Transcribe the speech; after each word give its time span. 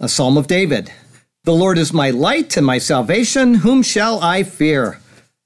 a 0.00 0.08
psalm 0.08 0.36
of 0.36 0.46
David. 0.46 0.92
The 1.42 1.52
Lord 1.52 1.76
is 1.76 1.92
my 1.92 2.10
light 2.10 2.56
and 2.56 2.64
my 2.64 2.78
salvation. 2.78 3.54
Whom 3.54 3.82
shall 3.82 4.22
I 4.22 4.44
fear? 4.44 5.00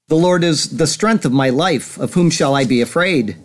The 0.09 0.15
Lord 0.15 0.43
is 0.43 0.77
the 0.77 0.85
strength 0.85 1.25
of 1.25 1.31
my 1.31 1.49
life. 1.49 1.97
Of 1.97 2.13
whom 2.13 2.29
shall 2.29 2.53
I 2.55 2.63
be 2.63 2.79
afraid? 2.79 3.35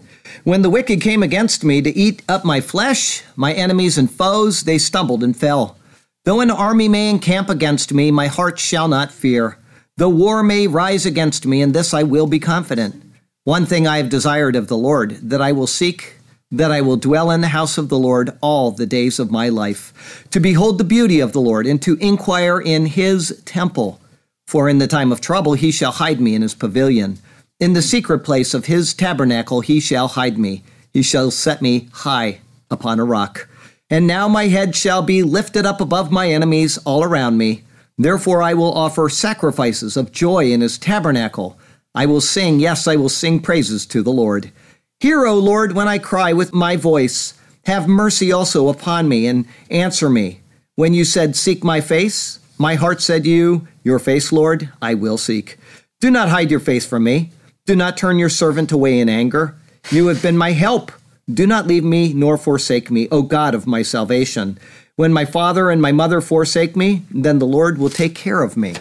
When 0.44 0.60
the 0.60 0.68
wicked 0.68 1.00
came 1.00 1.22
against 1.22 1.64
me 1.64 1.80
to 1.80 1.96
eat 1.96 2.22
up 2.28 2.44
my 2.44 2.60
flesh, 2.60 3.22
my 3.36 3.54
enemies 3.54 3.96
and 3.96 4.10
foes, 4.10 4.64
they 4.64 4.76
stumbled 4.76 5.24
and 5.24 5.34
fell. 5.34 5.78
Though 6.26 6.40
an 6.40 6.50
army 6.50 6.88
may 6.88 7.08
encamp 7.08 7.48
against 7.48 7.94
me, 7.94 8.10
my 8.10 8.27
heart 8.27 8.58
shall 8.58 8.86
not 8.86 9.10
fear. 9.10 9.56
Though 9.96 10.10
war 10.10 10.42
may 10.42 10.66
rise 10.66 11.06
against 11.06 11.46
me, 11.46 11.62
in 11.62 11.72
this 11.72 11.94
I 11.94 12.02
will 12.02 12.27
be 12.27 12.38
confident. 12.38 13.02
One 13.44 13.64
thing 13.64 13.86
I 13.86 13.96
have 13.96 14.10
desired 14.10 14.56
of 14.56 14.68
the 14.68 14.77
Lord, 14.77 15.12
that 15.30 15.40
I 15.40 15.52
will 15.52 15.66
seek 15.66 16.17
that 16.50 16.70
I 16.70 16.80
will 16.80 16.96
dwell 16.96 17.30
in 17.30 17.40
the 17.40 17.48
house 17.48 17.76
of 17.76 17.88
the 17.88 17.98
Lord 17.98 18.36
all 18.40 18.70
the 18.70 18.86
days 18.86 19.18
of 19.18 19.30
my 19.30 19.48
life, 19.48 20.26
to 20.30 20.40
behold 20.40 20.78
the 20.78 20.84
beauty 20.84 21.20
of 21.20 21.32
the 21.32 21.40
Lord, 21.40 21.66
and 21.66 21.80
to 21.82 21.96
inquire 21.96 22.60
in 22.60 22.86
his 22.86 23.42
temple. 23.44 24.00
For 24.46 24.68
in 24.68 24.78
the 24.78 24.86
time 24.86 25.12
of 25.12 25.20
trouble 25.20 25.55
he 25.55 25.70
shall 25.70 25.92
hide 25.92 26.20
me 26.20 26.34
in 26.34 26.42
his 26.42 26.55
pavilion. 26.55 27.18
In 27.60 27.74
the 27.74 27.82
secret 27.82 28.20
place 28.20 28.55
of 28.55 28.66
his 28.66 28.94
tabernacle 28.94 29.60
he 29.60 29.78
shall 29.78 30.08
hide 30.08 30.38
me. 30.38 30.62
He 30.92 31.02
shall 31.02 31.30
set 31.30 31.60
me 31.60 31.88
high 31.92 32.40
upon 32.70 32.98
a 32.98 33.05
rock. 33.05 33.48
And 33.90 34.06
now 34.06 34.28
my 34.28 34.46
head 34.46 34.74
shall 34.74 35.02
be 35.02 35.22
lifted 35.22 35.66
up 35.66 35.80
above 35.80 36.10
my 36.10 36.30
enemies 36.30 36.78
all 36.78 37.05
around 37.05 37.36
me. 37.36 37.64
Therefore 37.98 38.42
I 38.42 38.55
will 38.55 38.72
offer 38.72 39.08
sacrifices 39.08 39.96
of 39.96 40.12
joy 40.12 40.50
in 40.50 40.60
his 40.60 40.78
tabernacle. 40.78 41.58
I 41.94 42.06
will 42.06 42.20
sing, 42.20 42.60
yes, 42.60 42.86
I 42.86 42.96
will 42.96 43.08
sing 43.08 43.40
praises 43.40 43.84
to 43.86 44.02
the 44.02 44.12
Lord. 44.12 44.52
Hear, 45.00 45.27
O 45.27 45.38
Lord, 45.38 45.77
when 45.77 45.86
I 45.86 45.98
cry 45.98 46.32
with 46.32 46.52
my 46.52 46.74
voice. 46.74 47.34
Have 47.66 47.86
mercy 47.86 48.32
also 48.32 48.68
upon 48.68 49.08
me 49.08 49.28
and 49.28 49.46
answer 49.70 50.10
me. 50.10 50.40
When 50.74 50.92
you 50.92 51.05
said, 51.05 51.36
Seek 51.36 51.62
my 51.62 51.80
face, 51.80 52.40
my 52.58 52.74
heart 52.74 53.00
said 53.00 53.22
to 53.22 53.30
you, 53.30 53.68
Your 53.84 54.00
face, 54.00 54.32
Lord, 54.32 54.70
I 54.82 54.94
will 54.94 55.16
seek. 55.16 55.56
Do 56.00 56.10
not 56.10 56.30
hide 56.30 56.50
your 56.50 56.58
face 56.58 56.84
from 56.84 57.05
me. 57.05 57.30
Do 57.64 57.77
not 57.77 57.96
turn 57.96 58.18
your 58.18 58.28
servant 58.28 58.72
away 58.72 58.98
in 58.98 59.08
anger. 59.08 59.55
You 59.92 60.08
have 60.08 60.20
been 60.20 60.36
my 60.36 60.50
help. 60.50 60.90
Do 61.33 61.46
not 61.46 61.68
leave 61.68 61.84
me 61.84 62.12
nor 62.12 62.36
forsake 62.36 62.90
me, 62.90 63.06
O 63.12 63.22
God 63.22 63.55
of 63.55 63.68
my 63.68 63.83
salvation. 63.83 64.58
When 64.96 65.12
my 65.12 65.24
father 65.24 65.70
and 65.70 65.80
my 65.80 65.92
mother 65.92 66.20
forsake 66.20 66.74
me, 66.74 67.05
then 67.08 67.38
the 67.38 67.46
Lord 67.46 67.78
will 67.78 67.90
take 67.90 68.16
care 68.16 68.42
of 68.42 68.56
me. 68.56 68.74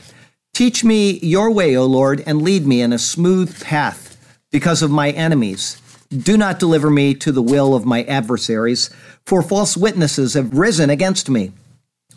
Teach 0.56 0.84
me 0.84 1.20
your 1.20 1.52
way, 1.52 1.78
O 1.78 1.86
Lord, 1.86 2.24
and 2.26 2.42
lead 2.42 2.66
me 2.66 2.82
in 2.82 2.92
a 2.92 2.98
smooth 2.98 3.62
path 3.62 4.18
because 4.52 4.82
of 4.82 4.90
my 4.90 5.12
enemies. 5.12 5.80
Do 6.10 6.38
not 6.38 6.60
deliver 6.60 6.90
me 6.90 7.14
to 7.16 7.32
the 7.32 7.42
will 7.42 7.76
of 7.76 7.86
my 7.86 8.04
adversaries, 8.04 8.90
for 9.26 9.42
false 9.42 9.76
witnesses 9.76 10.36
have 10.36 10.58
risen 10.58 10.90
against 10.90 11.30
me, 11.30 11.52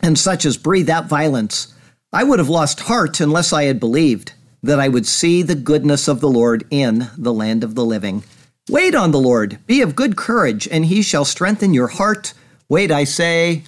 and 0.01 0.17
such 0.17 0.45
as 0.45 0.57
breathe 0.57 0.89
out 0.89 1.07
violence. 1.07 1.73
I 2.13 2.23
would 2.23 2.39
have 2.39 2.49
lost 2.49 2.81
heart 2.81 3.19
unless 3.19 3.51
I 3.51 3.63
had 3.63 3.79
believed 3.79 4.33
that 4.63 4.79
I 4.79 4.87
would 4.87 5.07
see 5.07 5.41
the 5.41 5.55
goodness 5.55 6.07
of 6.07 6.21
the 6.21 6.29
Lord 6.29 6.65
in 6.69 7.09
the 7.17 7.33
land 7.33 7.63
of 7.63 7.75
the 7.75 7.85
living. 7.85 8.23
Wait 8.69 8.95
on 8.95 9.11
the 9.11 9.19
Lord, 9.19 9.57
be 9.65 9.81
of 9.81 9.95
good 9.95 10.15
courage, 10.15 10.67
and 10.67 10.85
he 10.85 11.01
shall 11.01 11.25
strengthen 11.25 11.73
your 11.73 11.87
heart. 11.87 12.33
Wait, 12.69 12.91
I 12.91 13.03
say, 13.03 13.63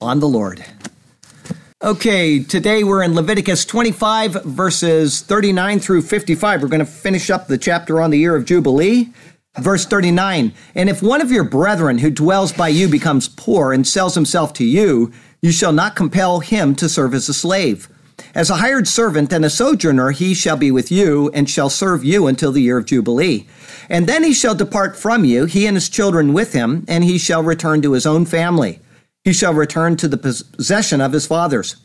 on 0.00 0.20
the 0.20 0.28
Lord. 0.28 0.64
Okay, 1.82 2.42
today 2.42 2.84
we're 2.84 3.02
in 3.02 3.14
Leviticus 3.14 3.64
25, 3.64 4.44
verses 4.44 5.22
39 5.22 5.80
through 5.80 6.02
55. 6.02 6.62
We're 6.62 6.68
going 6.68 6.78
to 6.78 6.86
finish 6.86 7.30
up 7.30 7.46
the 7.46 7.58
chapter 7.58 8.00
on 8.00 8.10
the 8.10 8.18
year 8.18 8.36
of 8.36 8.44
Jubilee. 8.44 9.12
Verse 9.58 9.86
39 9.86 10.52
And 10.74 10.88
if 10.88 11.02
one 11.02 11.20
of 11.20 11.30
your 11.30 11.44
brethren 11.44 11.98
who 11.98 12.10
dwells 12.10 12.52
by 12.52 12.68
you 12.68 12.88
becomes 12.88 13.28
poor 13.28 13.72
and 13.72 13.86
sells 13.86 14.14
himself 14.14 14.52
to 14.54 14.64
you, 14.64 15.12
you 15.40 15.52
shall 15.52 15.72
not 15.72 15.96
compel 15.96 16.40
him 16.40 16.74
to 16.76 16.88
serve 16.88 17.14
as 17.14 17.28
a 17.28 17.34
slave. 17.34 17.88
As 18.34 18.50
a 18.50 18.56
hired 18.56 18.88
servant 18.88 19.32
and 19.32 19.44
a 19.44 19.50
sojourner, 19.50 20.10
he 20.10 20.34
shall 20.34 20.56
be 20.56 20.70
with 20.70 20.90
you 20.90 21.30
and 21.34 21.48
shall 21.48 21.70
serve 21.70 22.04
you 22.04 22.26
until 22.26 22.52
the 22.52 22.62
year 22.62 22.78
of 22.78 22.86
Jubilee. 22.86 23.46
And 23.88 24.06
then 24.08 24.24
he 24.24 24.32
shall 24.32 24.54
depart 24.54 24.96
from 24.96 25.24
you, 25.24 25.44
he 25.44 25.66
and 25.66 25.76
his 25.76 25.88
children 25.88 26.32
with 26.32 26.52
him, 26.52 26.84
and 26.88 27.04
he 27.04 27.18
shall 27.18 27.42
return 27.42 27.82
to 27.82 27.92
his 27.92 28.06
own 28.06 28.24
family. 28.24 28.80
He 29.24 29.32
shall 29.32 29.54
return 29.54 29.96
to 29.96 30.08
the 30.08 30.16
possession 30.16 31.00
of 31.00 31.12
his 31.12 31.26
fathers. 31.26 31.76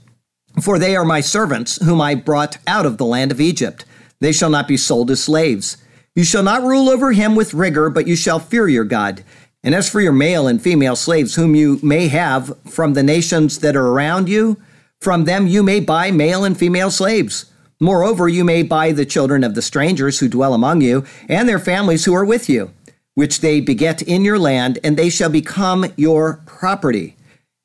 For 0.62 0.80
they 0.80 0.96
are 0.96 1.06
my 1.06 1.22
servants, 1.22 1.84
whom 1.84 2.02
I 2.02 2.16
brought 2.16 2.58
out 2.66 2.86
of 2.86 2.98
the 2.98 3.06
land 3.06 3.32
of 3.32 3.42
Egypt. 3.42 3.86
They 4.20 4.32
shall 4.32 4.50
not 4.50 4.68
be 4.68 4.78
sold 4.78 5.12
as 5.12 5.24
slaves. 5.24 5.78
You 6.20 6.26
shall 6.26 6.44
not 6.44 6.64
rule 6.64 6.90
over 6.90 7.14
him 7.14 7.34
with 7.34 7.54
rigor, 7.54 7.90
but 7.90 8.06
you 8.06 8.18
shall 8.18 8.40
fear 8.40 8.68
your 8.68 8.84
God. 8.84 9.24
And 9.64 9.74
as 9.74 9.90
for 9.90 10.02
your 10.02 10.12
male 10.12 10.48
and 10.48 10.62
female 10.62 10.98
slaves, 10.98 11.36
whom 11.36 11.56
you 11.56 11.80
may 11.82 12.10
have 12.10 12.52
from 12.68 12.94
the 12.94 13.04
nations 13.04 13.60
that 13.60 13.74
are 13.78 13.88
around 13.88 14.28
you, 14.28 14.62
from 15.00 15.24
them 15.24 15.48
you 15.48 15.64
may 15.64 15.80
buy 15.80 16.12
male 16.12 16.44
and 16.44 16.58
female 16.58 16.92
slaves. 16.92 17.46
Moreover, 17.80 18.28
you 18.28 18.44
may 18.44 18.64
buy 18.64 18.92
the 18.92 19.06
children 19.06 19.46
of 19.46 19.56
the 19.56 19.62
strangers 19.62 20.20
who 20.20 20.28
dwell 20.28 20.54
among 20.54 20.82
you, 20.82 21.06
and 21.30 21.48
their 21.48 21.58
families 21.58 22.04
who 22.04 22.14
are 22.14 22.26
with 22.26 22.50
you, 22.50 22.74
which 23.16 23.40
they 23.40 23.62
beget 23.62 24.02
in 24.02 24.26
your 24.26 24.38
land, 24.38 24.78
and 24.84 24.98
they 24.98 25.10
shall 25.10 25.30
become 25.30 25.86
your 25.96 26.42
property. 26.46 27.16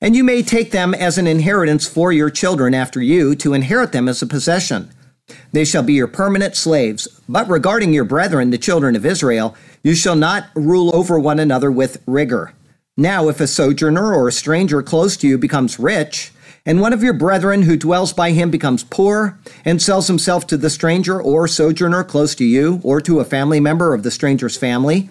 And 0.01 0.15
you 0.15 0.23
may 0.23 0.45
take 0.45 0.71
them 0.71 0.95
as 0.95 1.19
an 1.19 1.27
inheritance 1.27 1.89
for 1.89 2.13
your 2.13 2.31
children 2.31 2.73
after 2.73 3.03
you, 3.03 3.35
to 3.35 3.53
inherit 3.53 3.91
them 3.91 4.07
as 4.09 4.23
a 4.23 4.29
possession. 4.29 4.94
They 5.55 5.65
shall 5.65 5.85
be 5.85 5.95
your 5.95 6.09
permanent 6.09 6.57
slaves. 6.57 7.07
But 7.29 7.49
regarding 7.49 7.93
your 7.93 8.05
brethren, 8.05 8.51
the 8.51 8.59
children 8.59 8.97
of 8.97 9.07
Israel, 9.07 9.55
you 9.85 9.95
shall 9.95 10.17
not 10.17 10.49
rule 10.57 10.95
over 10.95 11.17
one 11.17 11.39
another 11.39 11.71
with 11.71 12.03
rigor. 12.07 12.55
Now, 12.97 13.29
if 13.29 13.41
a 13.41 13.47
sojourner 13.47 14.13
or 14.13 14.27
a 14.27 14.33
stranger 14.33 14.83
close 14.83 15.17
to 15.19 15.29
you 15.29 15.39
becomes 15.39 15.79
rich, 15.79 16.33
and 16.67 16.81
one 16.81 16.93
of 16.93 17.05
your 17.05 17.13
brethren 17.13 17.63
who 17.63 17.77
dwells 17.77 18.13
by 18.13 18.33
him 18.33 18.51
becomes 18.51 18.83
poor, 18.83 19.39
and 19.65 19.81
sells 19.81 20.09
himself 20.09 20.45
to 20.49 20.57
the 20.57 20.71
stranger 20.71 21.23
or 21.23 21.47
sojourner 21.47 22.03
close 22.03 22.35
to 22.35 22.45
you, 22.45 22.81
or 22.83 23.01
to 23.03 23.21
a 23.21 23.25
family 23.25 23.61
member 23.61 23.95
of 23.95 24.03
the 24.03 24.11
stranger's 24.11 24.57
family, 24.57 25.09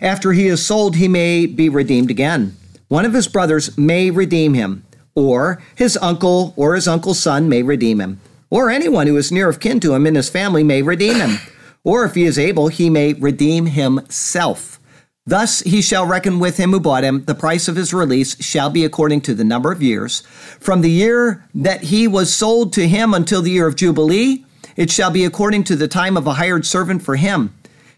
after 0.00 0.32
he 0.32 0.46
is 0.46 0.64
sold, 0.64 0.94
he 0.96 1.08
may 1.08 1.46
be 1.46 1.68
redeemed 1.68 2.12
again. 2.12 2.56
One 2.86 3.04
of 3.04 3.14
his 3.14 3.26
brothers 3.26 3.76
may 3.76 4.12
redeem 4.12 4.54
him, 4.54 4.84
or 5.16 5.60
his 5.74 5.98
uncle 6.00 6.54
or 6.56 6.76
his 6.76 6.86
uncle's 6.86 7.18
son 7.18 7.48
may 7.48 7.64
redeem 7.64 8.00
him 8.00 8.20
or 8.50 8.68
anyone 8.68 9.06
who 9.06 9.16
is 9.16 9.32
near 9.32 9.48
of 9.48 9.60
kin 9.60 9.80
to 9.80 9.94
him 9.94 10.06
in 10.06 10.16
his 10.16 10.28
family 10.28 10.62
may 10.62 10.82
redeem 10.82 11.16
him. 11.16 11.38
Or 11.82 12.04
if 12.04 12.14
he 12.14 12.24
is 12.24 12.38
able, 12.38 12.68
he 12.68 12.90
may 12.90 13.14
redeem 13.14 13.66
himself. 13.66 14.78
Thus 15.26 15.60
he 15.60 15.80
shall 15.80 16.06
reckon 16.06 16.40
with 16.40 16.56
him 16.56 16.72
who 16.72 16.80
bought 16.80 17.04
him. 17.04 17.24
The 17.24 17.34
price 17.34 17.68
of 17.68 17.76
his 17.76 17.94
release 17.94 18.42
shall 18.42 18.68
be 18.68 18.84
according 18.84 19.20
to 19.22 19.34
the 19.34 19.44
number 19.44 19.70
of 19.70 19.82
years. 19.82 20.20
From 20.58 20.80
the 20.80 20.90
year 20.90 21.46
that 21.54 21.84
he 21.84 22.08
was 22.08 22.34
sold 22.34 22.72
to 22.74 22.88
him 22.88 23.14
until 23.14 23.40
the 23.40 23.52
year 23.52 23.66
of 23.66 23.76
Jubilee, 23.76 24.44
it 24.76 24.90
shall 24.90 25.10
be 25.10 25.24
according 25.24 25.64
to 25.64 25.76
the 25.76 25.88
time 25.88 26.16
of 26.16 26.26
a 26.26 26.34
hired 26.34 26.66
servant 26.66 27.02
for 27.02 27.16
him. 27.16 27.54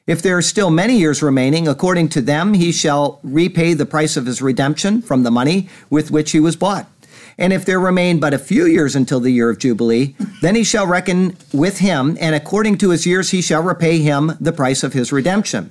If 0.07 0.21
there 0.21 0.37
are 0.37 0.43
still 0.43 0.71
many 0.71 0.99
years 0.99 1.23
remaining, 1.23 1.69
according 1.69 2.09
to 2.11 2.21
them, 2.21 2.55
he 2.55 2.73
shall 2.73 3.21
repay 3.23 3.73
the 3.73 3.87
price 3.87 4.17
of 4.17 4.27
his 4.27 4.43
redemption 4.43 5.01
from 5.01 5.23
the 5.23 5.31
money 5.31 5.69
with 5.91 6.11
which 6.11 6.33
he 6.33 6.41
was 6.41 6.57
bought. 6.57 6.89
And 7.39 7.53
if 7.53 7.65
there 7.65 7.81
remain 7.81 8.21
but 8.21 8.35
a 8.35 8.39
few 8.39 8.67
years 8.67 8.95
until 8.95 9.21
the 9.21 9.31
year 9.31 9.51
of 9.51 9.59
Jubilee, 9.59 10.15
then 10.41 10.55
he 10.55 10.65
shall 10.65 10.87
reckon 10.87 11.37
with 11.53 11.79
him, 11.79 12.17
and 12.21 12.35
according 12.35 12.79
to 12.79 12.91
his 12.91 13.07
years 13.07 13.31
he 13.31 13.43
shall 13.43 13.63
repay 13.63 13.99
him 13.99 14.33
the 14.41 14.53
price 14.53 14.83
of 14.83 14.93
his 14.93 15.13
redemption. 15.13 15.71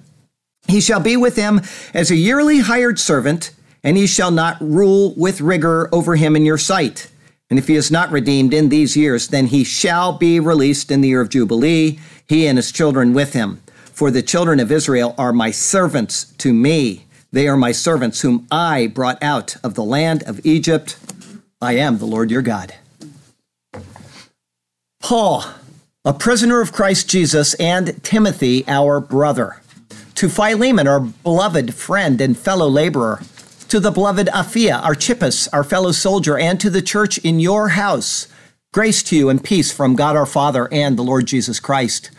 He 0.68 0.82
shall 0.82 1.00
be 1.00 1.18
with 1.18 1.36
him 1.36 1.62
as 1.94 2.12
a 2.12 2.16
yearly 2.16 2.60
hired 2.60 3.00
servant, 3.00 3.52
and 3.84 3.98
he 3.98 4.08
shall 4.08 4.32
not 4.32 4.62
rule 4.62 5.14
with 5.16 5.42
rigor 5.42 5.90
over 5.92 6.16
him 6.16 6.36
in 6.36 6.46
your 6.46 6.58
sight. 6.58 7.10
And 7.50 7.60
if 7.60 7.68
he 7.68 7.76
is 7.76 7.92
not 7.92 8.12
redeemed 8.12 8.54
in 8.54 8.70
these 8.70 8.96
years, 8.96 9.28
then 9.28 9.48
he 9.48 9.64
shall 9.64 10.14
be 10.14 10.40
released 10.40 10.90
in 10.90 11.02
the 11.02 11.10
year 11.10 11.22
of 11.22 11.30
Jubilee, 11.30 12.00
he 12.26 12.48
and 12.48 12.58
his 12.58 12.72
children 12.72 13.14
with 13.14 13.34
him. 13.34 13.62
For 13.92 14.10
the 14.10 14.22
children 14.22 14.60
of 14.60 14.72
Israel 14.72 15.14
are 15.18 15.34
my 15.34 15.52
servants 15.52 16.26
to 16.38 16.54
me. 16.54 17.06
They 17.32 17.48
are 17.48 17.58
my 17.58 17.72
servants 17.72 18.22
whom 18.22 18.48
I 18.50 18.88
brought 18.88 19.22
out 19.22 19.58
of 19.64 19.76
the 19.76 19.84
land 19.84 20.24
of 20.24 20.46
Egypt. 20.46 20.98
I 21.62 21.74
am 21.74 22.00
the 22.00 22.06
Lord 22.06 22.32
your 22.32 22.42
God. 22.42 22.74
Paul, 25.00 25.46
a 26.04 26.14
prisoner 26.14 26.60
of 26.62 26.72
Christ 26.72 27.08
Jesus, 27.08 27.54
and 27.56 28.04
Timothy, 28.04 28.64
our 28.68 29.00
brother. 29.00 29.62
To 30.16 30.28
Philemon, 30.30 30.88
our 30.88 31.00
beloved 31.00 31.76
friend 31.76 32.20
and 32.20 32.38
fellow 32.38 32.68
laborer. 32.68 33.22
to 33.72 33.80
the 33.80 33.90
beloved 33.90 34.28
Apphia, 34.28 34.84
Archippus, 34.84 35.48
our 35.54 35.64
fellow 35.64 35.94
soldier, 35.94 36.38
and 36.38 36.60
to 36.60 36.70
the 36.70 36.82
church 36.82 37.18
in 37.20 37.40
your 37.40 37.70
house. 37.70 38.28
Grace 38.74 39.02
to 39.04 39.16
you 39.16 39.30
and 39.30 39.42
peace 39.42 39.72
from 39.72 39.96
God 39.96 40.18
our 40.18 40.26
Father 40.26 40.68
and 40.74 40.98
the 40.98 41.04
Lord 41.04 41.26
Jesus 41.26 41.62
Christ. 41.62 42.12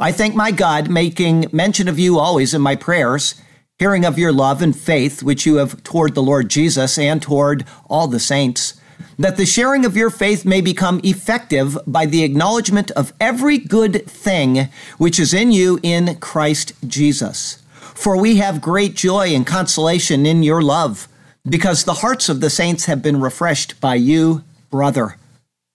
I 0.00 0.10
thank 0.10 0.34
my 0.34 0.50
God, 0.50 0.90
making 0.90 1.46
mention 1.52 1.86
of 1.86 1.96
you 1.96 2.18
always 2.18 2.54
in 2.54 2.60
my 2.60 2.74
prayers, 2.74 3.36
hearing 3.78 4.04
of 4.04 4.18
your 4.18 4.32
love 4.32 4.60
and 4.60 4.76
faith 4.76 5.22
which 5.22 5.46
you 5.46 5.56
have 5.56 5.80
toward 5.84 6.16
the 6.16 6.24
Lord 6.24 6.50
Jesus 6.50 6.98
and 6.98 7.22
toward 7.22 7.64
all 7.88 8.08
the 8.08 8.18
saints, 8.18 8.74
that 9.18 9.36
the 9.36 9.46
sharing 9.46 9.84
of 9.84 9.96
your 9.96 10.10
faith 10.10 10.44
may 10.44 10.60
become 10.60 11.00
effective 11.02 11.78
by 11.86 12.06
the 12.06 12.22
acknowledgement 12.22 12.90
of 12.92 13.12
every 13.20 13.58
good 13.58 14.06
thing 14.06 14.68
which 14.98 15.18
is 15.18 15.32
in 15.32 15.52
you 15.52 15.78
in 15.82 16.16
Christ 16.16 16.72
Jesus. 16.86 17.62
For 17.94 18.16
we 18.20 18.36
have 18.36 18.60
great 18.60 18.94
joy 18.94 19.34
and 19.34 19.46
consolation 19.46 20.26
in 20.26 20.42
your 20.42 20.60
love, 20.60 21.08
because 21.48 21.84
the 21.84 21.94
hearts 21.94 22.28
of 22.28 22.40
the 22.40 22.50
saints 22.50 22.86
have 22.86 23.02
been 23.02 23.20
refreshed 23.20 23.80
by 23.80 23.94
you, 23.94 24.44
brother. 24.70 25.16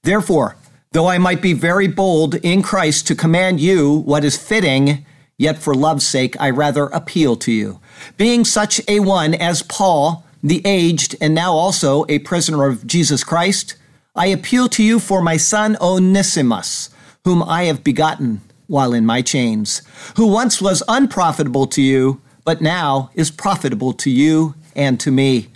Therefore, 0.04 0.56
though 0.92 1.08
I 1.08 1.18
might 1.18 1.42
be 1.42 1.54
very 1.54 1.88
bold 1.88 2.36
in 2.36 2.62
Christ 2.62 3.08
to 3.08 3.16
command 3.16 3.60
you 3.60 4.00
what 4.00 4.24
is 4.24 4.38
fitting, 4.38 5.06
yet 5.38 5.58
for 5.58 5.74
love's 5.74 6.06
sake 6.06 6.36
I 6.40 6.50
rather 6.50 6.86
appeal 6.88 7.36
to 7.38 7.52
you. 7.52 7.80
Being 8.18 8.46
such 8.46 8.82
a 8.88 9.00
one 9.00 9.34
as 9.34 9.64
Paul, 9.64 10.26
the 10.44 10.62
aged, 10.66 11.16
and 11.22 11.34
now 11.34 11.54
also 11.54 12.06
a 12.10 12.20
prisoner 12.20 12.68
of 12.68 12.88
Jesus 12.88 13.24
Christ, 13.24 13.76
I 14.16 14.28
appeal 14.28 14.68
to 14.70 14.84
you 14.84 15.00
for 15.00 15.22
my 15.22 15.38
son 15.38 15.78
Onesimus, 15.80 16.90
whom 17.24 17.44
I 17.44 17.64
have 17.64 17.84
begotten 17.84 18.42
while 18.68 18.94
in 18.94 19.06
my 19.06 19.22
chains, 19.22 19.82
who 20.16 20.28
once 20.28 20.62
was 20.62 20.82
unprofitable 20.88 21.68
to 21.68 21.82
you, 21.82 22.22
but 22.44 22.62
now 22.62 23.12
is 23.16 23.30
profitable 23.30 23.94
to 23.94 24.10
you 24.10 24.56
and 24.76 25.00
to 25.00 25.12
me. 25.12 25.48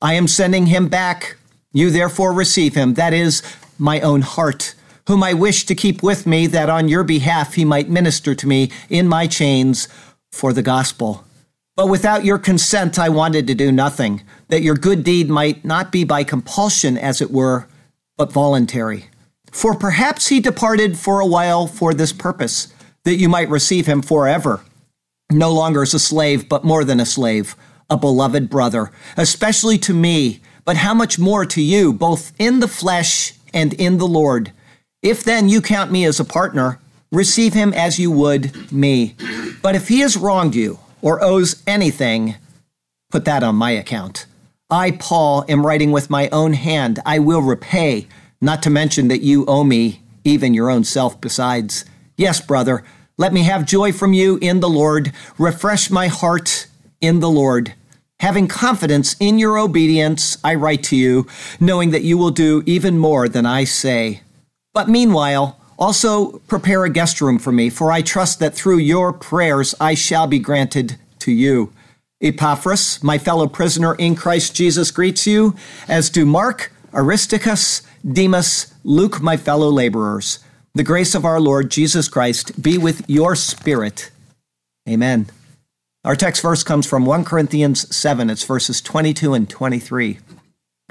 I 0.00 0.14
am 0.14 0.26
sending 0.26 0.66
him 0.66 0.88
back. 0.88 1.36
You 1.72 1.90
therefore 1.90 2.32
receive 2.32 2.74
him, 2.74 2.94
that 2.94 3.14
is, 3.14 3.42
my 3.78 4.00
own 4.00 4.22
heart, 4.22 4.74
whom 5.06 5.22
I 5.22 5.34
wish 5.34 5.64
to 5.66 5.74
keep 5.74 6.02
with 6.02 6.26
me, 6.26 6.46
that 6.48 6.68
on 6.68 6.88
your 6.88 7.04
behalf 7.04 7.54
he 7.54 7.64
might 7.64 7.88
minister 7.88 8.34
to 8.34 8.46
me 8.46 8.70
in 8.88 9.06
my 9.06 9.26
chains 9.26 9.88
for 10.30 10.52
the 10.52 10.62
gospel. 10.62 11.24
But 11.74 11.88
without 11.88 12.24
your 12.24 12.38
consent, 12.38 12.98
I 12.98 13.08
wanted 13.08 13.46
to 13.46 13.54
do 13.54 13.72
nothing, 13.72 14.22
that 14.48 14.62
your 14.62 14.74
good 14.74 15.04
deed 15.04 15.30
might 15.30 15.64
not 15.64 15.90
be 15.90 16.04
by 16.04 16.22
compulsion, 16.22 16.98
as 16.98 17.22
it 17.22 17.30
were, 17.30 17.66
but 18.18 18.32
voluntary. 18.32 19.06
For 19.50 19.74
perhaps 19.74 20.28
he 20.28 20.38
departed 20.38 20.98
for 20.98 21.20
a 21.20 21.26
while 21.26 21.66
for 21.66 21.94
this 21.94 22.12
purpose, 22.12 22.72
that 23.04 23.16
you 23.16 23.28
might 23.28 23.48
receive 23.48 23.86
him 23.86 24.02
forever, 24.02 24.60
no 25.30 25.50
longer 25.50 25.82
as 25.82 25.94
a 25.94 25.98
slave, 25.98 26.46
but 26.46 26.64
more 26.64 26.84
than 26.84 27.00
a 27.00 27.06
slave, 27.06 27.56
a 27.88 27.96
beloved 27.96 28.50
brother, 28.50 28.90
especially 29.16 29.78
to 29.78 29.94
me, 29.94 30.40
but 30.66 30.76
how 30.76 30.92
much 30.92 31.18
more 31.18 31.46
to 31.46 31.62
you, 31.62 31.92
both 31.92 32.32
in 32.38 32.60
the 32.60 32.68
flesh 32.68 33.32
and 33.54 33.72
in 33.74 33.96
the 33.96 34.06
Lord. 34.06 34.52
If 35.02 35.24
then 35.24 35.48
you 35.48 35.62
count 35.62 35.90
me 35.90 36.04
as 36.04 36.20
a 36.20 36.24
partner, 36.24 36.78
receive 37.10 37.54
him 37.54 37.72
as 37.72 37.98
you 37.98 38.10
would 38.10 38.70
me. 38.70 39.16
But 39.62 39.74
if 39.74 39.88
he 39.88 40.00
has 40.00 40.18
wronged 40.18 40.54
you 40.54 40.78
or 41.02 41.22
owes 41.22 41.62
anything, 41.66 42.36
put 43.10 43.26
that 43.26 43.42
on 43.42 43.56
my 43.56 43.72
account. 43.72 44.24
I, 44.70 44.92
Paul, 44.92 45.44
am 45.48 45.66
writing 45.66 45.92
with 45.92 46.08
my 46.08 46.30
own 46.30 46.54
hand. 46.54 47.00
I 47.04 47.18
will 47.18 47.42
repay 47.42 48.06
not 48.40 48.62
to 48.62 48.70
mention 48.70 49.08
that 49.08 49.20
you 49.20 49.44
owe 49.46 49.64
me 49.64 50.00
even 50.24 50.54
your 50.54 50.70
own 50.70 50.84
self 50.84 51.20
besides. 51.20 51.84
Yes, 52.16 52.40
brother, 52.40 52.82
let 53.18 53.32
me 53.32 53.42
have 53.42 53.66
joy 53.66 53.92
from 53.92 54.14
you 54.14 54.38
in 54.40 54.60
the 54.60 54.70
Lord. 54.70 55.12
Refresh 55.38 55.90
my 55.90 56.06
heart 56.06 56.66
in 57.00 57.20
the 57.20 57.28
Lord. 57.30 57.74
Having 58.20 58.48
confidence 58.48 59.16
in 59.20 59.38
your 59.38 59.58
obedience, 59.58 60.38
I 60.44 60.54
write 60.54 60.84
to 60.84 60.96
you, 60.96 61.26
knowing 61.60 61.90
that 61.90 62.04
you 62.04 62.16
will 62.16 62.30
do 62.30 62.62
even 62.64 62.96
more 62.96 63.28
than 63.28 63.44
I 63.44 63.64
say. 63.64 64.22
But 64.72 64.88
meanwhile, 64.88 65.60
also 65.82 66.38
prepare 66.46 66.84
a 66.84 66.90
guest 66.90 67.20
room 67.20 67.40
for 67.40 67.50
me, 67.50 67.68
for 67.68 67.90
I 67.90 68.02
trust 68.02 68.38
that 68.38 68.54
through 68.54 68.78
your 68.78 69.12
prayers 69.12 69.74
I 69.80 69.94
shall 69.94 70.28
be 70.28 70.38
granted 70.38 70.96
to 71.18 71.32
you. 71.32 71.72
Epaphras, 72.22 73.02
my 73.02 73.18
fellow 73.18 73.48
prisoner 73.48 73.96
in 73.96 74.14
Christ 74.14 74.54
Jesus, 74.54 74.92
greets 74.92 75.26
you, 75.26 75.56
as 75.88 76.08
do 76.08 76.24
Mark, 76.24 76.72
Aristarchus, 76.94 77.82
Demas, 78.08 78.72
Luke, 78.84 79.20
my 79.20 79.36
fellow 79.36 79.68
laborers. 79.68 80.38
The 80.74 80.84
grace 80.84 81.16
of 81.16 81.24
our 81.24 81.40
Lord 81.40 81.68
Jesus 81.68 82.08
Christ 82.08 82.62
be 82.62 82.78
with 82.78 83.02
your 83.10 83.34
spirit. 83.34 84.12
Amen. 84.88 85.30
Our 86.04 86.14
text 86.14 86.42
verse 86.42 86.62
comes 86.62 86.86
from 86.86 87.04
1 87.04 87.24
Corinthians 87.24 87.94
7. 87.94 88.30
It's 88.30 88.44
verses 88.44 88.80
22 88.80 89.34
and 89.34 89.50
23. 89.50 90.20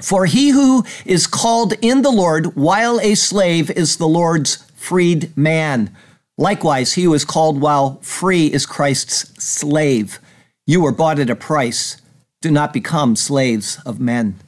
For 0.02 0.26
he 0.26 0.50
who 0.50 0.84
is 1.06 1.26
called 1.26 1.74
in 1.80 2.02
the 2.02 2.10
Lord 2.10 2.56
while 2.56 3.00
a 3.00 3.14
slave 3.14 3.70
is 3.70 3.96
the 3.96 4.08
Lord's 4.08 4.56
freed 4.82 5.34
man. 5.36 5.94
Likewise, 6.36 6.94
he 6.94 7.04
who 7.04 7.14
is 7.14 7.24
called 7.24 7.60
while 7.60 8.00
free 8.02 8.46
is 8.46 8.66
Christ's 8.66 9.42
slave. 9.42 10.18
You 10.66 10.82
were 10.82 10.92
bought 10.92 11.20
at 11.20 11.30
a 11.30 11.36
price. 11.36 12.02
Do 12.40 12.50
not 12.50 12.72
become 12.72 13.14
slaves 13.14 13.78
of 13.86 14.00
men. 14.00 14.40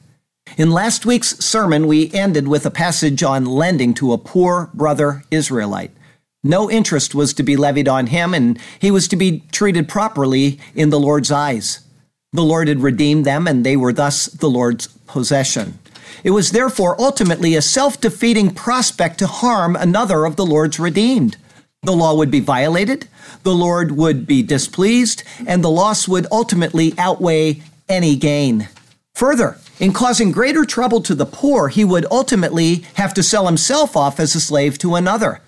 In 0.57 0.71
last 0.71 1.05
week's 1.05 1.37
sermon, 1.39 1.87
we 1.87 2.11
ended 2.13 2.47
with 2.47 2.65
a 2.65 2.71
passage 2.71 3.23
on 3.23 3.45
lending 3.45 3.93
to 3.95 4.13
a 4.13 4.17
poor 4.17 4.69
brother 4.73 5.23
Israelite. 5.31 5.91
No 6.43 6.69
interest 6.69 7.15
was 7.15 7.33
to 7.33 7.43
be 7.43 7.57
levied 7.57 7.87
on 7.87 8.07
him, 8.07 8.33
and 8.33 8.59
he 8.79 8.91
was 8.91 9.07
to 9.07 9.15
be 9.15 9.43
treated 9.51 9.87
properly 9.87 10.59
in 10.75 10.89
the 10.89 10.99
Lord's 10.99 11.31
eyes. 11.31 11.79
The 12.33 12.43
Lord 12.43 12.67
had 12.67 12.81
redeemed 12.81 13.25
them, 13.25 13.47
and 13.47 13.65
they 13.65 13.77
were 13.77 13.93
thus 13.93 14.25
the 14.25 14.49
Lord's 14.49 14.87
possession. 15.07 15.79
It 16.25 16.31
was 16.31 16.49
therefore 16.49 16.99
ultimately 16.99 17.53
a 17.53 17.61
self 17.61 18.01
defeating 18.01 18.49
prospect 18.49 19.19
to 19.19 19.27
harm 19.27 19.75
another 19.75 20.25
of 20.25 20.37
the 20.37 20.45
Lord's 20.45 20.79
redeemed. 20.79 21.37
The 21.83 21.93
law 21.93 22.15
would 22.15 22.31
be 22.31 22.39
violated, 22.39 23.07
the 23.43 23.53
Lord 23.53 23.91
would 23.91 24.25
be 24.25 24.41
displeased, 24.41 25.21
and 25.45 25.63
the 25.63 25.69
loss 25.69 26.07
would 26.07 26.25
ultimately 26.31 26.95
outweigh 26.97 27.61
any 27.87 28.15
gain. 28.15 28.69
Further, 29.13 29.59
in 29.79 29.93
causing 29.93 30.31
greater 30.31 30.65
trouble 30.65 30.99
to 31.01 31.13
the 31.13 31.27
poor, 31.27 31.67
he 31.67 31.85
would 31.85 32.07
ultimately 32.09 32.85
have 32.95 33.13
to 33.13 33.21
sell 33.21 33.45
himself 33.45 33.95
off 33.95 34.19
as 34.19 34.33
a 34.33 34.41
slave 34.41 34.79
to 34.79 34.95
another. 34.95 35.41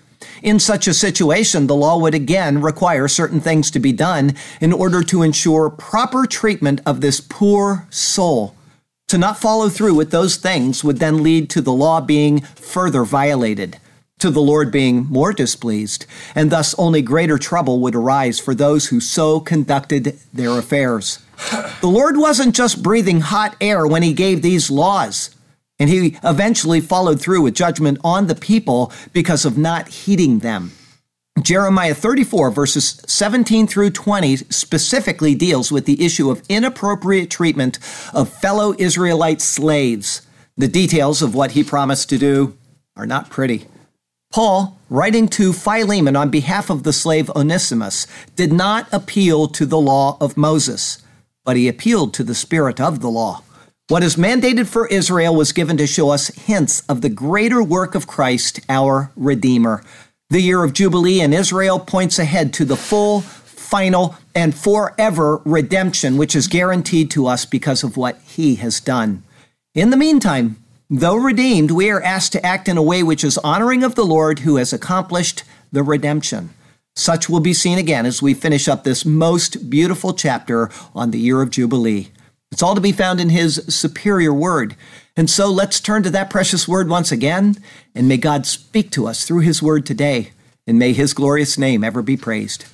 In 0.44 0.60
such 0.60 0.86
a 0.86 0.94
situation, 0.94 1.66
the 1.66 1.74
law 1.74 1.98
would 1.98 2.14
again 2.14 2.62
require 2.62 3.08
certain 3.08 3.40
things 3.40 3.68
to 3.72 3.80
be 3.80 3.92
done 3.92 4.36
in 4.60 4.72
order 4.72 5.02
to 5.02 5.22
ensure 5.22 5.70
proper 5.70 6.24
treatment 6.24 6.80
of 6.86 7.00
this 7.00 7.20
poor 7.20 7.88
soul. 7.90 8.54
To 9.08 9.16
not 9.16 9.38
follow 9.38 9.70
through 9.70 9.94
with 9.94 10.10
those 10.10 10.36
things 10.36 10.84
would 10.84 10.98
then 10.98 11.22
lead 11.22 11.48
to 11.50 11.62
the 11.62 11.72
law 11.72 12.02
being 12.02 12.42
further 12.42 13.04
violated, 13.04 13.78
to 14.18 14.30
the 14.30 14.42
Lord 14.42 14.70
being 14.70 15.06
more 15.06 15.32
displeased, 15.32 16.04
and 16.34 16.50
thus 16.50 16.74
only 16.74 17.00
greater 17.00 17.38
trouble 17.38 17.80
would 17.80 17.94
arise 17.94 18.38
for 18.38 18.54
those 18.54 18.88
who 18.88 19.00
so 19.00 19.40
conducted 19.40 20.18
their 20.34 20.58
affairs. 20.58 21.20
The 21.80 21.88
Lord 21.88 22.18
wasn't 22.18 22.54
just 22.54 22.82
breathing 22.82 23.22
hot 23.22 23.56
air 23.62 23.86
when 23.86 24.02
he 24.02 24.12
gave 24.12 24.42
these 24.42 24.70
laws, 24.70 25.34
and 25.78 25.88
he 25.88 26.18
eventually 26.22 26.82
followed 26.82 27.18
through 27.18 27.40
with 27.40 27.54
judgment 27.54 27.98
on 28.04 28.26
the 28.26 28.34
people 28.34 28.92
because 29.14 29.46
of 29.46 29.56
not 29.56 29.88
heeding 29.88 30.40
them. 30.40 30.72
Jeremiah 31.42 31.94
34, 31.94 32.50
verses 32.50 33.02
17 33.06 33.66
through 33.66 33.90
20, 33.90 34.36
specifically 34.36 35.34
deals 35.34 35.70
with 35.70 35.86
the 35.86 36.04
issue 36.04 36.30
of 36.30 36.42
inappropriate 36.48 37.30
treatment 37.30 37.78
of 38.14 38.28
fellow 38.28 38.74
Israelite 38.78 39.40
slaves. 39.40 40.22
The 40.56 40.68
details 40.68 41.22
of 41.22 41.34
what 41.34 41.52
he 41.52 41.62
promised 41.62 42.08
to 42.10 42.18
do 42.18 42.56
are 42.96 43.06
not 43.06 43.30
pretty. 43.30 43.66
Paul, 44.32 44.78
writing 44.90 45.28
to 45.28 45.52
Philemon 45.52 46.16
on 46.16 46.30
behalf 46.30 46.70
of 46.70 46.82
the 46.82 46.92
slave 46.92 47.30
Onesimus, 47.30 48.06
did 48.36 48.52
not 48.52 48.86
appeal 48.92 49.48
to 49.48 49.64
the 49.64 49.78
law 49.78 50.16
of 50.20 50.36
Moses 50.36 51.02
but 51.48 51.56
he 51.56 51.66
appealed 51.66 52.12
to 52.12 52.22
the 52.22 52.34
spirit 52.34 52.78
of 52.78 53.00
the 53.00 53.08
law. 53.08 53.42
What 53.88 54.02
is 54.02 54.16
mandated 54.16 54.66
for 54.66 54.86
Israel 54.88 55.34
was 55.34 55.52
given 55.52 55.78
to 55.78 55.86
show 55.86 56.10
us 56.10 56.28
hints 56.28 56.82
of 56.90 57.00
the 57.00 57.08
greater 57.08 57.62
work 57.62 57.94
of 57.94 58.06
Christ, 58.06 58.60
our 58.68 59.10
Redeemer. 59.16 59.82
The 60.30 60.42
year 60.42 60.62
of 60.62 60.74
Jubilee 60.74 61.22
in 61.22 61.32
Israel 61.32 61.80
points 61.80 62.18
ahead 62.18 62.52
to 62.54 62.66
the 62.66 62.76
full, 62.76 63.22
final, 63.22 64.14
and 64.34 64.54
forever 64.54 65.40
redemption, 65.46 66.18
which 66.18 66.36
is 66.36 66.48
guaranteed 66.48 67.10
to 67.12 67.26
us 67.26 67.46
because 67.46 67.82
of 67.82 67.96
what 67.96 68.20
he 68.26 68.56
has 68.56 68.78
done. 68.78 69.22
In 69.74 69.88
the 69.88 69.96
meantime, 69.96 70.62
though 70.90 71.16
redeemed, 71.16 71.70
we 71.70 71.90
are 71.90 72.02
asked 72.02 72.32
to 72.32 72.44
act 72.44 72.68
in 72.68 72.76
a 72.76 72.82
way 72.82 73.02
which 73.02 73.24
is 73.24 73.38
honoring 73.38 73.82
of 73.82 73.94
the 73.94 74.04
Lord 74.04 74.40
who 74.40 74.56
has 74.56 74.70
accomplished 74.70 75.44
the 75.72 75.82
redemption. 75.82 76.50
Such 76.94 77.30
will 77.30 77.40
be 77.40 77.54
seen 77.54 77.78
again 77.78 78.04
as 78.04 78.20
we 78.20 78.34
finish 78.34 78.68
up 78.68 78.84
this 78.84 79.06
most 79.06 79.70
beautiful 79.70 80.12
chapter 80.12 80.70
on 80.94 81.10
the 81.10 81.18
year 81.18 81.40
of 81.40 81.48
Jubilee. 81.48 82.08
It's 82.52 82.62
all 82.62 82.74
to 82.74 82.82
be 82.82 82.92
found 82.92 83.18
in 83.18 83.30
His 83.30 83.64
superior 83.68 84.34
word. 84.34 84.76
And 85.18 85.28
so 85.28 85.50
let's 85.50 85.80
turn 85.80 86.04
to 86.04 86.10
that 86.10 86.30
precious 86.30 86.68
word 86.68 86.88
once 86.88 87.10
again, 87.10 87.56
and 87.92 88.06
may 88.06 88.18
God 88.18 88.46
speak 88.46 88.92
to 88.92 89.08
us 89.08 89.24
through 89.24 89.40
His 89.40 89.60
word 89.60 89.84
today, 89.84 90.30
and 90.64 90.78
may 90.78 90.92
His 90.92 91.12
glorious 91.12 91.58
name 91.58 91.82
ever 91.82 92.02
be 92.02 92.16
praised. 92.16 92.66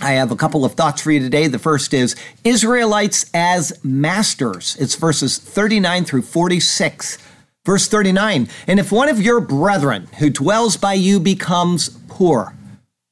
I 0.00 0.12
have 0.12 0.30
a 0.30 0.36
couple 0.36 0.64
of 0.64 0.72
thoughts 0.72 1.02
for 1.02 1.10
you 1.10 1.20
today. 1.20 1.48
The 1.48 1.58
first 1.58 1.92
is 1.92 2.16
Israelites 2.44 3.30
as 3.34 3.78
masters. 3.84 4.74
It's 4.80 4.94
verses 4.94 5.36
39 5.36 6.06
through 6.06 6.22
46. 6.22 7.18
Verse 7.66 7.86
39 7.88 8.48
And 8.66 8.80
if 8.80 8.90
one 8.90 9.10
of 9.10 9.20
your 9.20 9.40
brethren 9.40 10.08
who 10.18 10.30
dwells 10.30 10.78
by 10.78 10.94
you 10.94 11.20
becomes 11.20 11.90
poor, 12.08 12.54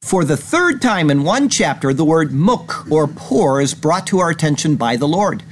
for 0.01 0.25
the 0.25 0.39
third 0.39 0.81
time 0.81 1.11
in 1.11 1.23
one 1.23 1.51
chapter, 1.51 1.93
the 1.93 2.03
word 2.03 2.33
muk 2.33 2.91
or 2.91 3.09
poor 3.09 3.61
is 3.61 3.75
brought 3.75 4.07
to 4.07 4.21
our 4.21 4.31
attention 4.31 4.77
by 4.77 4.97
the 4.97 5.09
Lord. 5.09 5.43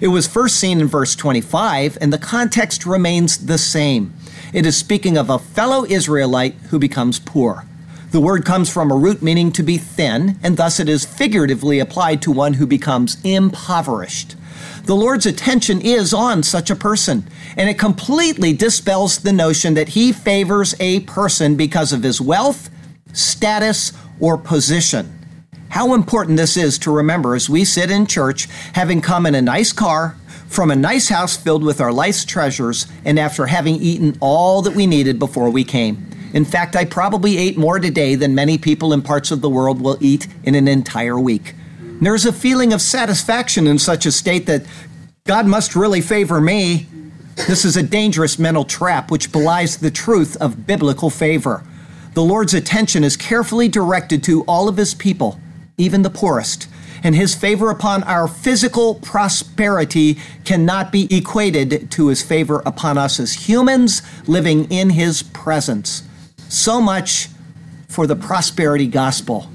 It 0.00 0.08
was 0.08 0.28
first 0.28 0.56
seen 0.56 0.80
in 0.80 0.86
verse 0.86 1.16
25, 1.16 1.98
and 2.00 2.12
the 2.12 2.18
context 2.18 2.86
remains 2.86 3.46
the 3.46 3.58
same. 3.58 4.14
It 4.52 4.64
is 4.64 4.76
speaking 4.76 5.16
of 5.16 5.28
a 5.28 5.38
fellow 5.38 5.84
Israelite 5.84 6.54
who 6.70 6.78
becomes 6.78 7.18
poor. 7.18 7.64
The 8.12 8.20
word 8.20 8.44
comes 8.44 8.70
from 8.70 8.90
a 8.90 8.96
root 8.96 9.22
meaning 9.22 9.50
to 9.52 9.62
be 9.62 9.76
thin, 9.76 10.38
and 10.42 10.56
thus 10.56 10.78
it 10.78 10.88
is 10.88 11.04
figuratively 11.04 11.78
applied 11.80 12.22
to 12.22 12.32
one 12.32 12.54
who 12.54 12.66
becomes 12.66 13.18
impoverished. 13.24 14.36
The 14.84 14.94
Lord's 14.94 15.26
attention 15.26 15.80
is 15.80 16.14
on 16.14 16.42
such 16.42 16.70
a 16.70 16.76
person, 16.76 17.28
and 17.56 17.68
it 17.68 17.78
completely 17.78 18.52
dispels 18.52 19.18
the 19.18 19.32
notion 19.32 19.74
that 19.74 19.90
He 19.90 20.12
favors 20.12 20.74
a 20.80 21.00
person 21.00 21.56
because 21.56 21.92
of 21.92 22.02
his 22.02 22.20
wealth, 22.20 22.70
status, 23.12 23.92
or 24.20 24.38
position. 24.38 25.17
How 25.68 25.94
important 25.94 26.36
this 26.36 26.56
is 26.56 26.78
to 26.80 26.90
remember 26.90 27.34
as 27.34 27.48
we 27.48 27.64
sit 27.64 27.90
in 27.90 28.06
church, 28.06 28.46
having 28.72 29.00
come 29.00 29.26
in 29.26 29.34
a 29.34 29.42
nice 29.42 29.72
car, 29.72 30.16
from 30.48 30.70
a 30.70 30.76
nice 30.76 31.08
house 31.08 31.36
filled 31.36 31.62
with 31.62 31.80
our 31.80 31.92
life's 31.92 32.24
treasures, 32.24 32.86
and 33.04 33.18
after 33.18 33.46
having 33.46 33.76
eaten 33.76 34.16
all 34.20 34.62
that 34.62 34.74
we 34.74 34.86
needed 34.86 35.18
before 35.18 35.50
we 35.50 35.64
came. 35.64 36.06
In 36.32 36.44
fact, 36.44 36.76
I 36.76 36.84
probably 36.84 37.38
ate 37.38 37.56
more 37.56 37.78
today 37.78 38.14
than 38.14 38.34
many 38.34 38.58
people 38.58 38.92
in 38.92 39.02
parts 39.02 39.30
of 39.30 39.40
the 39.40 39.50
world 39.50 39.80
will 39.80 39.98
eat 40.00 40.26
in 40.44 40.54
an 40.54 40.68
entire 40.68 41.18
week. 41.18 41.54
There's 42.00 42.26
a 42.26 42.32
feeling 42.32 42.72
of 42.72 42.80
satisfaction 42.80 43.66
in 43.66 43.78
such 43.78 44.06
a 44.06 44.12
state 44.12 44.46
that 44.46 44.64
God 45.24 45.46
must 45.46 45.74
really 45.76 46.00
favor 46.00 46.40
me. 46.40 46.86
This 47.46 47.64
is 47.64 47.76
a 47.76 47.82
dangerous 47.82 48.38
mental 48.38 48.64
trap 48.64 49.10
which 49.10 49.32
belies 49.32 49.76
the 49.76 49.90
truth 49.90 50.36
of 50.36 50.66
biblical 50.66 51.10
favor. 51.10 51.64
The 52.14 52.22
Lord's 52.22 52.54
attention 52.54 53.04
is 53.04 53.16
carefully 53.16 53.68
directed 53.68 54.22
to 54.24 54.42
all 54.44 54.68
of 54.68 54.76
his 54.76 54.94
people, 54.94 55.40
even 55.78 56.02
the 56.02 56.10
poorest, 56.10 56.68
and 57.02 57.14
his 57.14 57.34
favor 57.34 57.70
upon 57.70 58.02
our 58.02 58.26
physical 58.28 58.96
prosperity 58.96 60.18
cannot 60.44 60.90
be 60.92 61.06
equated 61.16 61.90
to 61.92 62.08
his 62.08 62.22
favor 62.22 62.60
upon 62.66 62.98
us 62.98 63.18
as 63.20 63.48
humans 63.48 64.02
living 64.28 64.70
in 64.70 64.90
his 64.90 65.22
presence. 65.22 66.02
So 66.48 66.80
much 66.80 67.28
for 67.86 68.06
the 68.06 68.16
prosperity 68.16 68.88
gospel. 68.88 69.48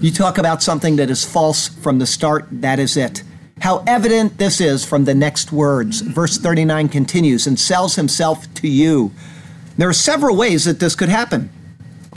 You 0.00 0.10
talk 0.10 0.38
about 0.38 0.62
something 0.62 0.96
that 0.96 1.10
is 1.10 1.24
false 1.24 1.68
from 1.68 1.98
the 1.98 2.06
start, 2.06 2.46
that 2.50 2.78
is 2.78 2.96
it. 2.96 3.22
How 3.60 3.82
evident 3.86 4.38
this 4.38 4.60
is 4.60 4.84
from 4.84 5.04
the 5.04 5.14
next 5.14 5.50
words. 5.50 6.00
Verse 6.00 6.38
39 6.38 6.88
continues 6.88 7.46
and 7.46 7.58
sells 7.58 7.96
himself 7.96 8.52
to 8.54 8.68
you. 8.68 9.12
There 9.76 9.88
are 9.88 9.94
several 9.94 10.36
ways 10.36 10.64
that 10.64 10.80
this 10.80 10.94
could 10.94 11.08
happen. 11.08 11.50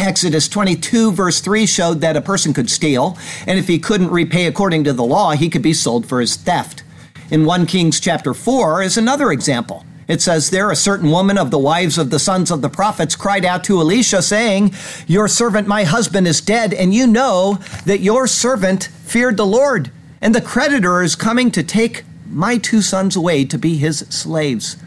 Exodus 0.01 0.47
22, 0.47 1.11
verse 1.11 1.41
3 1.41 1.67
showed 1.67 2.01
that 2.01 2.17
a 2.17 2.21
person 2.21 2.55
could 2.55 2.71
steal, 2.71 3.17
and 3.45 3.59
if 3.59 3.67
he 3.67 3.77
couldn't 3.77 4.09
repay 4.09 4.47
according 4.47 4.83
to 4.83 4.93
the 4.93 5.03
law, 5.03 5.31
he 5.31 5.47
could 5.47 5.61
be 5.61 5.73
sold 5.73 6.07
for 6.07 6.19
his 6.19 6.35
theft. 6.35 6.81
In 7.29 7.45
1 7.45 7.67
Kings 7.67 7.99
chapter 7.99 8.33
4 8.33 8.81
is 8.81 8.97
another 8.97 9.31
example. 9.31 9.85
It 10.07 10.19
says 10.19 10.49
there, 10.49 10.71
a 10.71 10.75
certain 10.75 11.11
woman 11.11 11.37
of 11.37 11.51
the 11.51 11.59
wives 11.59 11.99
of 11.99 12.09
the 12.09 12.17
sons 12.17 12.49
of 12.49 12.63
the 12.63 12.69
prophets 12.69 13.15
cried 13.15 13.45
out 13.45 13.63
to 13.65 13.79
Elisha, 13.79 14.23
saying, 14.23 14.73
Your 15.05 15.27
servant, 15.27 15.67
my 15.67 15.83
husband, 15.83 16.27
is 16.27 16.41
dead, 16.41 16.73
and 16.73 16.95
you 16.95 17.05
know 17.05 17.59
that 17.85 17.99
your 17.99 18.25
servant 18.25 18.85
feared 18.85 19.37
the 19.37 19.45
Lord, 19.45 19.91
and 20.19 20.33
the 20.33 20.41
creditor 20.41 21.03
is 21.03 21.15
coming 21.15 21.51
to 21.51 21.61
take 21.61 22.03
my 22.27 22.57
two 22.57 22.81
sons 22.81 23.15
away 23.15 23.45
to 23.45 23.57
be 23.59 23.77
his 23.77 23.99
slaves. 24.09 24.77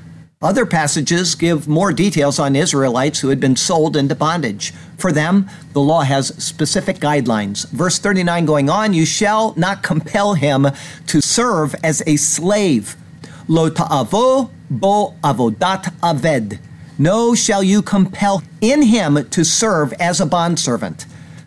Other 0.44 0.66
passages 0.66 1.34
give 1.36 1.66
more 1.66 1.90
details 1.90 2.38
on 2.38 2.54
Israelites 2.54 3.20
who 3.20 3.30
had 3.30 3.40
been 3.40 3.56
sold 3.56 3.96
into 3.96 4.14
bondage. 4.14 4.74
For 4.98 5.10
them, 5.10 5.48
the 5.72 5.80
law 5.80 6.02
has 6.02 6.34
specific 6.36 6.98
guidelines. 6.98 7.66
Verse 7.70 7.98
39 7.98 8.44
going 8.44 8.68
on, 8.68 8.92
you 8.92 9.06
shall 9.06 9.54
not 9.56 9.82
compel 9.82 10.34
him 10.34 10.66
to 11.06 11.22
serve 11.22 11.74
as 11.82 12.02
a 12.06 12.16
slave. 12.16 12.94
Lo 13.48 13.70
ta'avo 13.70 14.50
bo 14.68 15.14
avodat 15.24 15.84
aved. 16.00 16.58
No 16.98 17.34
shall 17.34 17.62
you 17.62 17.80
compel 17.80 18.42
in 18.60 18.82
him 18.82 19.26
to 19.30 19.44
serve 19.46 19.94
as 19.94 20.20
a 20.20 20.26
bondservant. 20.26 21.06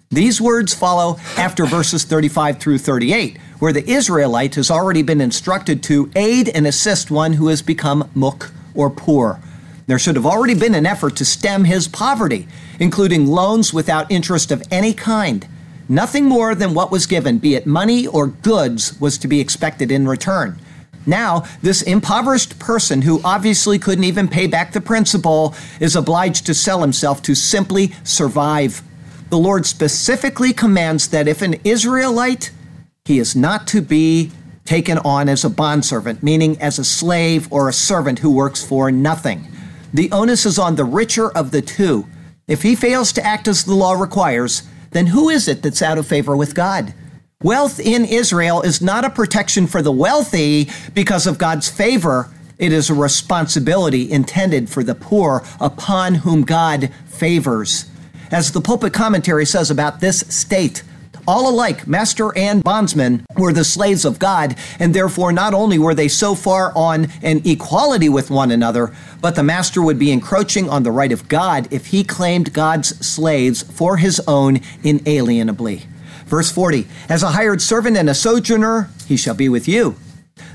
These 0.10 0.42
words 0.42 0.74
follow 0.74 1.20
after 1.38 1.68
verses 1.68 2.04
35 2.04 2.60
through 2.60 2.80
38, 2.80 3.38
where 3.60 3.74
the 3.74 3.88
Israelite 3.88 4.56
has 4.56 4.72
already 4.72 5.04
been 5.04 5.22
instructed 5.22 5.84
to 5.84 6.10
aid 6.16 6.50
and 6.50 6.66
assist 6.66 7.12
one 7.12 7.34
who 7.34 7.50
has 7.50 7.62
become 7.62 8.10
muk 8.16 8.52
or 8.78 8.90
poor. 8.90 9.42
There 9.88 10.00
should 10.00 10.16
have 10.16 10.26
already 10.26 10.54
been 10.54 10.76
an 10.76 10.86
effort 10.86 11.16
to 11.18 11.26
stem 11.26 11.66
his 11.66 11.88
poverty, 11.88 12.48
including 12.80 13.28
loans 13.28 13.74
without 13.74 14.12
interest 14.12 14.52
of 14.52 14.64
any 14.70 14.94
kind. 14.94 15.48
Nothing 15.90 16.26
more 16.26 16.54
than 16.54 16.74
what 16.74 16.92
was 16.92 17.06
given, 17.06 17.38
be 17.38 17.56
it 17.56 17.66
money 17.66 18.06
or 18.06 18.28
goods, 18.28 19.00
was 19.00 19.18
to 19.20 19.28
be 19.28 19.40
expected 19.40 19.92
in 19.92 20.08
return. 20.08 20.60
Now, 21.06 21.46
this 21.62 21.82
impoverished 21.82 22.60
person 22.60 23.04
who 23.04 23.22
obviously 23.24 23.80
couldn't 23.80 24.04
even 24.04 24.28
pay 24.28 24.46
back 24.46 24.74
the 24.74 24.82
principal 24.82 25.56
is 25.80 25.96
obliged 25.96 26.46
to 26.46 26.54
sell 26.54 26.82
himself 26.82 27.22
to 27.24 27.34
simply 27.34 27.94
survive. 28.04 28.82
The 29.30 29.38
Lord 29.38 29.66
specifically 29.66 30.52
commands 30.52 31.08
that 31.08 31.30
if 31.30 31.42
an 31.42 31.56
Israelite, 31.64 32.52
he 33.06 33.20
is 33.20 33.38
not 33.38 33.68
to 33.68 33.82
be 33.82 34.32
taken 34.68 34.98
on 35.00 35.30
as 35.30 35.44
a 35.44 35.50
bondservant, 35.50 36.22
meaning 36.22 36.62
as 36.62 36.78
a 36.78 36.84
slave 36.84 37.52
or 37.52 37.68
a 37.68 37.74
servant 37.74 38.20
who 38.20 38.30
works 38.30 38.64
for 38.64 38.92
nothing. 38.92 39.48
The 39.94 40.12
onus 40.12 40.46
is 40.46 40.60
on 40.60 40.76
the 40.76 40.86
richer 40.86 41.32
of 41.32 41.52
the 41.52 41.62
two. 41.62 42.06
If 42.48 42.62
he 42.62 42.76
fails 42.76 43.12
to 43.14 43.26
act 43.26 43.48
as 43.48 43.64
the 43.64 43.74
law 43.74 43.94
requires, 43.94 44.64
then 44.92 45.08
who 45.08 45.30
is 45.30 45.48
it 45.48 45.64
that's 45.64 45.82
out 45.82 45.98
of 45.98 46.06
favor 46.06 46.36
with 46.36 46.54
God? 46.54 46.94
Wealth 47.42 47.80
in 47.80 48.04
Israel 48.04 48.62
is 48.62 48.82
not 48.82 49.06
a 49.06 49.10
protection 49.10 49.68
for 49.68 49.82
the 49.82 49.92
wealthy 49.92 50.70
because 50.94 51.28
of 51.28 51.38
God's 51.38 51.70
favor. 51.70 52.30
It 52.58 52.74
is 52.74 52.90
a 52.90 52.96
responsibility 52.96 54.12
intended 54.12 54.70
for 54.70 54.84
the 54.84 54.96
poor 54.96 55.44
upon 55.60 56.16
whom 56.16 56.42
God 56.42 56.92
favors. 57.06 57.86
As 58.32 58.52
the 58.52 58.62
pulpit 58.62 58.92
commentary 58.94 59.46
says 59.46 59.72
about 59.72 60.00
this 60.00 60.22
state, 60.30 60.84
all 61.28 61.50
alike, 61.50 61.86
master 61.86 62.36
and 62.38 62.64
bondsman, 62.64 63.26
were 63.36 63.52
the 63.52 63.66
slaves 63.66 64.06
of 64.06 64.18
God, 64.18 64.56
and 64.80 64.94
therefore 64.94 65.34
not 65.34 65.54
only 65.54 65.78
were 65.78 65.94
they 65.94 66.08
so 66.08 66.34
far 66.34 66.72
on 66.76 67.08
an 67.22 67.42
equality 67.44 68.08
with 68.08 68.32
one 68.32 68.50
another, 68.50 68.96
but 69.22 69.36
the 69.36 69.44
master 69.44 69.82
would 69.82 70.00
be 70.00 70.12
encroaching 70.12 70.70
on 70.70 70.84
the 70.84 70.92
right 70.92 71.12
of 71.12 71.28
God 71.28 71.68
if 71.72 71.88
he 71.88 72.04
claimed 72.04 72.54
God's 72.54 73.06
slaves 73.06 73.62
for 73.62 73.98
his 73.98 74.22
own 74.28 74.62
inalienably. 74.84 75.84
Verse 76.26 76.52
40 76.52 76.88
As 77.10 77.24
a 77.24 77.32
hired 77.32 77.62
servant 77.62 77.98
and 77.98 78.10
a 78.10 78.16
sojourner, 78.16 78.90
he 79.08 79.18
shall 79.18 79.36
be 79.36 79.50
with 79.50 79.68
you. 79.68 79.96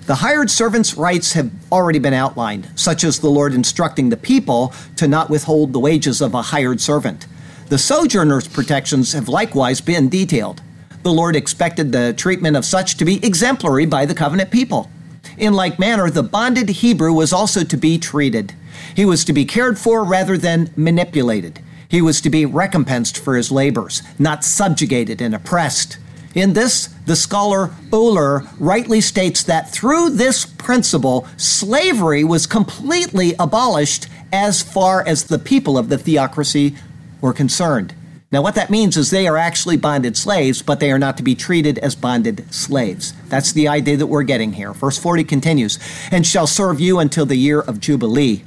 The 0.06 0.16
hired 0.16 0.50
servant's 0.50 0.96
rights 0.96 1.34
have 1.34 1.50
already 1.70 1.98
been 1.98 2.14
outlined, 2.14 2.68
such 2.74 3.04
as 3.04 3.20
the 3.20 3.30
Lord 3.30 3.54
instructing 3.54 4.08
the 4.08 4.16
people 4.16 4.72
to 4.96 5.06
not 5.06 5.30
withhold 5.30 5.72
the 5.72 5.80
wages 5.80 6.20
of 6.20 6.34
a 6.34 6.42
hired 6.42 6.80
servant. 6.80 7.26
The 7.68 7.78
sojourner's 7.78 8.48
protections 8.48 9.12
have 9.12 9.28
likewise 9.28 9.80
been 9.80 10.08
detailed. 10.08 10.60
The 11.02 11.12
Lord 11.12 11.34
expected 11.34 11.90
the 11.90 12.12
treatment 12.12 12.56
of 12.56 12.64
such 12.64 12.96
to 12.96 13.04
be 13.04 13.24
exemplary 13.24 13.86
by 13.86 14.06
the 14.06 14.14
covenant 14.14 14.50
people. 14.50 14.90
In 15.38 15.54
like 15.54 15.78
manner, 15.78 16.10
the 16.10 16.22
bonded 16.22 16.68
Hebrew 16.68 17.12
was 17.12 17.32
also 17.32 17.64
to 17.64 17.76
be 17.76 17.98
treated. 17.98 18.54
He 18.94 19.04
was 19.04 19.24
to 19.24 19.32
be 19.32 19.44
cared 19.44 19.78
for 19.78 20.04
rather 20.04 20.36
than 20.36 20.70
manipulated. 20.76 21.60
He 21.88 22.02
was 22.02 22.20
to 22.22 22.30
be 22.30 22.46
recompensed 22.46 23.18
for 23.18 23.36
his 23.36 23.50
labors, 23.50 24.02
not 24.18 24.44
subjugated 24.44 25.20
and 25.20 25.34
oppressed. 25.34 25.98
In 26.34 26.54
this, 26.54 26.86
the 27.04 27.16
scholar 27.16 27.68
Oehler 27.90 28.48
rightly 28.58 29.00
states 29.00 29.42
that 29.42 29.70
through 29.70 30.10
this 30.10 30.46
principle, 30.46 31.26
slavery 31.36 32.24
was 32.24 32.46
completely 32.46 33.34
abolished 33.38 34.06
as 34.32 34.62
far 34.62 35.06
as 35.06 35.24
the 35.24 35.38
people 35.38 35.76
of 35.76 35.90
the 35.90 35.98
theocracy 35.98 36.74
were 37.22 37.32
concerned. 37.32 37.94
Now, 38.30 38.40
what 38.42 38.54
that 38.54 38.70
means 38.70 38.96
is 38.96 39.10
they 39.10 39.28
are 39.28 39.36
actually 39.36 39.76
bonded 39.76 40.16
slaves, 40.16 40.62
but 40.62 40.80
they 40.80 40.90
are 40.90 40.98
not 40.98 41.18
to 41.18 41.22
be 41.22 41.34
treated 41.34 41.78
as 41.78 41.94
bonded 41.94 42.52
slaves. 42.52 43.12
That's 43.28 43.52
the 43.52 43.68
idea 43.68 43.98
that 43.98 44.06
we're 44.06 44.22
getting 44.22 44.54
here. 44.54 44.72
Verse 44.72 44.98
40 44.98 45.24
continues, 45.24 45.78
and 46.10 46.26
shall 46.26 46.46
serve 46.46 46.80
you 46.80 46.98
until 46.98 47.26
the 47.26 47.36
year 47.36 47.60
of 47.60 47.78
Jubilee. 47.78 48.42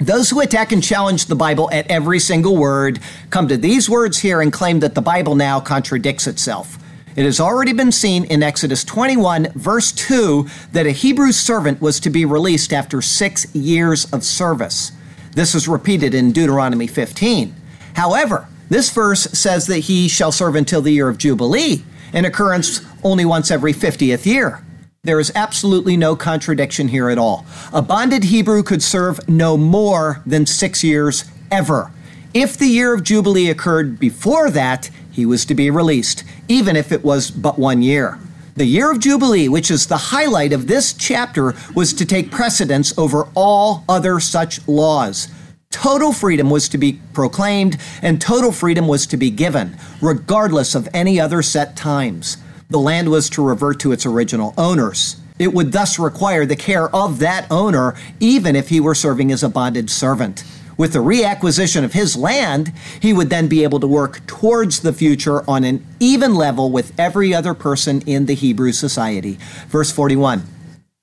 Those 0.00 0.30
who 0.30 0.40
attack 0.40 0.72
and 0.72 0.82
challenge 0.82 1.26
the 1.26 1.36
Bible 1.36 1.70
at 1.70 1.88
every 1.88 2.18
single 2.18 2.56
word 2.56 2.98
come 3.30 3.46
to 3.46 3.56
these 3.56 3.88
words 3.88 4.18
here 4.18 4.40
and 4.40 4.52
claim 4.52 4.80
that 4.80 4.96
the 4.96 5.00
Bible 5.00 5.36
now 5.36 5.60
contradicts 5.60 6.26
itself. 6.26 6.76
It 7.14 7.24
has 7.24 7.38
already 7.38 7.72
been 7.72 7.92
seen 7.92 8.24
in 8.24 8.42
Exodus 8.42 8.82
21, 8.82 9.52
verse 9.54 9.92
2, 9.92 10.48
that 10.72 10.86
a 10.86 10.90
Hebrew 10.90 11.30
servant 11.30 11.80
was 11.80 12.00
to 12.00 12.10
be 12.10 12.24
released 12.24 12.72
after 12.72 13.00
six 13.00 13.54
years 13.54 14.06
of 14.12 14.24
service. 14.24 14.90
This 15.32 15.54
is 15.54 15.68
repeated 15.68 16.12
in 16.12 16.32
Deuteronomy 16.32 16.88
15. 16.88 17.54
However, 17.94 18.48
this 18.68 18.90
verse 18.90 19.22
says 19.32 19.66
that 19.66 19.80
he 19.80 20.08
shall 20.08 20.32
serve 20.32 20.56
until 20.56 20.82
the 20.82 20.92
year 20.92 21.08
of 21.08 21.18
Jubilee. 21.18 21.84
an 22.12 22.24
occurrence 22.24 22.80
only 23.02 23.24
once 23.24 23.50
every 23.50 23.72
50th 23.72 24.24
year. 24.24 24.64
There 25.02 25.18
is 25.18 25.32
absolutely 25.34 25.96
no 25.96 26.14
contradiction 26.14 26.88
here 26.88 27.10
at 27.10 27.18
all. 27.18 27.44
A 27.72 27.82
bonded 27.82 28.24
Hebrew 28.24 28.62
could 28.62 28.82
serve 28.82 29.28
no 29.28 29.56
more 29.56 30.22
than 30.24 30.46
six 30.46 30.84
years 30.84 31.24
ever. 31.50 31.90
If 32.32 32.56
the 32.56 32.68
year 32.68 32.94
of 32.94 33.02
Jubilee 33.02 33.50
occurred 33.50 33.98
before 33.98 34.48
that, 34.50 34.90
he 35.10 35.26
was 35.26 35.44
to 35.46 35.54
be 35.54 35.70
released, 35.70 36.24
even 36.48 36.76
if 36.76 36.90
it 36.90 37.04
was 37.04 37.30
but 37.30 37.58
one 37.58 37.82
year. 37.82 38.18
The 38.56 38.64
year 38.64 38.90
of 38.90 39.00
Jubilee, 39.00 39.48
which 39.48 39.70
is 39.70 39.86
the 39.86 39.96
highlight 39.96 40.52
of 40.52 40.68
this 40.68 40.92
chapter, 40.92 41.54
was 41.74 41.92
to 41.94 42.06
take 42.06 42.30
precedence 42.30 42.96
over 42.96 43.28
all 43.34 43.84
other 43.88 44.20
such 44.20 44.66
laws. 44.66 45.28
Total 45.74 46.12
freedom 46.12 46.50
was 46.50 46.68
to 46.68 46.78
be 46.78 47.00
proclaimed, 47.12 47.78
and 48.00 48.20
total 48.20 48.52
freedom 48.52 48.86
was 48.86 49.08
to 49.08 49.16
be 49.16 49.28
given, 49.28 49.76
regardless 50.00 50.76
of 50.76 50.88
any 50.94 51.18
other 51.18 51.42
set 51.42 51.76
times. 51.76 52.36
The 52.70 52.78
land 52.78 53.10
was 53.10 53.28
to 53.30 53.44
revert 53.44 53.80
to 53.80 53.90
its 53.90 54.06
original 54.06 54.54
owners. 54.56 55.16
It 55.36 55.52
would 55.52 55.72
thus 55.72 55.98
require 55.98 56.46
the 56.46 56.54
care 56.54 56.88
of 56.94 57.18
that 57.18 57.48
owner, 57.50 57.96
even 58.20 58.54
if 58.54 58.68
he 58.68 58.78
were 58.78 58.94
serving 58.94 59.32
as 59.32 59.42
a 59.42 59.48
bonded 59.48 59.90
servant. 59.90 60.44
With 60.76 60.92
the 60.92 61.00
reacquisition 61.00 61.82
of 61.82 61.92
his 61.92 62.16
land, 62.16 62.72
he 63.00 63.12
would 63.12 63.28
then 63.28 63.48
be 63.48 63.64
able 63.64 63.80
to 63.80 63.88
work 63.88 64.24
towards 64.28 64.78
the 64.78 64.92
future 64.92 65.42
on 65.50 65.64
an 65.64 65.84
even 65.98 66.36
level 66.36 66.70
with 66.70 66.92
every 66.98 67.34
other 67.34 67.52
person 67.52 68.00
in 68.02 68.26
the 68.26 68.34
Hebrew 68.34 68.70
society. 68.70 69.38
Verse 69.66 69.90
41. 69.90 70.53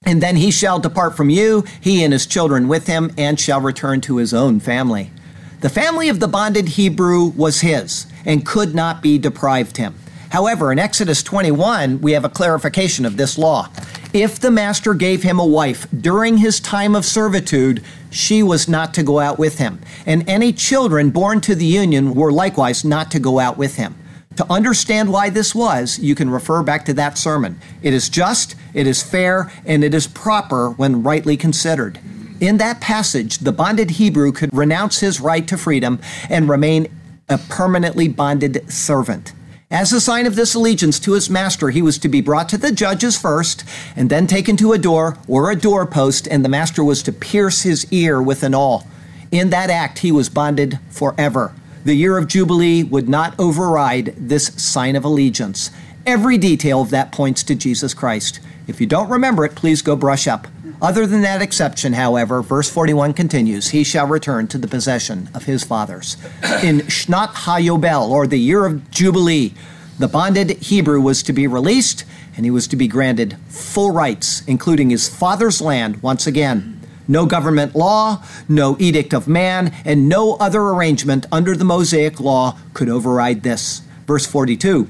And 0.03 0.21
then 0.21 0.35
he 0.35 0.49
shall 0.49 0.79
depart 0.79 1.15
from 1.15 1.29
you, 1.29 1.63
he 1.79 2.03
and 2.03 2.11
his 2.11 2.25
children 2.25 2.67
with 2.67 2.87
him, 2.87 3.11
and 3.17 3.39
shall 3.39 3.61
return 3.61 4.01
to 4.01 4.17
his 4.17 4.33
own 4.33 4.59
family. 4.59 5.11
The 5.59 5.69
family 5.69 6.09
of 6.09 6.19
the 6.19 6.27
bonded 6.27 6.69
Hebrew 6.69 7.25
was 7.25 7.61
his 7.61 8.07
and 8.25 8.45
could 8.45 8.73
not 8.73 9.03
be 9.03 9.19
deprived 9.19 9.77
him. 9.77 9.93
However, 10.31 10.71
in 10.71 10.79
Exodus 10.79 11.21
21, 11.21 12.01
we 12.01 12.13
have 12.13 12.25
a 12.25 12.29
clarification 12.29 13.05
of 13.05 13.17
this 13.17 13.37
law. 13.37 13.69
If 14.11 14.39
the 14.39 14.49
master 14.49 14.95
gave 14.95 15.21
him 15.21 15.39
a 15.39 15.45
wife 15.45 15.87
during 15.95 16.37
his 16.37 16.59
time 16.59 16.95
of 16.95 17.05
servitude, 17.05 17.83
she 18.09 18.41
was 18.41 18.67
not 18.67 18.95
to 18.95 19.03
go 19.03 19.19
out 19.19 19.37
with 19.37 19.59
him. 19.59 19.79
And 20.07 20.27
any 20.27 20.51
children 20.51 21.11
born 21.11 21.41
to 21.41 21.53
the 21.53 21.65
union 21.65 22.15
were 22.15 22.31
likewise 22.31 22.83
not 22.83 23.11
to 23.11 23.19
go 23.19 23.37
out 23.37 23.57
with 23.57 23.75
him. 23.75 23.95
To 24.37 24.51
understand 24.51 25.11
why 25.11 25.29
this 25.29 25.53
was, 25.53 25.99
you 25.99 26.15
can 26.15 26.29
refer 26.29 26.63
back 26.63 26.85
to 26.85 26.93
that 26.93 27.17
sermon. 27.17 27.59
It 27.81 27.93
is 27.93 28.07
just, 28.07 28.55
it 28.73 28.87
is 28.87 29.03
fair, 29.03 29.51
and 29.65 29.83
it 29.83 29.93
is 29.93 30.07
proper 30.07 30.69
when 30.69 31.03
rightly 31.03 31.35
considered. 31.35 31.99
In 32.39 32.57
that 32.57 32.79
passage, 32.81 33.39
the 33.39 33.51
bonded 33.51 33.91
Hebrew 33.91 34.31
could 34.31 34.55
renounce 34.55 35.01
his 35.01 35.19
right 35.19 35.47
to 35.47 35.57
freedom 35.57 35.99
and 36.29 36.49
remain 36.49 36.87
a 37.29 37.37
permanently 37.37 38.07
bonded 38.07 38.71
servant. 38.71 39.33
As 39.69 39.93
a 39.93 40.01
sign 40.01 40.25
of 40.25 40.35
this 40.35 40.53
allegiance 40.53 40.99
to 40.99 41.13
his 41.13 41.29
master, 41.29 41.69
he 41.69 41.81
was 41.81 41.97
to 41.99 42.09
be 42.09 42.19
brought 42.19 42.49
to 42.49 42.57
the 42.57 42.71
judges 42.71 43.17
first, 43.17 43.63
and 43.95 44.09
then 44.09 44.27
taken 44.27 44.57
to 44.57 44.73
a 44.73 44.77
door 44.77 45.17
or 45.27 45.51
a 45.51 45.55
doorpost, 45.55 46.27
and 46.27 46.43
the 46.43 46.49
master 46.49 46.83
was 46.83 47.03
to 47.03 47.13
pierce 47.13 47.61
his 47.61 47.85
ear 47.91 48.21
with 48.21 48.43
an 48.43 48.55
awl. 48.55 48.87
In 49.31 49.49
that 49.51 49.69
act, 49.69 49.99
he 49.99 50.11
was 50.11 50.27
bonded 50.29 50.79
forever. 50.89 51.53
The 51.83 51.95
year 51.95 52.17
of 52.17 52.27
Jubilee 52.27 52.83
would 52.83 53.09
not 53.09 53.33
override 53.39 54.13
this 54.17 54.47
sign 54.61 54.95
of 54.95 55.03
allegiance. 55.03 55.71
Every 56.05 56.37
detail 56.37 56.81
of 56.81 56.91
that 56.91 57.11
points 57.11 57.43
to 57.43 57.55
Jesus 57.55 57.93
Christ. 57.93 58.39
If 58.67 58.79
you 58.79 58.87
don't 58.87 59.09
remember 59.09 59.45
it, 59.45 59.55
please 59.55 59.81
go 59.81 59.95
brush 59.95 60.27
up. 60.27 60.47
Other 60.81 61.05
than 61.05 61.21
that 61.21 61.41
exception, 61.41 61.93
however, 61.93 62.41
verse 62.41 62.69
41 62.69 63.13
continues, 63.13 63.69
he 63.69 63.83
shall 63.83 64.07
return 64.07 64.47
to 64.47 64.57
the 64.57 64.67
possession 64.67 65.29
of 65.33 65.45
his 65.45 65.63
fathers. 65.63 66.17
In 66.63 66.79
Shnat 66.81 67.29
HaYobel, 67.29 68.09
or 68.09 68.25
the 68.25 68.39
year 68.39 68.65
of 68.65 68.89
Jubilee, 68.89 69.53
the 69.99 70.07
bonded 70.07 70.51
Hebrew 70.57 70.99
was 70.99 71.21
to 71.23 71.33
be 71.33 71.45
released 71.45 72.03
and 72.35 72.45
he 72.45 72.51
was 72.51 72.67
to 72.67 72.75
be 72.75 72.87
granted 72.87 73.37
full 73.47 73.91
rights, 73.91 74.43
including 74.47 74.89
his 74.89 75.07
father's 75.07 75.61
land 75.61 76.01
once 76.01 76.25
again. 76.25 76.80
No 77.11 77.25
government 77.25 77.75
law, 77.75 78.23
no 78.47 78.77
edict 78.79 79.13
of 79.13 79.27
man, 79.27 79.75
and 79.83 80.07
no 80.07 80.35
other 80.35 80.61
arrangement 80.61 81.25
under 81.29 81.57
the 81.57 81.65
Mosaic 81.65 82.21
law 82.21 82.57
could 82.73 82.87
override 82.87 83.43
this. 83.43 83.81
Verse 84.07 84.25
42 84.25 84.89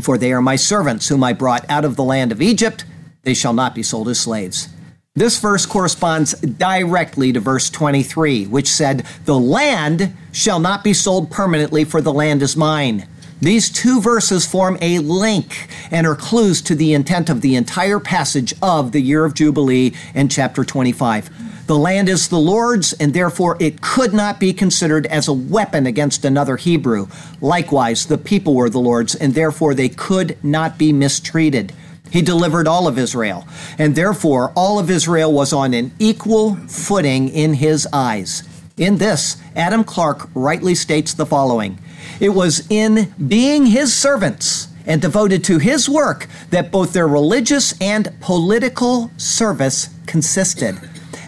For 0.00 0.16
they 0.16 0.32
are 0.32 0.40
my 0.40 0.56
servants, 0.56 1.08
whom 1.08 1.22
I 1.22 1.34
brought 1.34 1.68
out 1.68 1.84
of 1.84 1.94
the 1.94 2.04
land 2.04 2.32
of 2.32 2.40
Egypt, 2.40 2.86
they 3.24 3.34
shall 3.34 3.52
not 3.52 3.74
be 3.74 3.82
sold 3.82 4.08
as 4.08 4.18
slaves. 4.18 4.70
This 5.14 5.38
verse 5.38 5.66
corresponds 5.66 6.32
directly 6.40 7.34
to 7.34 7.40
verse 7.40 7.68
23, 7.68 8.46
which 8.46 8.66
said, 8.68 9.04
The 9.26 9.38
land 9.38 10.16
shall 10.32 10.58
not 10.58 10.82
be 10.82 10.94
sold 10.94 11.30
permanently, 11.30 11.84
for 11.84 12.00
the 12.00 12.14
land 12.14 12.40
is 12.40 12.56
mine. 12.56 13.06
These 13.42 13.70
two 13.70 14.00
verses 14.00 14.46
form 14.46 14.78
a 14.80 15.00
link 15.00 15.66
and 15.90 16.06
are 16.06 16.14
clues 16.14 16.62
to 16.62 16.76
the 16.76 16.94
intent 16.94 17.28
of 17.28 17.40
the 17.40 17.56
entire 17.56 17.98
passage 17.98 18.54
of 18.62 18.92
the 18.92 19.00
year 19.00 19.24
of 19.24 19.34
Jubilee 19.34 19.94
in 20.14 20.28
chapter 20.28 20.64
25. 20.64 21.66
The 21.66 21.76
land 21.76 22.08
is 22.08 22.28
the 22.28 22.38
Lord's, 22.38 22.92
and 22.92 23.12
therefore 23.12 23.56
it 23.58 23.80
could 23.80 24.14
not 24.14 24.38
be 24.38 24.52
considered 24.52 25.06
as 25.06 25.26
a 25.26 25.32
weapon 25.32 25.86
against 25.88 26.24
another 26.24 26.56
Hebrew. 26.56 27.08
Likewise, 27.40 28.06
the 28.06 28.16
people 28.16 28.54
were 28.54 28.70
the 28.70 28.78
Lord's, 28.78 29.16
and 29.16 29.34
therefore 29.34 29.74
they 29.74 29.88
could 29.88 30.38
not 30.44 30.78
be 30.78 30.92
mistreated. 30.92 31.72
He 32.12 32.22
delivered 32.22 32.68
all 32.68 32.86
of 32.86 32.96
Israel, 32.96 33.48
and 33.76 33.96
therefore 33.96 34.52
all 34.54 34.78
of 34.78 34.88
Israel 34.88 35.32
was 35.32 35.52
on 35.52 35.74
an 35.74 35.90
equal 35.98 36.54
footing 36.68 37.28
in 37.28 37.54
his 37.54 37.88
eyes. 37.92 38.44
In 38.76 38.98
this, 38.98 39.36
Adam 39.56 39.82
Clarke 39.82 40.30
rightly 40.32 40.76
states 40.76 41.12
the 41.12 41.26
following 41.26 41.78
It 42.20 42.30
was 42.30 42.66
in 42.70 43.12
being 43.26 43.66
his 43.66 43.94
servants 43.94 44.68
and 44.86 45.00
devoted 45.00 45.44
to 45.44 45.58
his 45.58 45.88
work 45.88 46.26
that 46.50 46.70
both 46.70 46.92
their 46.92 47.08
religious 47.08 47.80
and 47.80 48.18
political 48.20 49.10
service 49.16 49.88
consisted. 50.06 50.78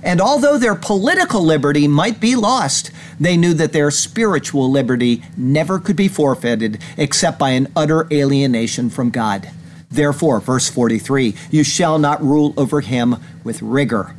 And 0.02 0.20
although 0.20 0.58
their 0.58 0.74
political 0.74 1.42
liberty 1.42 1.88
might 1.88 2.20
be 2.20 2.36
lost, 2.36 2.90
they 3.18 3.36
knew 3.36 3.54
that 3.54 3.72
their 3.72 3.90
spiritual 3.90 4.70
liberty 4.70 5.22
never 5.36 5.78
could 5.78 5.96
be 5.96 6.08
forfeited 6.08 6.82
except 6.96 7.38
by 7.38 7.50
an 7.50 7.68
utter 7.74 8.06
alienation 8.12 8.90
from 8.90 9.10
God. 9.10 9.48
Therefore, 9.90 10.40
verse 10.40 10.68
43, 10.68 11.34
you 11.50 11.64
shall 11.64 11.98
not 11.98 12.22
rule 12.22 12.52
over 12.56 12.80
him 12.80 13.16
with 13.44 13.62
rigor. 13.62 14.14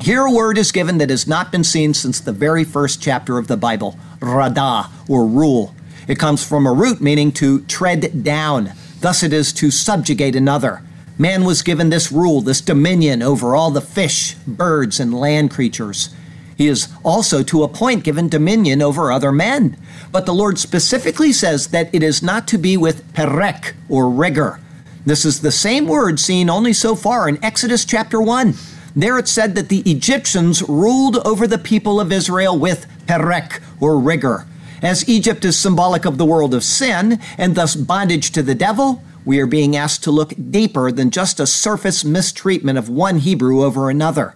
Here 0.00 0.26
a 0.26 0.30
word 0.30 0.58
is 0.58 0.72
given 0.72 0.98
that 0.98 1.08
has 1.08 1.26
not 1.26 1.52
been 1.52 1.64
seen 1.64 1.94
since 1.94 2.20
the 2.20 2.32
very 2.32 2.64
first 2.64 3.00
chapter 3.00 3.38
of 3.38 3.46
the 3.46 3.56
Bible, 3.56 3.96
rada, 4.20 4.90
or 5.08 5.24
rule. 5.24 5.74
It 6.06 6.18
comes 6.18 6.46
from 6.46 6.66
a 6.66 6.72
root 6.72 7.00
meaning 7.00 7.32
to 7.32 7.62
tread 7.62 8.22
down. 8.22 8.72
Thus 9.00 9.22
it 9.22 9.32
is 9.32 9.52
to 9.54 9.70
subjugate 9.70 10.36
another. 10.36 10.82
Man 11.16 11.44
was 11.44 11.62
given 11.62 11.90
this 11.90 12.10
rule, 12.10 12.40
this 12.40 12.60
dominion 12.60 13.22
over 13.22 13.54
all 13.54 13.70
the 13.70 13.80
fish, 13.80 14.34
birds, 14.46 14.98
and 14.98 15.14
land 15.14 15.50
creatures. 15.50 16.08
He 16.56 16.68
is 16.68 16.88
also 17.04 17.42
to 17.44 17.62
a 17.62 17.68
point 17.68 18.04
given 18.04 18.28
dominion 18.28 18.82
over 18.82 19.10
other 19.10 19.32
men. 19.32 19.76
But 20.12 20.26
the 20.26 20.34
Lord 20.34 20.58
specifically 20.58 21.32
says 21.32 21.68
that 21.68 21.92
it 21.94 22.02
is 22.02 22.22
not 22.22 22.46
to 22.48 22.58
be 22.58 22.76
with 22.76 23.12
perek, 23.12 23.74
or 23.88 24.10
rigor. 24.10 24.60
This 25.06 25.24
is 25.24 25.40
the 25.40 25.52
same 25.52 25.86
word 25.86 26.18
seen 26.18 26.48
only 26.48 26.72
so 26.72 26.94
far 26.94 27.28
in 27.28 27.42
Exodus 27.44 27.84
chapter 27.84 28.20
1. 28.20 28.54
There 28.96 29.18
it 29.18 29.28
said 29.28 29.54
that 29.56 29.68
the 29.68 29.88
Egyptians 29.90 30.62
ruled 30.62 31.16
over 31.26 31.46
the 31.46 31.58
people 31.58 32.00
of 32.00 32.12
Israel 32.12 32.58
with 32.58 32.86
perek, 33.06 33.60
or 33.80 33.98
rigor. 33.98 34.46
As 34.84 35.08
Egypt 35.08 35.46
is 35.46 35.56
symbolic 35.56 36.04
of 36.04 36.18
the 36.18 36.26
world 36.26 36.52
of 36.52 36.62
sin 36.62 37.18
and 37.38 37.54
thus 37.54 37.74
bondage 37.74 38.32
to 38.32 38.42
the 38.42 38.54
devil, 38.54 39.02
we 39.24 39.40
are 39.40 39.46
being 39.46 39.74
asked 39.74 40.04
to 40.04 40.10
look 40.10 40.34
deeper 40.50 40.92
than 40.92 41.10
just 41.10 41.40
a 41.40 41.46
surface 41.46 42.04
mistreatment 42.04 42.76
of 42.76 42.90
one 42.90 43.16
Hebrew 43.20 43.64
over 43.64 43.88
another. 43.88 44.34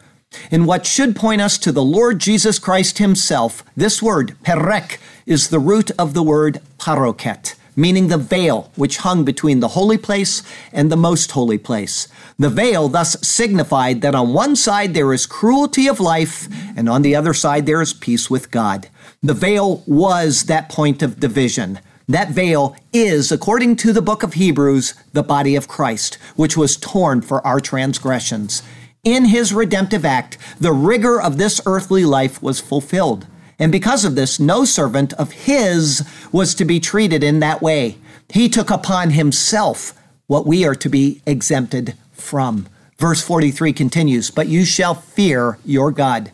In 0.50 0.64
what 0.64 0.86
should 0.86 1.14
point 1.14 1.42
us 1.42 1.58
to 1.58 1.70
the 1.70 1.82
Lord 1.82 2.18
Jesus 2.18 2.58
Christ 2.58 2.96
himself, 2.96 3.62
this 3.76 4.02
word, 4.02 4.36
perek, 4.42 4.96
is 5.26 5.50
the 5.50 5.58
root 5.58 5.90
of 5.98 6.14
the 6.14 6.22
word 6.22 6.62
paroket 6.78 7.54
meaning 7.78 8.08
the 8.08 8.18
veil 8.18 8.72
which 8.74 8.98
hung 8.98 9.24
between 9.24 9.60
the 9.60 9.68
holy 9.68 9.96
place 9.96 10.42
and 10.72 10.90
the 10.90 10.96
most 10.96 11.30
holy 11.30 11.56
place. 11.56 12.08
The 12.36 12.50
veil 12.50 12.88
thus 12.88 13.16
signified 13.26 14.00
that 14.02 14.16
on 14.16 14.34
one 14.34 14.56
side 14.56 14.94
there 14.94 15.12
is 15.12 15.26
cruelty 15.26 15.86
of 15.86 16.00
life, 16.00 16.48
and 16.76 16.88
on 16.88 17.02
the 17.02 17.14
other 17.14 17.32
side 17.32 17.66
there 17.66 17.80
is 17.80 17.92
peace 17.92 18.28
with 18.28 18.50
God. 18.50 18.88
The 19.22 19.34
veil 19.34 19.82
was 19.84 20.44
that 20.44 20.68
point 20.68 21.02
of 21.02 21.18
division. 21.18 21.80
That 22.06 22.30
veil 22.30 22.76
is, 22.92 23.32
according 23.32 23.74
to 23.76 23.92
the 23.92 24.00
book 24.00 24.22
of 24.22 24.34
Hebrews, 24.34 24.94
the 25.12 25.24
body 25.24 25.56
of 25.56 25.66
Christ, 25.66 26.14
which 26.36 26.56
was 26.56 26.76
torn 26.76 27.22
for 27.22 27.44
our 27.44 27.58
transgressions. 27.58 28.62
In 29.02 29.24
his 29.24 29.52
redemptive 29.52 30.04
act, 30.04 30.38
the 30.60 30.72
rigor 30.72 31.20
of 31.20 31.36
this 31.36 31.60
earthly 31.66 32.04
life 32.04 32.40
was 32.40 32.60
fulfilled. 32.60 33.26
And 33.58 33.72
because 33.72 34.04
of 34.04 34.14
this, 34.14 34.38
no 34.38 34.64
servant 34.64 35.12
of 35.14 35.32
his 35.32 36.08
was 36.30 36.54
to 36.54 36.64
be 36.64 36.78
treated 36.78 37.24
in 37.24 37.40
that 37.40 37.60
way. 37.60 37.98
He 38.32 38.48
took 38.48 38.70
upon 38.70 39.10
himself 39.10 39.94
what 40.28 40.46
we 40.46 40.64
are 40.64 40.76
to 40.76 40.88
be 40.88 41.22
exempted 41.26 41.94
from. 42.12 42.68
Verse 42.98 43.20
43 43.22 43.72
continues, 43.72 44.30
But 44.30 44.46
you 44.46 44.64
shall 44.64 44.94
fear 44.94 45.58
your 45.64 45.90
God. 45.90 46.30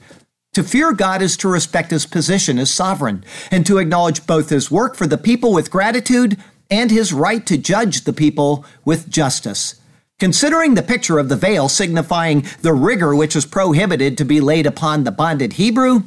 To 0.55 0.63
fear 0.63 0.93
God 0.93 1.21
is 1.21 1.37
to 1.39 1.49
respect 1.49 1.91
his 1.91 2.07
position 2.07 2.59
as 2.59 2.71
sovereign 2.71 3.25
and 3.51 3.67
to 3.67 3.79
acknowledge 3.79 4.27
both 4.27 4.51
his 4.51 4.71
work 4.71 4.95
for 4.95 5.07
the 5.07 5.19
people 5.19 5.53
with 5.53 5.71
gratitude 5.71 6.37
and 6.71 6.91
his 6.91 7.13
right 7.13 7.45
to 7.47 7.59
judge 7.59 8.03
the 8.03 8.13
people 8.13 8.65
with 8.85 9.11
justice. 9.11 9.81
Considering 10.21 10.75
the 10.75 10.83
picture 10.83 11.19
of 11.19 11.29
the 11.29 11.37
veil 11.37 11.69
signifying 11.69 12.47
the 12.63 12.73
rigor 12.73 13.17
which 13.17 13.35
is 13.35 13.45
prohibited 13.45 14.17
to 14.17 14.25
be 14.25 14.41
laid 14.41 14.65
upon 14.65 15.03
the 15.03 15.11
bonded 15.11 15.55
Hebrew, 15.55 16.05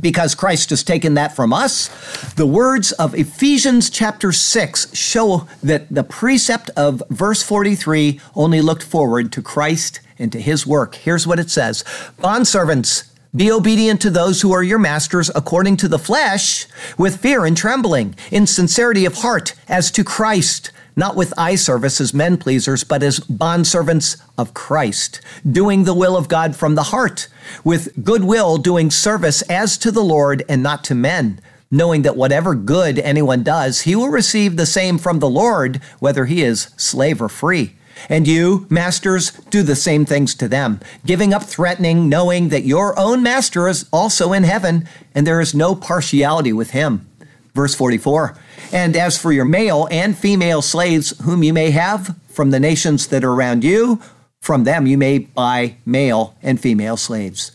because 0.00 0.34
Christ 0.34 0.70
has 0.70 0.82
taken 0.82 1.14
that 1.14 1.34
from 1.34 1.52
us. 1.52 1.88
The 2.34 2.46
words 2.46 2.92
of 2.92 3.14
Ephesians 3.14 3.88
chapter 3.88 4.32
6 4.32 4.94
show 4.94 5.46
that 5.62 5.88
the 5.88 6.04
precept 6.04 6.70
of 6.76 7.02
verse 7.08 7.42
43 7.42 8.20
only 8.34 8.60
looked 8.60 8.82
forward 8.82 9.32
to 9.32 9.42
Christ 9.42 10.00
and 10.18 10.30
to 10.32 10.40
his 10.40 10.66
work. 10.66 10.96
Here's 10.96 11.26
what 11.26 11.38
it 11.38 11.50
says 11.50 11.82
Bondservants, 12.18 13.10
be 13.34 13.50
obedient 13.50 14.00
to 14.02 14.10
those 14.10 14.40
who 14.40 14.52
are 14.52 14.62
your 14.62 14.78
masters 14.78 15.30
according 15.34 15.76
to 15.78 15.88
the 15.88 15.98
flesh, 15.98 16.66
with 16.96 17.20
fear 17.20 17.44
and 17.44 17.56
trembling, 17.56 18.14
in 18.30 18.46
sincerity 18.46 19.04
of 19.04 19.16
heart, 19.16 19.54
as 19.68 19.90
to 19.90 20.04
Christ 20.04 20.70
not 20.96 21.14
with 21.14 21.34
eye 21.36 21.54
service 21.54 22.00
as 22.00 22.14
men 22.14 22.38
pleasers, 22.38 22.82
but 22.82 23.02
as 23.02 23.20
bondservants 23.20 24.20
of 24.38 24.54
Christ, 24.54 25.20
doing 25.48 25.84
the 25.84 25.94
will 25.94 26.16
of 26.16 26.28
God 26.28 26.56
from 26.56 26.74
the 26.74 26.84
heart, 26.84 27.28
with 27.62 28.02
goodwill 28.02 28.56
doing 28.56 28.90
service 28.90 29.42
as 29.42 29.76
to 29.78 29.92
the 29.92 30.02
Lord 30.02 30.42
and 30.48 30.62
not 30.62 30.82
to 30.84 30.94
men, 30.94 31.38
knowing 31.70 32.00
that 32.02 32.16
whatever 32.16 32.54
good 32.54 32.98
anyone 32.98 33.42
does, 33.42 33.82
he 33.82 33.94
will 33.94 34.08
receive 34.08 34.56
the 34.56 34.64
same 34.64 34.96
from 34.96 35.18
the 35.18 35.28
Lord, 35.28 35.82
whether 35.98 36.24
he 36.24 36.42
is 36.42 36.70
slave 36.78 37.20
or 37.20 37.28
free. 37.28 37.76
And 38.08 38.28
you, 38.28 38.66
masters, 38.68 39.32
do 39.50 39.62
the 39.62 39.76
same 39.76 40.04
things 40.04 40.34
to 40.36 40.48
them, 40.48 40.80
giving 41.04 41.32
up 41.32 41.42
threatening, 41.42 42.08
knowing 42.08 42.50
that 42.50 42.64
your 42.64 42.98
own 42.98 43.22
master 43.22 43.68
is 43.68 43.88
also 43.92 44.32
in 44.32 44.44
heaven, 44.44 44.86
and 45.14 45.26
there 45.26 45.40
is 45.40 45.54
no 45.54 45.74
partiality 45.74 46.52
with 46.52 46.70
him. 46.70 47.08
Verse 47.54 47.74
44 47.74 48.36
And 48.72 48.96
as 48.96 49.18
for 49.18 49.32
your 49.32 49.44
male 49.44 49.88
and 49.90 50.16
female 50.16 50.62
slaves, 50.62 51.18
whom 51.24 51.42
you 51.42 51.52
may 51.52 51.70
have 51.70 52.16
from 52.28 52.50
the 52.50 52.60
nations 52.60 53.06
that 53.08 53.24
are 53.24 53.32
around 53.32 53.64
you, 53.64 54.00
from 54.40 54.64
them 54.64 54.86
you 54.86 54.98
may 54.98 55.18
buy 55.18 55.76
male 55.84 56.36
and 56.42 56.60
female 56.60 56.96
slaves. 56.96 57.52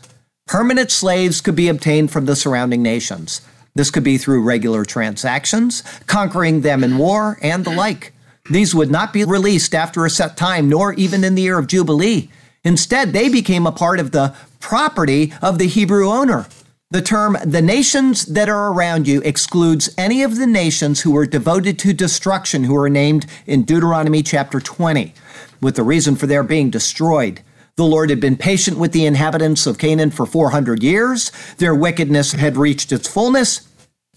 Permanent 0.47 0.91
slaves 0.91 1.39
could 1.39 1.55
be 1.55 1.69
obtained 1.69 2.11
from 2.11 2.25
the 2.25 2.35
surrounding 2.35 2.81
nations. 2.81 3.41
This 3.73 3.89
could 3.89 4.03
be 4.03 4.17
through 4.17 4.43
regular 4.43 4.83
transactions, 4.83 5.83
conquering 6.07 6.61
them 6.61 6.83
in 6.83 6.97
war, 6.97 7.39
and 7.41 7.63
the 7.63 7.71
like. 7.71 8.11
These 8.49 8.73
would 8.73 8.91
not 8.91 9.13
be 9.13 9.23
released 9.23 9.75
after 9.75 10.05
a 10.05 10.09
set 10.09 10.35
time, 10.35 10.69
nor 10.69 10.93
even 10.93 11.23
in 11.23 11.35
the 11.35 11.43
year 11.43 11.59
of 11.59 11.67
Jubilee. 11.67 12.29
Instead, 12.63 13.13
they 13.13 13.29
became 13.29 13.65
a 13.65 13.71
part 13.71 13.99
of 13.99 14.11
the 14.11 14.35
property 14.59 15.33
of 15.41 15.57
the 15.57 15.67
Hebrew 15.67 16.09
owner. 16.09 16.47
The 16.91 17.01
term 17.01 17.37
the 17.45 17.61
nations 17.61 18.25
that 18.25 18.49
are 18.49 18.73
around 18.73 19.07
you 19.07 19.21
excludes 19.21 19.93
any 19.97 20.23
of 20.23 20.35
the 20.35 20.45
nations 20.45 21.01
who 21.01 21.11
were 21.11 21.25
devoted 21.25 21.79
to 21.79 21.93
destruction 21.93 22.65
who 22.65 22.75
are 22.75 22.89
named 22.89 23.25
in 23.45 23.63
Deuteronomy 23.63 24.21
chapter 24.21 24.59
20, 24.59 25.13
with 25.61 25.77
the 25.77 25.83
reason 25.83 26.17
for 26.17 26.27
their 26.27 26.43
being 26.43 26.69
destroyed. 26.69 27.41
The 27.77 27.85
Lord 27.85 28.09
had 28.09 28.19
been 28.19 28.35
patient 28.35 28.77
with 28.77 28.91
the 28.91 29.05
inhabitants 29.05 29.65
of 29.65 29.77
Canaan 29.77 30.11
for 30.11 30.25
400 30.25 30.83
years. 30.83 31.31
Their 31.57 31.73
wickedness 31.73 32.33
had 32.33 32.57
reached 32.57 32.91
its 32.91 33.07
fullness, 33.07 33.67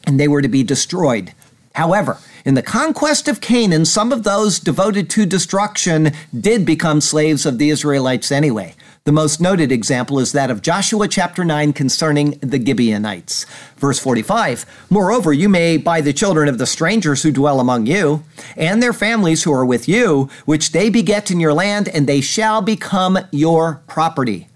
and 0.05 0.19
they 0.19 0.27
were 0.27 0.43
to 0.43 0.49
be 0.49 0.65
destroyed. 0.65 1.33
However, 1.77 2.19
in 2.45 2.55
the 2.55 2.63
conquest 2.63 3.27
of 3.27 3.41
Canaan, 3.41 3.87
some 3.87 4.13
of 4.13 4.23
those 4.23 4.61
devoted 4.61 5.09
to 5.11 5.25
destruction 5.25 6.13
did 6.39 6.67
become 6.67 7.01
slaves 7.01 7.47
of 7.47 7.57
the 7.57 7.71
Israelites 7.71 8.31
anyway. 8.31 8.75
The 9.05 9.13
most 9.13 9.41
noted 9.41 9.73
example 9.73 10.19
is 10.19 10.33
that 10.33 10.51
of 10.51 10.61
Joshua 10.61 11.09
chapter 11.09 11.43
9 11.43 11.73
concerning 11.73 12.33
the 12.41 12.63
Gibeonites. 12.63 13.47
Verse 13.77 13.99
45 13.99 14.67
Moreover, 14.91 15.33
you 15.33 15.49
may 15.49 15.79
buy 15.79 16.03
the 16.03 16.13
children 16.13 16.49
of 16.49 16.59
the 16.59 16.67
strangers 16.67 17.23
who 17.23 17.33
dwell 17.33 17.61
among 17.61 17.87
you, 17.87 18.25
and 18.57 18.83
their 18.83 18.93
families 18.93 19.45
who 19.45 19.53
are 19.53 19.65
with 19.65 19.89
you, 19.89 20.29
which 20.45 20.73
they 20.73 20.91
beget 20.91 21.31
in 21.31 21.41
your 21.41 21.55
land, 21.55 21.89
and 21.89 22.07
they 22.07 22.21
shall 22.21 22.61
become 22.61 23.19
your 23.31 23.83
property. 23.87 24.49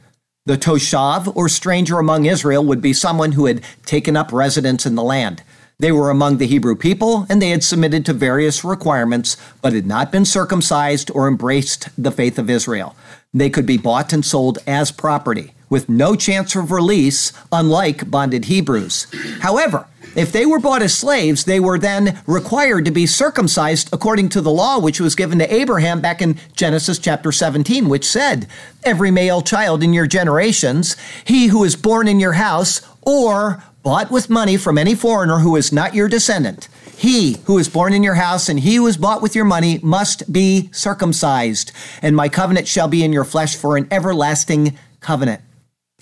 The 0.44 0.56
Toshav, 0.56 1.34
or 1.36 1.48
stranger 1.48 1.98
among 1.98 2.24
Israel, 2.24 2.64
would 2.64 2.80
be 2.80 2.94
someone 2.94 3.32
who 3.32 3.46
had 3.46 3.62
taken 3.84 4.16
up 4.16 4.32
residence 4.32 4.86
in 4.86 4.94
the 4.94 5.02
land. 5.02 5.42
They 5.80 5.92
were 5.92 6.10
among 6.10 6.38
the 6.38 6.48
Hebrew 6.48 6.74
people, 6.74 7.24
and 7.28 7.40
they 7.40 7.50
had 7.50 7.62
submitted 7.62 8.04
to 8.06 8.12
various 8.12 8.64
requirements, 8.64 9.36
but 9.62 9.72
had 9.72 9.86
not 9.86 10.10
been 10.10 10.24
circumcised 10.24 11.08
or 11.12 11.28
embraced 11.28 11.88
the 11.96 12.10
faith 12.10 12.36
of 12.36 12.50
Israel. 12.50 12.96
They 13.32 13.48
could 13.48 13.64
be 13.64 13.78
bought 13.78 14.12
and 14.12 14.24
sold 14.24 14.58
as 14.66 14.90
property 14.90 15.52
with 15.70 15.88
no 15.88 16.16
chance 16.16 16.56
of 16.56 16.72
release, 16.72 17.32
unlike 17.52 18.10
bonded 18.10 18.46
Hebrews. 18.46 19.06
However, 19.40 19.86
if 20.16 20.32
they 20.32 20.46
were 20.46 20.58
bought 20.58 20.82
as 20.82 20.98
slaves, 20.98 21.44
they 21.44 21.60
were 21.60 21.78
then 21.78 22.18
required 22.26 22.84
to 22.86 22.90
be 22.90 23.06
circumcised 23.06 23.88
according 23.92 24.30
to 24.30 24.40
the 24.40 24.50
law 24.50 24.80
which 24.80 25.00
was 25.00 25.14
given 25.14 25.38
to 25.38 25.54
Abraham 25.54 26.00
back 26.00 26.20
in 26.20 26.40
Genesis 26.56 26.98
chapter 26.98 27.30
17, 27.30 27.88
which 27.88 28.04
said, 28.04 28.48
Every 28.82 29.12
male 29.12 29.42
child 29.42 29.84
in 29.84 29.92
your 29.92 30.08
generations, 30.08 30.96
he 31.24 31.48
who 31.48 31.62
is 31.62 31.76
born 31.76 32.08
in 32.08 32.18
your 32.18 32.32
house, 32.32 32.80
or 33.02 33.62
bought 33.82 34.10
with 34.10 34.30
money 34.30 34.56
from 34.56 34.78
any 34.78 34.94
foreigner 34.94 35.38
who 35.38 35.56
is 35.56 35.72
not 35.72 35.94
your 35.94 36.08
descendant, 36.08 36.68
he 36.96 37.36
who 37.44 37.58
is 37.58 37.68
born 37.68 37.92
in 37.92 38.02
your 38.02 38.14
house 38.14 38.48
and 38.48 38.60
he 38.60 38.76
who 38.76 38.86
is 38.86 38.96
bought 38.96 39.22
with 39.22 39.36
your 39.36 39.44
money 39.44 39.78
must 39.82 40.32
be 40.32 40.68
circumcised, 40.72 41.72
and 42.02 42.16
my 42.16 42.28
covenant 42.28 42.66
shall 42.66 42.88
be 42.88 43.04
in 43.04 43.12
your 43.12 43.24
flesh 43.24 43.56
for 43.56 43.76
an 43.76 43.86
everlasting 43.90 44.76
covenant. 45.00 45.40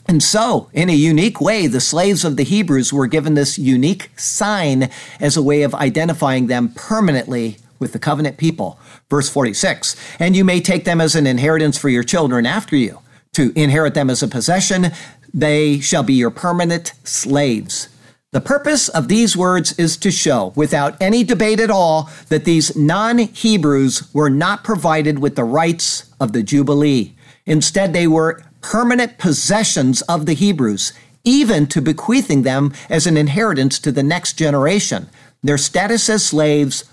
And 0.09 0.23
so, 0.23 0.71
in 0.73 0.89
a 0.89 0.95
unique 0.95 1.41
way, 1.41 1.67
the 1.67 1.81
slaves 1.81 2.25
of 2.25 2.37
the 2.37 2.45
Hebrews 2.45 2.93
were 2.93 3.09
given 3.09 3.35
this 3.35 3.59
unique 3.59 4.11
sign 4.17 4.89
as 5.21 5.37
a 5.37 5.43
way 5.43 5.63
of 5.63 5.75
identifying 5.75 6.47
them 6.47 6.69
permanently 6.75 7.59
with 7.79 7.93
the 7.93 7.99
covenant 7.99 8.37
people. 8.37 8.79
Verse 9.11 9.29
46 9.29 9.97
And 10.19 10.37
you 10.37 10.45
may 10.45 10.61
take 10.61 10.85
them 10.85 11.01
as 11.01 11.15
an 11.15 11.27
inheritance 11.27 11.77
for 11.77 11.89
your 11.89 12.05
children 12.05 12.47
after 12.47 12.77
you, 12.77 13.01
to 13.33 13.53
inherit 13.55 13.95
them 13.95 14.09
as 14.09 14.23
a 14.23 14.29
possession. 14.29 14.93
They 15.37 15.81
shall 15.81 16.03
be 16.03 16.15
your 16.15 16.31
permanent 16.31 16.95
slaves. 17.05 17.91
The 18.33 18.41
purpose 18.41 18.89
of 18.89 19.09
these 19.09 19.37
words 19.37 19.79
is 19.79 19.99
to 19.99 20.11
show, 20.11 20.55
without 20.57 20.97
any 21.01 21.25
debate 21.25 21.61
at 21.61 21.71
all, 21.71 22.11
that 22.31 22.47
these 22.47 22.75
non 22.75 23.19
Hebrews 23.19 24.13
were 24.15 24.31
not 24.31 24.65
provided 24.65 25.19
with 25.19 25.37
the 25.37 25.45
rights 25.45 26.11
of 26.19 26.33
the 26.33 26.43
Jubilee. 26.43 27.15
Instead, 27.45 27.93
they 27.93 28.07
were 28.07 28.43
permanent 28.63 29.19
possessions 29.19 30.01
of 30.03 30.25
the 30.25 30.33
Hebrews, 30.33 30.95
even 31.23 31.67
to 31.67 31.83
bequeathing 31.83 32.43
them 32.43 32.73
as 32.89 33.07
an 33.07 33.19
inheritance 33.19 33.79
to 33.81 33.93
the 33.93 34.03
next 34.03 34.39
generation. 34.39 35.09
Their 35.43 35.59
status 35.59 36.09
as 36.09 36.25
slaves 36.25 36.85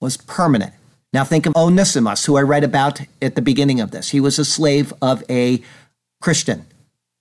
was 0.00 0.16
permanent. 0.16 0.72
Now 1.12 1.24
think 1.24 1.44
of 1.44 1.56
Onesimus, 1.56 2.24
who 2.24 2.36
I 2.36 2.42
read 2.42 2.62
about 2.62 3.00
at 3.20 3.34
the 3.34 3.42
beginning 3.42 3.80
of 3.80 3.90
this. 3.90 4.10
He 4.10 4.20
was 4.20 4.38
a 4.38 4.44
slave 4.44 4.92
of 5.02 5.24
a 5.28 5.60
Christian 6.20 6.66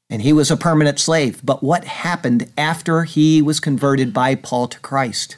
and 0.09 0.21
he 0.21 0.33
was 0.33 0.49
a 0.49 0.57
permanent 0.57 0.99
slave. 0.99 1.41
But 1.43 1.63
what 1.63 1.85
happened 1.85 2.51
after 2.57 3.03
he 3.03 3.41
was 3.41 3.59
converted 3.59 4.13
by 4.13 4.35
Paul 4.35 4.67
to 4.67 4.79
Christ? 4.79 5.37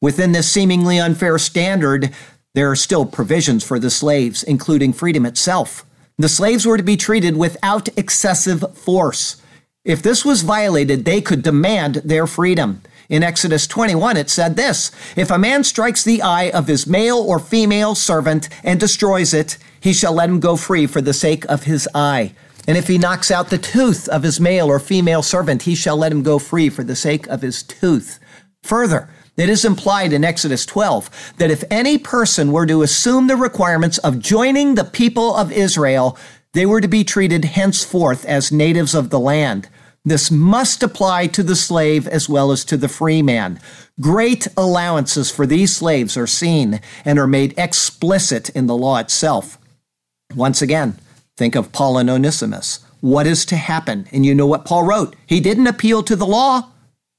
Within 0.00 0.32
this 0.32 0.50
seemingly 0.50 0.98
unfair 0.98 1.38
standard, 1.38 2.12
there 2.54 2.70
are 2.70 2.76
still 2.76 3.06
provisions 3.06 3.64
for 3.64 3.78
the 3.78 3.90
slaves, 3.90 4.42
including 4.42 4.92
freedom 4.92 5.24
itself. 5.24 5.84
The 6.18 6.28
slaves 6.28 6.66
were 6.66 6.76
to 6.76 6.82
be 6.82 6.96
treated 6.96 7.36
without 7.36 7.88
excessive 7.96 8.76
force. 8.76 9.40
If 9.84 10.02
this 10.02 10.24
was 10.24 10.42
violated, 10.42 11.04
they 11.04 11.20
could 11.20 11.42
demand 11.42 11.96
their 11.96 12.26
freedom. 12.26 12.82
In 13.08 13.22
Exodus 13.22 13.66
21, 13.66 14.16
it 14.16 14.28
said 14.28 14.56
this 14.56 14.90
If 15.16 15.30
a 15.30 15.38
man 15.38 15.64
strikes 15.64 16.04
the 16.04 16.20
eye 16.22 16.50
of 16.50 16.66
his 16.66 16.86
male 16.86 17.18
or 17.18 17.38
female 17.38 17.94
servant 17.94 18.48
and 18.62 18.78
destroys 18.78 19.32
it, 19.32 19.56
he 19.80 19.92
shall 19.92 20.12
let 20.12 20.28
him 20.28 20.40
go 20.40 20.56
free 20.56 20.86
for 20.86 21.00
the 21.00 21.14
sake 21.14 21.44
of 21.46 21.64
his 21.64 21.88
eye. 21.94 22.34
And 22.68 22.76
if 22.76 22.86
he 22.86 22.98
knocks 22.98 23.30
out 23.30 23.48
the 23.48 23.56
tooth 23.56 24.08
of 24.10 24.22
his 24.22 24.38
male 24.38 24.70
or 24.70 24.78
female 24.78 25.22
servant, 25.22 25.62
he 25.62 25.74
shall 25.74 25.96
let 25.96 26.12
him 26.12 26.22
go 26.22 26.38
free 26.38 26.68
for 26.68 26.84
the 26.84 26.94
sake 26.94 27.26
of 27.28 27.40
his 27.40 27.62
tooth. 27.62 28.20
Further, 28.62 29.08
it 29.38 29.48
is 29.48 29.64
implied 29.64 30.12
in 30.12 30.22
Exodus 30.22 30.66
12 30.66 31.34
that 31.38 31.50
if 31.50 31.64
any 31.70 31.96
person 31.96 32.52
were 32.52 32.66
to 32.66 32.82
assume 32.82 33.26
the 33.26 33.36
requirements 33.36 33.96
of 33.98 34.18
joining 34.18 34.74
the 34.74 34.84
people 34.84 35.34
of 35.34 35.50
Israel, 35.50 36.18
they 36.52 36.66
were 36.66 36.82
to 36.82 36.88
be 36.88 37.04
treated 37.04 37.46
henceforth 37.46 38.26
as 38.26 38.52
natives 38.52 38.94
of 38.94 39.08
the 39.08 39.20
land. 39.20 39.70
This 40.04 40.30
must 40.30 40.82
apply 40.82 41.28
to 41.28 41.42
the 41.42 41.56
slave 41.56 42.06
as 42.06 42.28
well 42.28 42.52
as 42.52 42.66
to 42.66 42.76
the 42.76 42.88
free 42.88 43.22
man. 43.22 43.60
Great 43.98 44.46
allowances 44.58 45.30
for 45.30 45.46
these 45.46 45.74
slaves 45.74 46.18
are 46.18 46.26
seen 46.26 46.80
and 47.06 47.18
are 47.18 47.26
made 47.26 47.58
explicit 47.58 48.50
in 48.50 48.66
the 48.66 48.76
law 48.76 48.98
itself. 48.98 49.58
Once 50.34 50.60
again, 50.60 50.98
Think 51.38 51.54
of 51.54 51.70
Paul 51.70 51.98
and 51.98 52.10
Onesimus. 52.10 52.80
What 53.00 53.24
is 53.24 53.46
to 53.46 53.54
happen? 53.54 54.08
And 54.10 54.26
you 54.26 54.34
know 54.34 54.48
what 54.48 54.64
Paul 54.64 54.82
wrote? 54.82 55.14
He 55.24 55.38
didn't 55.38 55.68
appeal 55.68 56.02
to 56.02 56.16
the 56.16 56.26
law. 56.26 56.70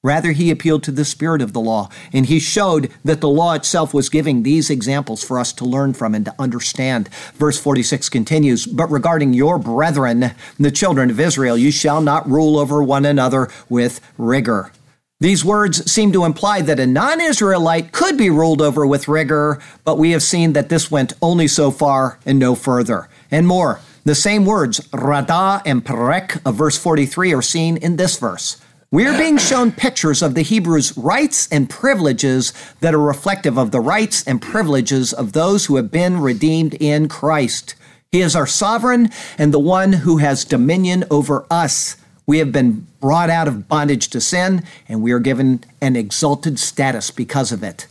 Rather, 0.03 0.34
he 0.34 0.51
appealed 0.51 0.84
to 0.84 0.91
the 0.91 1.05
spirit 1.05 1.41
of 1.41 1.53
the 1.53 1.62
law. 1.62 1.88
And 2.12 2.25
he 2.25 2.38
showed 2.38 2.91
that 3.05 3.21
the 3.21 3.29
law 3.29 3.53
itself 3.53 3.93
was 3.93 4.10
giving 4.10 4.43
these 4.43 4.69
examples 4.69 5.23
for 5.23 5.39
us 5.39 5.53
to 5.53 5.63
learn 5.63 5.93
from 5.93 6.13
and 6.13 6.25
to 6.25 6.36
understand. 6.38 7.08
Verse 7.36 7.58
46 7.58 8.10
continues 8.10 8.65
But 8.65 8.91
regarding 8.91 9.32
your 9.32 9.58
brethren, 9.58 10.32
the 10.60 10.69
children 10.69 11.10
of 11.10 11.19
Israel, 11.21 11.58
you 11.58 11.71
shall 11.71 12.01
not 12.01 12.29
rule 12.29 12.60
over 12.60 12.84
one 12.84 13.05
another 13.05 13.47
with 13.69 14.01
rigor. 14.17 14.73
These 15.21 15.45
words 15.45 15.89
seem 15.89 16.12
to 16.12 16.25
imply 16.25 16.60
that 16.63 16.82
a 16.82 16.86
non 16.86 17.21
Israelite 17.21 17.93
could 17.93 18.17
be 18.17 18.29
ruled 18.29 18.62
over 18.62 18.86
with 18.86 19.08
rigor, 19.08 19.60
but 19.86 19.97
we 19.97 20.12
have 20.12 20.23
seen 20.23 20.51
that 20.53 20.67
this 20.67 20.91
went 20.91 21.13
only 21.21 21.47
so 21.47 21.71
far 21.71 22.19
and 22.25 22.38
no 22.38 22.53
further. 22.53 23.08
And 23.32 23.47
more, 23.47 23.79
the 24.04 24.16
same 24.16 24.46
words, 24.46 24.88
rada 24.94 25.62
and 25.66 25.84
perek 25.84 26.42
of 26.46 26.56
verse 26.56 26.78
43, 26.78 27.34
are 27.34 27.42
seen 27.42 27.78
in 27.78 27.98
this 27.98 28.18
verse. 28.18 28.62
We 28.92 29.06
are 29.06 29.16
being 29.16 29.38
shown 29.38 29.72
pictures 29.72 30.24
of 30.24 30.34
the 30.34 30.42
Hebrews' 30.42 30.98
rights 30.98 31.48
and 31.52 31.70
privileges 31.70 32.54
that 32.80 32.96
are 32.96 33.00
reflective 33.00 33.58
of 33.58 33.70
the 33.70 33.80
rights 33.80 34.24
and 34.26 34.42
privileges 34.42 35.14
of 35.14 35.34
those 35.34 35.68
who 35.68 35.76
have 35.76 35.92
been 35.92 36.20
redeemed 36.20 36.74
in 36.74 37.08
Christ. 37.08 37.76
He 38.12 38.22
is 38.22 38.36
our 38.36 38.48
sovereign 38.48 39.12
and 39.38 39.54
the 39.54 39.60
one 39.60 39.94
who 39.94 40.18
has 40.18 40.44
dominion 40.44 41.04
over 41.12 41.46
us. 41.52 41.98
We 42.26 42.40
have 42.40 42.52
been 42.52 42.88
brought 43.00 43.30
out 43.30 43.48
of 43.48 43.68
bondage 43.68 44.08
to 44.10 44.20
sin, 44.20 44.64
and 44.88 45.04
we 45.04 45.12
are 45.12 45.20
given 45.20 45.64
an 45.82 45.96
exalted 45.96 46.58
status 46.58 47.12
because 47.12 47.52
of 47.52 47.64
it. 47.64 47.86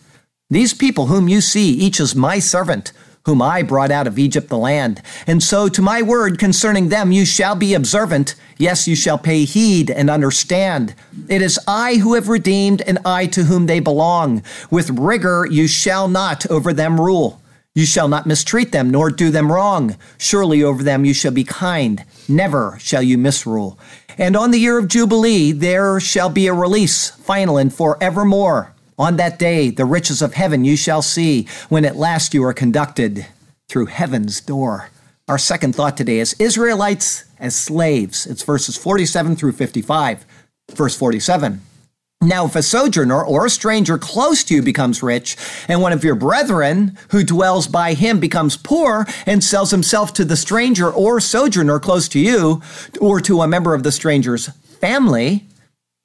These 0.51 0.75
people 0.75 1.07
whom 1.07 1.29
you 1.29 1.41
see, 1.41 1.71
each 1.71 2.01
as 2.01 2.17
my 2.17 2.41
servant, 2.41 2.93
whom 3.25 3.43
I 3.43 3.63
brought 3.63 3.91
out 3.91 4.07
of 4.07 4.19
Egypt 4.19 4.49
the 4.49 4.59
land. 4.59 5.03
And 5.27 5.43
so 5.43 5.69
to 5.69 5.83
my 5.83 6.03
word 6.03 6.39
concerning 6.39 6.89
them 6.89 7.13
you 7.13 7.25
shall 7.25 7.55
be 7.55 7.75
observant. 7.75 8.35
Yes, 8.57 8.89
you 8.89 8.97
shall 8.97 9.19
pay 9.19 9.45
heed 9.45 9.91
and 9.91 10.11
understand. 10.11 10.95
It 11.29 11.43
is 11.43 11.61
I 11.67 11.97
who 11.97 12.15
have 12.15 12.29
redeemed, 12.29 12.81
and 12.83 12.99
I 13.05 13.27
to 13.27 13.45
whom 13.45 13.67
they 13.67 13.81
belong. 13.81 14.43
With 14.71 14.91
rigor 14.91 15.47
you 15.51 15.69
shall 15.69 16.09
not 16.09 16.51
over 16.51 16.73
them 16.73 17.01
rule. 17.01 17.41
You 17.75 17.87
shall 17.87 18.09
not 18.09 18.27
mistreat 18.27 18.73
them, 18.73 18.91
nor 18.91 19.11
do 19.11 19.31
them 19.31 19.53
wrong. 19.53 19.97
Surely 20.17 20.65
over 20.65 20.83
them 20.83 21.05
you 21.05 21.15
shall 21.15 21.31
be 21.31 21.45
kind. 21.45 22.05
Never 22.29 22.77
shall 22.81 23.03
you 23.03 23.17
misrule. 23.17 23.79
And 24.17 24.37
on 24.37 24.51
the 24.51 24.59
year 24.59 24.79
of 24.79 24.89
Jubilee 24.89 25.53
there 25.53 26.01
shall 26.01 26.29
be 26.29 26.49
a 26.49 26.53
release, 26.53 27.11
final 27.11 27.57
and 27.57 27.73
forevermore. 27.73 28.75
On 28.99 29.17
that 29.17 29.39
day, 29.39 29.71
the 29.71 29.85
riches 29.85 30.21
of 30.21 30.35
heaven 30.35 30.65
you 30.65 30.77
shall 30.77 31.03
see 31.03 31.47
when 31.69 31.85
at 31.85 31.97
last 31.97 32.35
you 32.35 32.43
are 32.45 32.53
conducted 32.53 33.27
through 33.69 33.87
heaven's 33.87 34.41
door. 34.41 34.91
Our 35.29 35.39
second 35.39 35.75
thought 35.75 35.97
today 35.97 36.19
is 36.19 36.35
Israelites 36.41 37.25
as 37.39 37.55
slaves. 37.55 38.27
It's 38.27 38.43
verses 38.43 38.77
47 38.77 39.37
through 39.37 39.53
55. 39.53 40.27
Verse 40.73 40.97
47. 40.97 41.61
Now, 42.21 42.47
if 42.47 42.57
a 42.57 42.63
sojourner 42.63 43.25
or 43.25 43.47
a 43.47 43.51
stranger 43.51 43.97
close 43.97 44.43
to 44.45 44.55
you 44.57 44.63
becomes 44.63 45.05
rich, 45.05 45.37
and 45.69 45.81
one 45.81 45.93
of 45.93 46.03
your 46.03 46.17
brethren 46.17 46.99
who 47.11 47.23
dwells 47.23 47.69
by 47.69 47.95
him 47.95 48.19
becomes 48.19 48.57
poor 48.57 49.07
and 49.25 49.45
sells 49.45 49.71
himself 49.71 50.13
to 50.15 50.25
the 50.25 50.37
stranger 50.37 50.91
or 50.91 51.21
sojourner 51.21 51.79
close 51.79 52.09
to 52.09 52.19
you, 52.19 52.61
or 53.01 53.21
to 53.21 53.43
a 53.43 53.47
member 53.47 53.73
of 53.73 53.85
the 53.85 53.93
stranger's 53.93 54.49
family, 54.81 55.47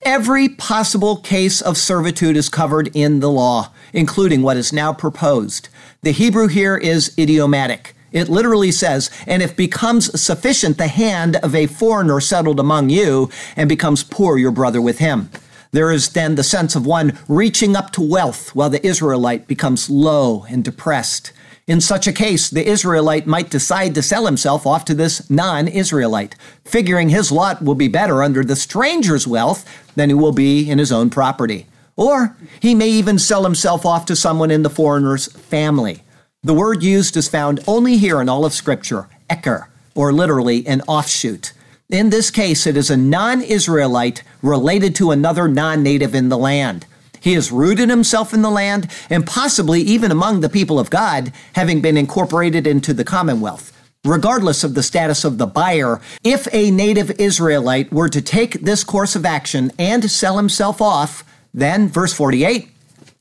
Every 0.05 0.49
possible 0.49 1.15
case 1.15 1.61
of 1.61 1.77
servitude 1.77 2.35
is 2.35 2.49
covered 2.49 2.93
in 2.93 3.21
the 3.21 3.29
law, 3.29 3.71
including 3.93 4.41
what 4.41 4.57
is 4.57 4.73
now 4.73 4.91
proposed. 4.91 5.69
The 6.01 6.11
Hebrew 6.11 6.47
here 6.47 6.75
is 6.75 7.15
idiomatic. 7.17 7.95
It 8.11 8.27
literally 8.27 8.71
says, 8.71 9.09
and 9.25 9.41
if 9.41 9.55
becomes 9.55 10.21
sufficient 10.21 10.77
the 10.77 10.89
hand 10.89 11.37
of 11.37 11.55
a 11.55 11.67
foreigner 11.67 12.19
settled 12.19 12.59
among 12.59 12.89
you, 12.89 13.29
and 13.55 13.69
becomes 13.69 14.03
poor 14.03 14.37
your 14.37 14.51
brother 14.51 14.81
with 14.81 14.99
him. 14.99 15.29
There 15.71 15.89
is 15.89 16.09
then 16.09 16.35
the 16.35 16.43
sense 16.43 16.75
of 16.75 16.85
one 16.85 17.17
reaching 17.29 17.75
up 17.75 17.91
to 17.93 18.01
wealth 18.01 18.53
while 18.53 18.69
the 18.69 18.85
Israelite 18.85 19.47
becomes 19.47 19.89
low 19.89 20.45
and 20.49 20.65
depressed. 20.65 21.31
In 21.65 21.79
such 21.79 22.07
a 22.07 22.13
case, 22.13 22.49
the 22.49 22.67
Israelite 22.67 23.25
might 23.25 23.49
decide 23.49 23.95
to 23.95 24.01
sell 24.01 24.25
himself 24.25 24.67
off 24.67 24.83
to 24.85 24.93
this 24.93 25.29
non 25.29 25.67
Israelite, 25.69 26.35
figuring 26.65 27.09
his 27.09 27.31
lot 27.31 27.61
will 27.61 27.75
be 27.75 27.87
better 27.87 28.21
under 28.21 28.43
the 28.43 28.57
stranger's 28.57 29.25
wealth 29.25 29.65
than 29.95 30.09
he 30.09 30.13
will 30.13 30.33
be 30.33 30.69
in 30.69 30.77
his 30.77 30.91
own 30.91 31.09
property. 31.09 31.67
Or 31.95 32.35
he 32.59 32.75
may 32.75 32.89
even 32.89 33.17
sell 33.17 33.43
himself 33.43 33.85
off 33.85 34.05
to 34.07 34.15
someone 34.15 34.51
in 34.51 34.63
the 34.63 34.69
foreigner's 34.69 35.27
family. 35.27 36.03
The 36.43 36.53
word 36.53 36.83
used 36.83 37.15
is 37.15 37.29
found 37.29 37.63
only 37.65 37.95
here 37.97 38.19
in 38.19 38.27
all 38.27 38.43
of 38.43 38.51
Scripture, 38.51 39.07
eker, 39.29 39.67
or 39.95 40.11
literally 40.11 40.67
an 40.67 40.81
offshoot. 40.81 41.53
In 41.89 42.09
this 42.09 42.29
case, 42.29 42.67
it 42.67 42.75
is 42.75 42.89
a 42.89 42.97
non 42.97 43.41
Israelite 43.41 44.23
related 44.41 44.95
to 44.95 45.11
another 45.11 45.47
non 45.47 45.81
native 45.81 46.13
in 46.13 46.27
the 46.27 46.37
land. 46.37 46.85
He 47.23 47.33
has 47.35 47.53
rooted 47.53 47.89
himself 47.89 48.33
in 48.33 48.41
the 48.41 48.51
land 48.51 48.91
and 49.09 49.25
possibly 49.25 49.79
even 49.81 50.11
among 50.11 50.41
the 50.41 50.49
people 50.49 50.77
of 50.77 50.89
God, 50.89 51.31
having 51.55 51.79
been 51.79 51.95
incorporated 51.95 52.67
into 52.67 52.93
the 52.93 53.05
commonwealth. 53.05 53.71
Regardless 54.03 54.65
of 54.65 54.73
the 54.73 54.83
status 54.83 55.23
of 55.23 55.37
the 55.37 55.47
buyer, 55.47 56.01
if 56.25 56.53
a 56.53 56.69
native 56.69 57.11
Israelite 57.11 57.93
were 57.93 58.09
to 58.09 58.21
take 58.21 58.59
this 58.59 58.83
course 58.83 59.15
of 59.15 59.25
action 59.25 59.71
and 59.79 60.11
sell 60.11 60.35
himself 60.35 60.81
off, 60.81 61.23
then, 61.53 61.87
verse 61.87 62.13
48, 62.13 62.69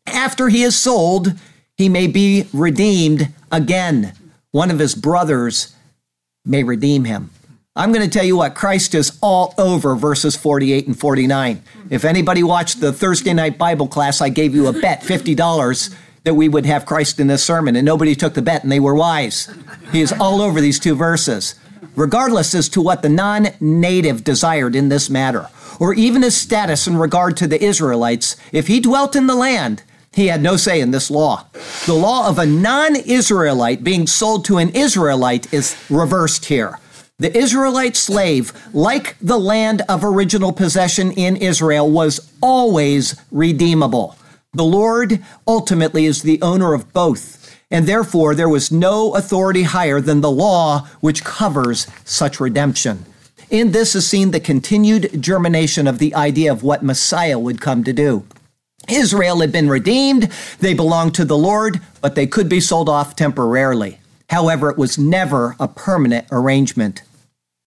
after 0.08 0.48
he 0.48 0.64
is 0.64 0.76
sold, 0.76 1.34
he 1.76 1.88
may 1.88 2.08
be 2.08 2.48
redeemed 2.52 3.28
again. 3.52 4.14
One 4.50 4.72
of 4.72 4.80
his 4.80 4.96
brothers 4.96 5.76
may 6.44 6.64
redeem 6.64 7.04
him. 7.04 7.30
I'm 7.74 7.90
going 7.90 8.04
to 8.04 8.18
tell 8.18 8.26
you 8.26 8.36
what, 8.36 8.54
Christ 8.54 8.94
is 8.94 9.18
all 9.22 9.54
over 9.56 9.96
verses 9.96 10.36
48 10.36 10.88
and 10.88 10.98
49. 10.98 11.62
If 11.88 12.04
anybody 12.04 12.42
watched 12.42 12.80
the 12.80 12.92
Thursday 12.92 13.32
night 13.32 13.56
Bible 13.56 13.88
class, 13.88 14.20
I 14.20 14.28
gave 14.28 14.54
you 14.54 14.66
a 14.66 14.74
bet, 14.74 15.00
$50, 15.00 15.94
that 16.24 16.34
we 16.34 16.50
would 16.50 16.66
have 16.66 16.84
Christ 16.84 17.18
in 17.18 17.28
this 17.28 17.42
sermon, 17.42 17.74
and 17.74 17.86
nobody 17.86 18.14
took 18.14 18.34
the 18.34 18.42
bet, 18.42 18.62
and 18.62 18.70
they 18.70 18.78
were 18.78 18.94
wise. 18.94 19.50
He 19.90 20.02
is 20.02 20.12
all 20.12 20.42
over 20.42 20.60
these 20.60 20.78
two 20.78 20.94
verses. 20.94 21.54
Regardless 21.96 22.54
as 22.54 22.68
to 22.70 22.82
what 22.82 23.00
the 23.00 23.08
non 23.08 23.48
native 23.58 24.22
desired 24.22 24.76
in 24.76 24.90
this 24.90 25.08
matter, 25.08 25.48
or 25.80 25.94
even 25.94 26.20
his 26.20 26.36
status 26.36 26.86
in 26.86 26.98
regard 26.98 27.38
to 27.38 27.46
the 27.46 27.62
Israelites, 27.62 28.36
if 28.52 28.66
he 28.66 28.80
dwelt 28.80 29.16
in 29.16 29.26
the 29.26 29.34
land, 29.34 29.82
he 30.12 30.26
had 30.26 30.42
no 30.42 30.58
say 30.58 30.82
in 30.82 30.90
this 30.90 31.10
law. 31.10 31.46
The 31.86 31.94
law 31.94 32.28
of 32.28 32.38
a 32.38 32.44
non 32.44 32.96
Israelite 32.96 33.82
being 33.82 34.06
sold 34.06 34.44
to 34.44 34.58
an 34.58 34.68
Israelite 34.74 35.50
is 35.54 35.74
reversed 35.88 36.44
here. 36.44 36.78
The 37.22 37.38
Israelite 37.38 37.94
slave, 37.94 38.52
like 38.74 39.16
the 39.20 39.38
land 39.38 39.82
of 39.88 40.02
original 40.02 40.52
possession 40.52 41.12
in 41.12 41.36
Israel, 41.36 41.88
was 41.88 42.32
always 42.40 43.14
redeemable. 43.30 44.16
The 44.54 44.64
Lord 44.64 45.22
ultimately 45.46 46.04
is 46.06 46.22
the 46.22 46.42
owner 46.42 46.74
of 46.74 46.92
both, 46.92 47.56
and 47.70 47.86
therefore 47.86 48.34
there 48.34 48.48
was 48.48 48.72
no 48.72 49.14
authority 49.14 49.62
higher 49.62 50.00
than 50.00 50.20
the 50.20 50.32
law 50.32 50.88
which 50.98 51.22
covers 51.22 51.86
such 52.04 52.40
redemption. 52.40 53.04
In 53.50 53.70
this 53.70 53.94
is 53.94 54.04
seen 54.04 54.32
the 54.32 54.40
continued 54.40 55.22
germination 55.22 55.86
of 55.86 56.00
the 56.00 56.16
idea 56.16 56.50
of 56.50 56.64
what 56.64 56.82
Messiah 56.82 57.38
would 57.38 57.60
come 57.60 57.84
to 57.84 57.92
do. 57.92 58.26
Israel 58.88 59.42
had 59.42 59.52
been 59.52 59.68
redeemed, 59.68 60.28
they 60.58 60.74
belonged 60.74 61.14
to 61.14 61.24
the 61.24 61.38
Lord, 61.38 61.80
but 62.00 62.16
they 62.16 62.26
could 62.26 62.48
be 62.48 62.58
sold 62.58 62.88
off 62.88 63.14
temporarily. 63.14 64.00
However, 64.30 64.70
it 64.70 64.78
was 64.78 64.98
never 64.98 65.54
a 65.60 65.68
permanent 65.68 66.26
arrangement 66.32 67.02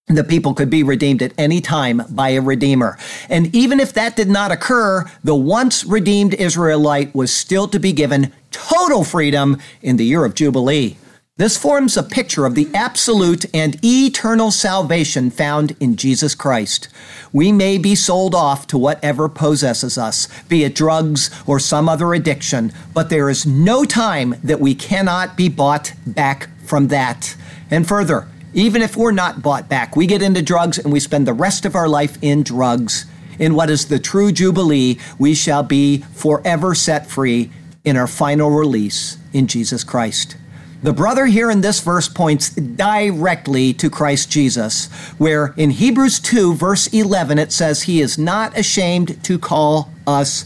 the 0.07 0.23
people 0.23 0.53
could 0.53 0.69
be 0.69 0.83
redeemed 0.83 1.23
at 1.23 1.33
any 1.35 1.59
time 1.59 2.03
by 2.11 2.29
a 2.29 2.41
redeemer. 2.41 2.97
And 3.27 3.53
even 3.55 3.79
if 3.79 3.91
that 3.93 4.15
did 4.15 4.29
not 4.29 4.51
occur, 4.51 5.05
the 5.23 5.35
once 5.35 5.83
redeemed 5.83 6.35
Israelite 6.35 7.15
was 7.15 7.33
still 7.33 7.67
to 7.69 7.79
be 7.79 7.91
given 7.91 8.31
total 8.51 9.03
freedom 9.03 9.57
in 9.81 9.97
the 9.97 10.05
year 10.05 10.23
of 10.23 10.35
Jubilee. 10.35 10.97
This 11.37 11.57
forms 11.57 11.97
a 11.97 12.03
picture 12.03 12.45
of 12.45 12.55
the 12.55 12.69
absolute 12.73 13.45
and 13.53 13.83
eternal 13.83 14.51
salvation 14.51 15.31
found 15.31 15.75
in 15.81 15.97
Jesus 15.97 16.35
Christ. 16.35 16.87
We 17.33 17.51
may 17.51 17.77
be 17.77 17.95
sold 17.95 18.33
off 18.33 18.67
to 18.67 18.77
whatever 18.77 19.27
possesses 19.27 19.97
us, 19.97 20.29
be 20.43 20.63
it 20.63 20.75
drugs 20.75 21.31
or 21.45 21.59
some 21.59 21.89
other 21.89 22.13
addiction, 22.13 22.71
but 22.93 23.09
there 23.09 23.29
is 23.29 23.45
no 23.45 23.83
time 23.83 24.35
that 24.43 24.61
we 24.61 24.75
cannot 24.75 25.35
be 25.35 25.49
bought 25.49 25.91
back 26.05 26.47
from 26.63 26.87
that. 26.87 27.35
And 27.69 27.85
further, 27.85 28.29
even 28.55 28.81
if 28.81 28.95
we're 28.95 29.11
not 29.11 29.41
bought 29.41 29.67
back, 29.67 29.95
we 29.95 30.07
get 30.07 30.21
into 30.21 30.41
drugs 30.41 30.77
and 30.79 30.91
we 30.91 30.99
spend 31.01 31.27
the 31.27 31.33
rest 31.33 31.65
of 31.65 31.75
our 31.75 31.89
life 31.89 32.17
in 32.21 32.41
drugs. 32.41 33.05
In 33.37 33.53
what 33.53 33.69
is 33.69 33.87
the 33.87 33.99
true 33.99 34.31
Jubilee, 34.31 34.97
we 35.19 35.35
shall 35.35 35.61
be 35.61 35.99
forever 36.13 36.73
set 36.73 37.05
free 37.05 37.51
in 37.83 37.97
our 37.97 38.07
final 38.07 38.49
release 38.49 39.17
in 39.33 39.47
Jesus 39.47 39.83
Christ. 39.83 40.37
The 40.83 40.93
brother 40.93 41.25
here 41.25 41.51
in 41.51 41.59
this 41.59 41.81
verse 41.81 42.07
points 42.07 42.49
directly 42.51 43.73
to 43.73 43.89
Christ 43.89 44.31
Jesus, 44.31 44.85
where 45.17 45.53
in 45.57 45.71
Hebrews 45.71 46.19
2, 46.21 46.53
verse 46.53 46.87
11, 46.87 47.39
it 47.39 47.51
says, 47.51 47.83
He 47.83 47.99
is 47.99 48.17
not 48.17 48.57
ashamed 48.57 49.21
to 49.25 49.37
call 49.37 49.91
us 50.07 50.45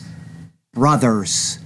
brothers. 0.74 1.60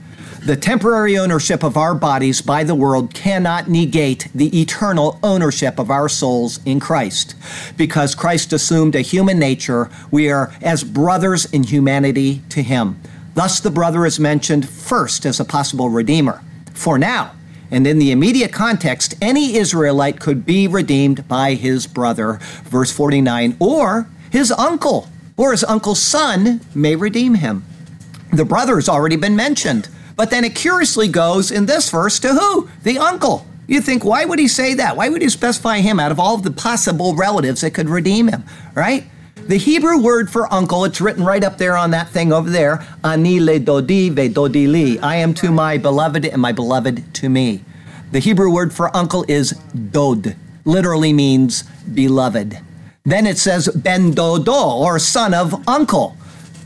The 0.46 0.58
temporary 0.58 1.18
ownership 1.18 1.64
of 1.64 1.78
our 1.78 1.96
bodies 1.96 2.42
by 2.42 2.66
the 2.66 2.76
world 2.76 3.14
cannot 3.14 3.70
negate 3.70 4.28
the 4.36 4.60
eternal 4.60 5.18
ownership 5.24 5.80
of 5.80 5.90
our 5.90 6.10
souls 6.10 6.60
in 6.66 6.82
Christ. 6.82 7.36
Because 7.78 8.14
Christ 8.14 8.52
assumed 8.52 8.94
a 8.94 9.00
human 9.00 9.40
nature, 9.40 9.90
we 10.12 10.30
are 10.30 10.54
as 10.62 10.84
brothers 10.84 11.46
in 11.46 11.64
humanity 11.64 12.42
to 12.50 12.62
him. 12.62 13.00
Thus, 13.36 13.62
the 13.62 13.72
brother 13.72 14.06
is 14.06 14.20
mentioned 14.20 14.68
first 14.68 15.26
as 15.26 15.40
a 15.40 15.46
possible 15.46 15.90
redeemer. 15.90 16.42
For 16.74 17.00
now, 17.00 17.32
and 17.72 17.88
in 17.88 17.98
the 17.98 18.12
immediate 18.12 18.52
context, 18.52 19.16
any 19.22 19.56
Israelite 19.56 20.20
could 20.20 20.46
be 20.46 20.68
redeemed 20.68 21.26
by 21.26 21.54
his 21.54 21.88
brother, 21.88 22.40
verse 22.66 22.92
49, 22.92 23.56
or 23.62 24.10
his 24.30 24.52
uncle, 24.52 25.08
or 25.38 25.52
his 25.52 25.64
uncle's 25.64 26.02
son 26.02 26.60
may 26.76 26.98
redeem 26.98 27.36
him. 27.36 27.64
The 28.34 28.44
brother 28.44 28.76
has 28.76 28.90
already 28.90 29.16
been 29.16 29.38
mentioned. 29.38 29.88
But 30.16 30.30
then 30.30 30.44
it 30.44 30.56
curiously 30.56 31.08
goes 31.08 31.52
in 31.52 31.66
this 31.66 31.90
verse 31.90 32.20
to 32.20 32.34
who? 32.34 32.70
The 32.84 32.98
uncle. 32.98 33.46
You 33.68 33.82
think, 33.82 34.04
why 34.04 34.26
would 34.26 34.40
he 34.40 34.48
say 34.48 34.74
that? 34.76 34.98
Why 34.98 35.10
would 35.10 35.22
he 35.22 35.30
specify 35.30 35.80
him 35.80 36.00
out 36.00 36.12
of 36.12 36.20
all 36.20 36.36
of 36.36 36.44
the 36.44 36.52
possible 36.52 37.16
relatives 37.16 37.62
that 37.62 37.72
could 37.72 37.90
redeem 37.90 38.28
him, 38.28 38.44
right? 38.76 39.06
The 39.48 39.58
Hebrew 39.58 40.02
word 40.02 40.30
for 40.30 40.52
uncle, 40.54 40.86
it's 40.86 41.02
written 41.02 41.26
right 41.26 41.44
up 41.44 41.58
there 41.58 41.76
on 41.76 41.92
that 41.92 42.10
thing 42.10 42.32
over 42.32 42.50
there. 42.50 42.86
Ani 43.04 43.40
le 43.40 43.60
dodi 43.60 44.10
ve 44.10 44.30
dodi 44.30 44.68
li. 44.68 45.00
I 45.00 45.16
am 45.18 45.34
to 45.36 45.52
my 45.52 45.78
beloved 45.78 46.26
and 46.26 46.42
my 46.42 46.52
beloved 46.52 47.14
to 47.16 47.30
me. 47.30 47.64
The 48.12 48.20
Hebrew 48.20 48.52
word 48.52 48.74
for 48.74 48.96
uncle 48.96 49.26
is 49.28 49.52
dod, 49.52 50.36
literally 50.66 51.12
means 51.12 51.64
beloved. 51.94 52.60
Then 53.04 53.28
it 53.28 53.38
says 53.38 53.68
ben 53.68 54.12
dodo, 54.12 54.78
or 54.78 54.98
son 55.00 55.34
of 55.34 55.68
uncle. 55.68 56.16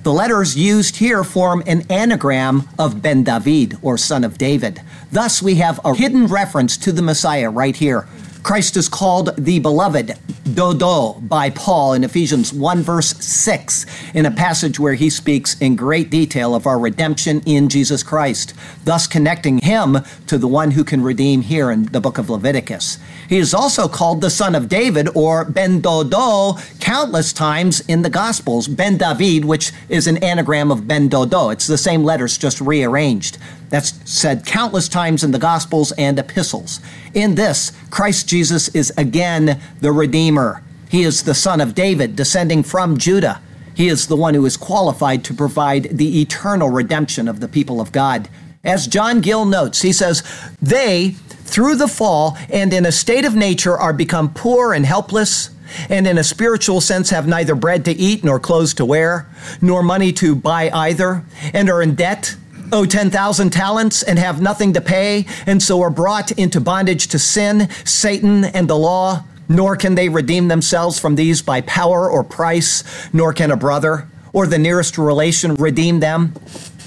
The 0.07 0.13
letters 0.13 0.55
used 0.55 0.95
here 0.95 1.21
form 1.25 1.61
an 1.67 1.83
anagram 1.91 2.69
of 2.79 3.01
Ben 3.01 3.25
David, 3.25 3.77
or 3.81 3.97
son 3.97 4.23
of 4.23 4.37
David. 4.37 4.81
Thus, 5.11 5.41
we 5.41 5.55
have 5.55 5.81
a 5.83 5.93
hidden 5.93 6.27
reference 6.27 6.77
to 6.77 6.93
the 6.93 7.01
Messiah 7.01 7.49
right 7.49 7.75
here. 7.75 8.07
Christ 8.43 8.77
is 8.77 8.87
called 8.87 9.35
the 9.37 9.59
beloved, 9.59 10.13
Dodo, 10.53 11.13
by 11.21 11.49
Paul 11.49 11.93
in 11.93 12.03
Ephesians 12.03 12.53
1, 12.53 12.81
verse 12.81 13.15
6, 13.17 13.85
in 14.13 14.25
a 14.25 14.31
passage 14.31 14.79
where 14.79 14.93
he 14.93 15.09
speaks 15.09 15.59
in 15.59 15.75
great 15.75 16.09
detail 16.09 16.55
of 16.55 16.65
our 16.65 16.79
redemption 16.79 17.41
in 17.45 17.67
Jesus 17.67 18.03
Christ, 18.03 18.53
thus 18.85 19.07
connecting 19.07 19.59
him 19.59 19.97
to 20.27 20.37
the 20.37 20.47
one 20.47 20.71
who 20.71 20.83
can 20.83 21.03
redeem 21.03 21.41
here 21.41 21.71
in 21.71 21.83
the 21.87 21.99
book 21.99 22.17
of 22.17 22.29
Leviticus. 22.29 22.99
He 23.27 23.37
is 23.37 23.53
also 23.53 23.87
called 23.87 24.21
the 24.21 24.29
son 24.29 24.55
of 24.55 24.69
David 24.69 25.09
or 25.13 25.43
Ben 25.43 25.81
Dodo 25.81 26.57
countless 26.79 27.33
times 27.33 27.81
in 27.81 28.01
the 28.01 28.09
Gospels. 28.09 28.67
Ben 28.67 28.97
David, 28.97 29.43
which 29.43 29.71
is 29.89 30.07
an 30.07 30.17
anagram 30.23 30.71
of 30.71 30.87
Ben 30.87 31.09
Dodo. 31.09 31.49
It's 31.49 31.67
the 31.67 31.77
same 31.77 32.03
letters, 32.03 32.37
just 32.37 32.61
rearranged. 32.61 33.37
That's 33.69 33.93
said 34.09 34.45
countless 34.45 34.87
times 34.87 35.23
in 35.23 35.31
the 35.31 35.39
Gospels 35.39 35.91
and 35.93 36.17
epistles. 36.17 36.79
In 37.13 37.35
this, 37.35 37.71
Christ 37.89 38.27
Jesus 38.27 38.69
is 38.69 38.93
again 38.97 39.59
the 39.81 39.91
Redeemer. 39.91 40.63
He 40.89 41.03
is 41.03 41.23
the 41.23 41.33
son 41.33 41.59
of 41.59 41.75
David, 41.75 42.15
descending 42.15 42.63
from 42.63 42.97
Judah. 42.97 43.41
He 43.75 43.89
is 43.89 44.07
the 44.07 44.15
one 44.15 44.33
who 44.33 44.45
is 44.45 44.57
qualified 44.57 45.23
to 45.25 45.33
provide 45.33 45.97
the 45.97 46.21
eternal 46.21 46.69
redemption 46.69 47.27
of 47.27 47.41
the 47.41 47.47
people 47.47 47.81
of 47.81 47.91
God. 47.91 48.29
As 48.63 48.87
John 48.87 49.21
Gill 49.21 49.45
notes, 49.45 49.81
he 49.81 49.91
says, 49.91 50.23
They, 50.61 51.11
through 51.11 51.75
the 51.75 51.87
fall 51.87 52.37
and 52.49 52.73
in 52.73 52.85
a 52.85 52.91
state 52.91 53.25
of 53.25 53.35
nature, 53.35 53.77
are 53.77 53.93
become 53.93 54.33
poor 54.33 54.73
and 54.73 54.85
helpless, 54.85 55.51
and 55.89 56.07
in 56.07 56.17
a 56.17 56.23
spiritual 56.23 56.81
sense 56.81 57.09
have 57.09 57.27
neither 57.27 57.53
bread 57.53 57.85
to 57.85 57.91
eat 57.91 58.23
nor 58.23 58.39
clothes 58.39 58.73
to 58.75 58.85
wear, 58.85 59.27
nor 59.61 59.83
money 59.83 60.11
to 60.13 60.35
buy 60.35 60.69
either, 60.71 61.23
and 61.53 61.69
are 61.69 61.81
in 61.81 61.95
debt 61.95 62.35
owe 62.71 62.85
10,000 62.85 63.49
talents 63.51 64.03
and 64.03 64.19
have 64.19 64.41
nothing 64.41 64.73
to 64.73 64.81
pay, 64.81 65.25
and 65.45 65.61
so 65.61 65.81
are 65.81 65.89
brought 65.89 66.31
into 66.31 66.59
bondage 66.59 67.07
to 67.07 67.19
sin, 67.19 67.69
Satan, 67.83 68.45
and 68.45 68.67
the 68.67 68.77
law. 68.77 69.23
Nor 69.49 69.77
can 69.77 69.95
they 69.95 70.09
redeem 70.09 70.49
themselves 70.49 70.99
from 70.99 71.15
these 71.15 71.41
by 71.41 71.61
power 71.61 72.09
or 72.09 72.23
price, 72.23 72.83
nor 73.13 73.31
can 73.31 73.49
a 73.49 73.55
brother 73.55 74.07
or 74.33 74.45
the 74.45 74.57
nearest 74.57 74.97
relation 74.97 75.55
redeem 75.55 76.01
them 76.01 76.33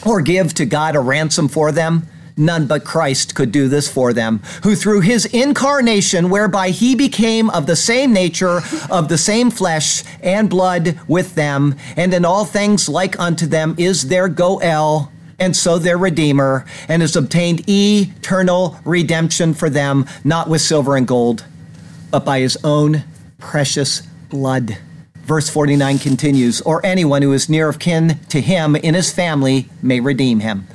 or 0.04 0.20
give 0.20 0.52
to 0.54 0.66
God 0.66 0.94
a 0.94 1.00
ransom 1.00 1.48
for 1.48 1.72
them. 1.72 2.06
None 2.36 2.66
but 2.66 2.84
Christ 2.84 3.34
could 3.34 3.52
do 3.52 3.68
this 3.68 3.90
for 3.90 4.12
them, 4.12 4.40
who 4.62 4.74
through 4.74 5.00
his 5.00 5.26
incarnation, 5.26 6.30
whereby 6.30 6.70
he 6.70 6.94
became 6.94 7.50
of 7.50 7.66
the 7.66 7.76
same 7.76 8.12
nature, 8.12 8.60
of 8.90 9.08
the 9.08 9.18
same 9.18 9.50
flesh 9.50 10.04
and 10.22 10.48
blood 10.48 10.98
with 11.06 11.34
them, 11.34 11.74
and 11.96 12.14
in 12.14 12.24
all 12.24 12.44
things 12.44 12.88
like 12.88 13.18
unto 13.18 13.46
them, 13.46 13.74
is 13.76 14.08
their 14.08 14.28
Goel, 14.28 15.12
and 15.40 15.56
so 15.56 15.78
their 15.78 15.98
Redeemer, 15.98 16.66
and 16.88 17.02
has 17.02 17.16
obtained 17.16 17.68
eternal 17.68 18.78
redemption 18.84 19.54
for 19.54 19.70
them, 19.70 20.06
not 20.22 20.48
with 20.48 20.60
silver 20.60 20.96
and 20.96 21.08
gold, 21.08 21.44
but 22.10 22.24
by 22.24 22.40
his 22.40 22.58
own 22.62 23.04
precious 23.38 24.02
blood. 24.28 24.78
Verse 25.24 25.48
49 25.48 25.98
continues, 25.98 26.60
or 26.60 26.84
anyone 26.84 27.22
who 27.22 27.32
is 27.32 27.48
near 27.48 27.68
of 27.68 27.78
kin 27.78 28.18
to 28.28 28.40
him 28.40 28.76
in 28.76 28.94
his 28.94 29.12
family 29.12 29.68
may 29.82 30.00
redeem 30.00 30.40
him. 30.40 30.66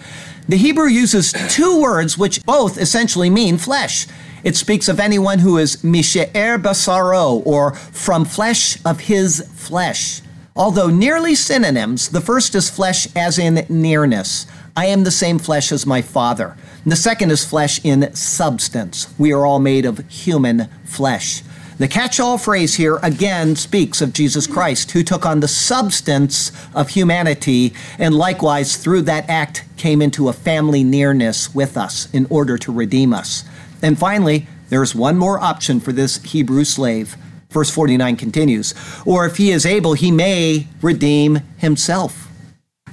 The 0.47 0.57
Hebrew 0.57 0.87
uses 0.87 1.33
two 1.49 1.81
words 1.81 2.17
which 2.17 2.43
both 2.45 2.77
essentially 2.77 3.29
mean 3.29 3.57
flesh. 3.57 4.07
It 4.43 4.55
speaks 4.55 4.87
of 4.87 4.99
anyone 4.99 5.39
who 5.39 5.57
is 5.57 5.77
mishe'er 5.77 6.59
basaro, 6.59 7.41
or 7.45 7.73
from 7.73 8.25
flesh 8.25 8.77
of 8.85 9.01
his 9.01 9.41
flesh. 9.55 10.21
Although 10.55 10.89
nearly 10.89 11.35
synonyms, 11.35 12.09
the 12.09 12.21
first 12.21 12.55
is 12.55 12.69
flesh 12.69 13.07
as 13.15 13.37
in 13.37 13.65
nearness. 13.67 14.47
I 14.77 14.87
am 14.87 15.05
the 15.05 15.11
same 15.11 15.39
flesh 15.39 15.71
as 15.71 15.85
my 15.85 16.01
Father. 16.01 16.57
And 16.83 16.91
the 16.91 16.97
second 16.97 17.31
is 17.31 17.45
flesh 17.45 17.79
in 17.83 18.13
substance. 18.13 19.13
We 19.17 19.31
are 19.31 19.45
all 19.45 19.59
made 19.59 19.85
of 19.85 19.99
human 20.09 20.69
flesh. 20.83 21.43
The 21.77 21.87
catch 21.87 22.19
all 22.19 22.37
phrase 22.37 22.75
here 22.75 22.99
again 23.03 23.55
speaks 23.55 24.01
of 24.01 24.13
Jesus 24.13 24.47
Christ, 24.47 24.91
who 24.91 25.03
took 25.03 25.25
on 25.25 25.39
the 25.39 25.47
substance 25.47 26.51
of 26.73 26.89
humanity 26.89 27.73
and 27.99 28.15
likewise 28.15 28.77
through 28.77 29.03
that 29.03 29.29
act 29.29 29.65
came 29.75 30.01
into 30.01 30.29
a 30.29 30.33
family 30.33 30.83
nearness 30.83 31.53
with 31.53 31.75
us 31.75 32.07
in 32.13 32.27
order 32.29 32.57
to 32.57 32.71
redeem 32.71 33.13
us. 33.13 33.43
And 33.81 33.97
finally, 33.97 34.47
there's 34.69 34.95
one 34.95 35.17
more 35.17 35.39
option 35.39 35.79
for 35.79 35.91
this 35.91 36.21
Hebrew 36.23 36.63
slave. 36.63 37.17
Verse 37.49 37.69
49 37.69 38.17
continues, 38.17 38.73
or 39.05 39.25
if 39.25 39.37
he 39.37 39.51
is 39.51 39.65
able, 39.65 39.93
he 39.93 40.11
may 40.11 40.67
redeem 40.81 41.41
himself. 41.57 42.29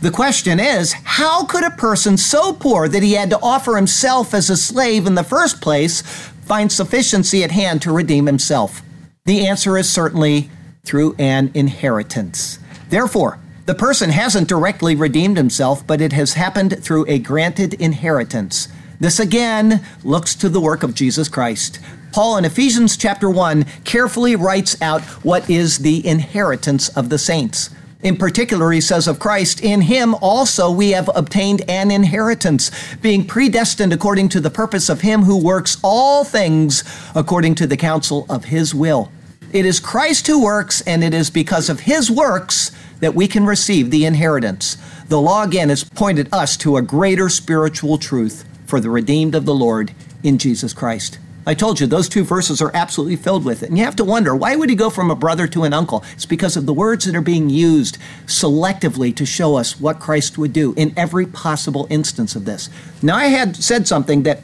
The 0.02 0.10
question 0.10 0.58
is, 0.58 0.94
how 1.04 1.44
could 1.44 1.62
a 1.62 1.70
person 1.70 2.16
so 2.16 2.52
poor 2.52 2.88
that 2.88 3.04
he 3.04 3.12
had 3.12 3.30
to 3.30 3.38
offer 3.40 3.76
himself 3.76 4.34
as 4.34 4.50
a 4.50 4.56
slave 4.56 5.06
in 5.06 5.14
the 5.14 5.22
first 5.22 5.60
place 5.60 6.00
find 6.00 6.72
sufficiency 6.72 7.44
at 7.44 7.52
hand 7.52 7.82
to 7.82 7.92
redeem 7.92 8.26
himself? 8.26 8.82
The 9.26 9.46
answer 9.46 9.78
is 9.78 9.88
certainly 9.88 10.50
through 10.84 11.14
an 11.20 11.52
inheritance. 11.54 12.58
Therefore, 12.90 13.38
the 13.66 13.76
person 13.76 14.10
hasn't 14.10 14.48
directly 14.48 14.96
redeemed 14.96 15.36
himself, 15.36 15.86
but 15.86 16.00
it 16.00 16.12
has 16.14 16.34
happened 16.34 16.82
through 16.82 17.06
a 17.06 17.20
granted 17.20 17.74
inheritance. 17.74 18.66
This 18.98 19.20
again 19.20 19.86
looks 20.02 20.34
to 20.34 20.48
the 20.48 20.60
work 20.60 20.82
of 20.82 20.96
Jesus 20.96 21.28
Christ. 21.28 21.78
Paul 22.10 22.38
in 22.38 22.44
Ephesians 22.44 22.96
chapter 22.96 23.30
1 23.30 23.66
carefully 23.84 24.34
writes 24.34 24.82
out 24.82 25.02
what 25.22 25.48
is 25.48 25.78
the 25.78 26.04
inheritance 26.04 26.88
of 26.88 27.08
the 27.08 27.18
saints. 27.18 27.70
In 28.02 28.16
particular, 28.16 28.72
he 28.72 28.80
says 28.80 29.06
of 29.06 29.20
Christ, 29.20 29.60
in 29.60 29.82
him 29.82 30.14
also 30.16 30.70
we 30.70 30.90
have 30.90 31.08
obtained 31.14 31.62
an 31.68 31.92
inheritance, 31.92 32.70
being 32.96 33.24
predestined 33.24 33.92
according 33.92 34.28
to 34.30 34.40
the 34.40 34.50
purpose 34.50 34.88
of 34.88 35.02
him 35.02 35.22
who 35.22 35.36
works 35.36 35.78
all 35.84 36.24
things 36.24 36.82
according 37.14 37.54
to 37.56 37.66
the 37.66 37.76
counsel 37.76 38.26
of 38.28 38.46
his 38.46 38.74
will. 38.74 39.12
It 39.52 39.66
is 39.66 39.78
Christ 39.78 40.26
who 40.26 40.42
works, 40.42 40.80
and 40.80 41.04
it 41.04 41.14
is 41.14 41.30
because 41.30 41.68
of 41.68 41.80
his 41.80 42.10
works 42.10 42.72
that 42.98 43.14
we 43.14 43.28
can 43.28 43.46
receive 43.46 43.90
the 43.90 44.04
inheritance. 44.04 44.76
The 45.08 45.20
law 45.20 45.44
again 45.44 45.68
has 45.68 45.84
pointed 45.84 46.28
us 46.32 46.56
to 46.58 46.76
a 46.76 46.82
greater 46.82 47.28
spiritual 47.28 47.98
truth 47.98 48.44
for 48.66 48.80
the 48.80 48.90
redeemed 48.90 49.34
of 49.34 49.44
the 49.44 49.54
Lord 49.54 49.92
in 50.24 50.38
Jesus 50.38 50.72
Christ. 50.72 51.18
I 51.46 51.54
told 51.54 51.80
you 51.80 51.86
those 51.86 52.08
two 52.08 52.24
verses 52.24 52.62
are 52.62 52.70
absolutely 52.74 53.16
filled 53.16 53.44
with 53.44 53.62
it. 53.62 53.68
And 53.68 53.78
you 53.78 53.84
have 53.84 53.96
to 53.96 54.04
wonder 54.04 54.34
why 54.34 54.54
would 54.54 54.70
he 54.70 54.76
go 54.76 54.90
from 54.90 55.10
a 55.10 55.16
brother 55.16 55.46
to 55.48 55.64
an 55.64 55.72
uncle? 55.72 56.04
It's 56.14 56.26
because 56.26 56.56
of 56.56 56.66
the 56.66 56.72
words 56.72 57.04
that 57.04 57.16
are 57.16 57.20
being 57.20 57.50
used 57.50 57.98
selectively 58.26 59.14
to 59.16 59.26
show 59.26 59.56
us 59.56 59.80
what 59.80 59.98
Christ 59.98 60.38
would 60.38 60.52
do 60.52 60.72
in 60.74 60.92
every 60.96 61.26
possible 61.26 61.86
instance 61.90 62.36
of 62.36 62.44
this. 62.44 62.70
Now, 63.02 63.16
I 63.16 63.26
had 63.26 63.56
said 63.56 63.88
something 63.88 64.22
that 64.22 64.42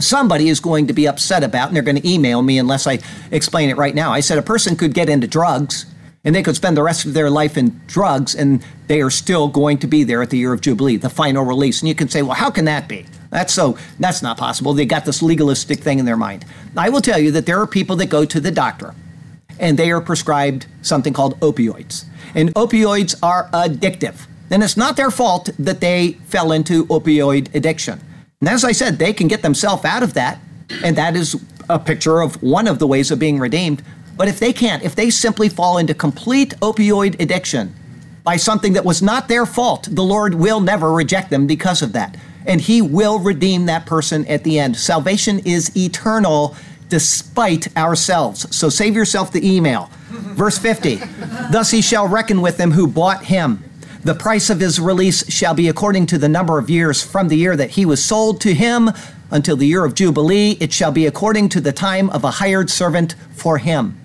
somebody 0.00 0.48
is 0.48 0.58
going 0.58 0.88
to 0.88 0.92
be 0.92 1.06
upset 1.06 1.44
about, 1.44 1.68
and 1.68 1.76
they're 1.76 1.82
going 1.82 2.00
to 2.00 2.08
email 2.08 2.42
me 2.42 2.58
unless 2.58 2.86
I 2.86 2.98
explain 3.30 3.70
it 3.70 3.76
right 3.76 3.94
now. 3.94 4.12
I 4.12 4.20
said 4.20 4.38
a 4.38 4.42
person 4.42 4.74
could 4.76 4.92
get 4.92 5.08
into 5.08 5.28
drugs 5.28 5.86
and 6.24 6.34
they 6.34 6.42
could 6.42 6.56
spend 6.56 6.76
the 6.76 6.82
rest 6.82 7.04
of 7.04 7.12
their 7.12 7.30
life 7.30 7.56
in 7.56 7.80
drugs 7.86 8.34
and 8.34 8.64
they 8.86 9.00
are 9.02 9.10
still 9.10 9.48
going 9.48 9.78
to 9.78 9.86
be 9.86 10.04
there 10.04 10.22
at 10.22 10.30
the 10.30 10.38
year 10.38 10.52
of 10.52 10.60
Jubilee, 10.60 10.96
the 10.96 11.10
final 11.10 11.44
release. 11.44 11.80
And 11.80 11.88
you 11.88 11.94
can 11.94 12.08
say, 12.08 12.22
well, 12.22 12.34
how 12.34 12.50
can 12.50 12.64
that 12.64 12.88
be? 12.88 13.06
That's 13.30 13.52
so 13.52 13.76
that's 13.98 14.22
not 14.22 14.38
possible. 14.38 14.72
They 14.74 14.86
got 14.86 15.04
this 15.04 15.20
legalistic 15.20 15.80
thing 15.80 15.98
in 15.98 16.04
their 16.06 16.16
mind. 16.16 16.44
I 16.76 16.88
will 16.88 17.00
tell 17.00 17.18
you 17.18 17.32
that 17.32 17.46
there 17.46 17.60
are 17.60 17.66
people 17.66 17.96
that 17.96 18.06
go 18.06 18.24
to 18.24 18.40
the 18.40 18.50
doctor 18.50 18.94
and 19.58 19.78
they 19.78 19.90
are 19.90 20.00
prescribed 20.00 20.66
something 20.82 21.12
called 21.12 21.38
opioids. 21.40 22.04
And 22.34 22.54
opioids 22.54 23.16
are 23.22 23.50
addictive. 23.50 24.26
And 24.50 24.62
it's 24.62 24.76
not 24.76 24.96
their 24.96 25.10
fault 25.10 25.50
that 25.58 25.80
they 25.80 26.12
fell 26.26 26.52
into 26.52 26.86
opioid 26.86 27.54
addiction. 27.54 28.00
And 28.40 28.48
as 28.48 28.64
I 28.64 28.72
said, 28.72 28.98
they 28.98 29.12
can 29.12 29.26
get 29.26 29.42
themselves 29.42 29.84
out 29.84 30.02
of 30.02 30.14
that. 30.14 30.38
And 30.82 30.96
that 30.96 31.16
is 31.16 31.40
a 31.68 31.78
picture 31.78 32.20
of 32.20 32.42
one 32.42 32.68
of 32.68 32.78
the 32.78 32.86
ways 32.86 33.10
of 33.10 33.18
being 33.18 33.38
redeemed. 33.38 33.82
But 34.16 34.28
if 34.28 34.38
they 34.38 34.52
can't, 34.52 34.82
if 34.82 34.94
they 34.94 35.10
simply 35.10 35.48
fall 35.48 35.78
into 35.78 35.94
complete 35.94 36.54
opioid 36.60 37.20
addiction 37.20 37.74
by 38.22 38.36
something 38.36 38.72
that 38.74 38.84
was 38.84 39.02
not 39.02 39.28
their 39.28 39.46
fault, 39.46 39.88
the 39.90 40.04
Lord 40.04 40.34
will 40.34 40.60
never 40.60 40.92
reject 40.92 41.30
them 41.30 41.46
because 41.46 41.82
of 41.82 41.92
that 41.92 42.16
and 42.46 42.60
he 42.60 42.82
will 42.82 43.18
redeem 43.18 43.66
that 43.66 43.86
person 43.86 44.26
at 44.26 44.44
the 44.44 44.58
end. 44.58 44.76
Salvation 44.76 45.40
is 45.40 45.74
eternal 45.76 46.56
despite 46.88 47.74
ourselves. 47.76 48.54
So 48.54 48.68
save 48.68 48.94
yourself 48.94 49.32
the 49.32 49.46
email. 49.48 49.90
Verse 50.10 50.58
50 50.58 50.96
Thus 51.50 51.70
he 51.70 51.82
shall 51.82 52.06
reckon 52.06 52.40
with 52.40 52.56
them 52.56 52.72
who 52.72 52.86
bought 52.86 53.24
him. 53.24 53.64
The 54.04 54.14
price 54.14 54.50
of 54.50 54.60
his 54.60 54.78
release 54.78 55.30
shall 55.32 55.54
be 55.54 55.68
according 55.68 56.06
to 56.06 56.18
the 56.18 56.28
number 56.28 56.58
of 56.58 56.68
years 56.68 57.02
from 57.02 57.28
the 57.28 57.36
year 57.36 57.56
that 57.56 57.70
he 57.70 57.86
was 57.86 58.04
sold 58.04 58.40
to 58.42 58.52
him 58.52 58.90
until 59.30 59.56
the 59.56 59.66
year 59.66 59.84
of 59.84 59.94
Jubilee. 59.94 60.58
It 60.60 60.72
shall 60.74 60.92
be 60.92 61.06
according 61.06 61.48
to 61.50 61.60
the 61.60 61.72
time 61.72 62.10
of 62.10 62.22
a 62.22 62.32
hired 62.32 62.68
servant 62.68 63.14
for 63.32 63.58
him. 63.58 63.98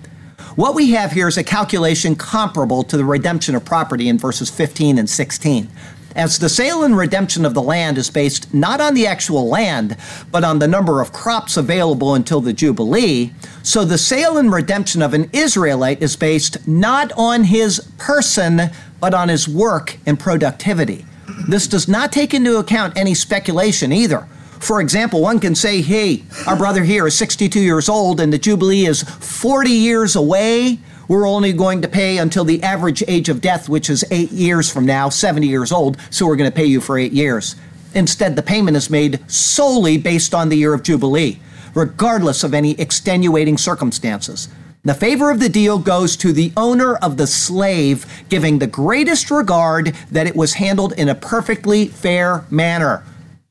What 0.59 0.75
we 0.75 0.91
have 0.91 1.13
here 1.13 1.29
is 1.29 1.37
a 1.37 1.43
calculation 1.45 2.17
comparable 2.17 2.83
to 2.83 2.97
the 2.97 3.05
redemption 3.05 3.55
of 3.55 3.63
property 3.63 4.09
in 4.09 4.17
verses 4.17 4.49
15 4.49 4.97
and 4.97 5.09
16 5.09 5.69
as 6.17 6.37
the 6.37 6.49
sale 6.49 6.83
and 6.83 6.97
redemption 6.97 7.45
of 7.45 7.53
the 7.53 7.61
land 7.61 7.97
is 7.97 8.09
based 8.09 8.53
not 8.53 8.81
on 8.81 8.93
the 8.93 9.07
actual 9.07 9.47
land, 9.47 9.95
but 10.33 10.43
on 10.43 10.59
the 10.59 10.67
number 10.67 10.99
of 10.99 11.13
crops 11.13 11.55
available 11.55 12.13
until 12.13 12.41
the 12.41 12.51
Jubilee, 12.51 13.31
so 13.63 13.85
the 13.85 13.97
sale 13.97 14.37
and 14.37 14.51
redemption 14.51 15.01
of 15.01 15.13
an 15.13 15.29
Israelite 15.31 16.01
is 16.01 16.17
based 16.17 16.67
not 16.67 17.13
on 17.13 17.45
his 17.45 17.79
person, 17.97 18.63
but 18.99 19.13
on 19.13 19.29
his 19.29 19.47
work 19.47 19.97
and 20.05 20.19
productivity. 20.19 21.05
This 21.47 21.67
does 21.67 21.87
not 21.87 22.11
take 22.11 22.33
into 22.33 22.57
account 22.57 22.97
any 22.97 23.13
speculation 23.13 23.93
either. 23.93 24.27
For 24.59 24.81
example, 24.81 25.21
one 25.21 25.39
can 25.39 25.55
say, 25.55 25.81
hey, 25.81 26.23
our 26.45 26.55
brother 26.55 26.83
here 26.83 27.07
is 27.07 27.17
62 27.17 27.59
years 27.59 27.89
old 27.89 28.19
and 28.19 28.31
the 28.31 28.37
Jubilee 28.37 28.85
is 28.85 29.03
40 29.03 29.69
years 29.69 30.15
away 30.15 30.79
we're 31.09 31.27
only 31.27 31.53
going 31.53 31.81
to 31.81 31.87
pay 31.87 32.19
until 32.19 32.45
the 32.45 32.61
average 32.61 33.03
age 33.07 33.29
of 33.29 33.41
death, 33.41 33.67
which 33.67 33.89
is 33.89 34.05
eight 34.11 34.31
years 34.31 34.71
from 34.71 34.85
now, 34.85 35.09
70 35.09 35.47
years 35.47 35.71
old, 35.71 35.97
so 36.11 36.27
we're 36.27 36.35
going 36.35 36.49
to 36.49 36.55
pay 36.55 36.65
you 36.65 36.79
for 36.79 36.99
eight 36.99 37.11
years. 37.11 37.55
Instead, 37.95 38.35
the 38.35 38.43
payment 38.43 38.77
is 38.77 38.91
made 38.91 39.19
solely 39.29 39.97
based 39.97 40.35
on 40.35 40.49
the 40.49 40.55
year 40.55 40.75
of 40.75 40.83
Jubilee, 40.83 41.39
regardless 41.73 42.43
of 42.43 42.53
any 42.53 42.79
extenuating 42.79 43.57
circumstances. 43.57 44.49
The 44.83 44.93
favor 44.93 45.31
of 45.31 45.39
the 45.39 45.49
deal 45.49 45.79
goes 45.79 46.15
to 46.17 46.31
the 46.31 46.53
owner 46.55 46.95
of 46.97 47.17
the 47.17 47.25
slave, 47.25 48.05
giving 48.29 48.59
the 48.59 48.67
greatest 48.67 49.31
regard 49.31 49.95
that 50.11 50.27
it 50.27 50.35
was 50.35 50.53
handled 50.53 50.93
in 50.93 51.09
a 51.09 51.15
perfectly 51.15 51.87
fair 51.87 52.45
manner. 52.51 53.03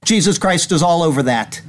Jesus 0.04 0.38
Christ 0.38 0.72
is 0.72 0.82
all 0.82 1.02
over 1.02 1.22
that. 1.24 1.60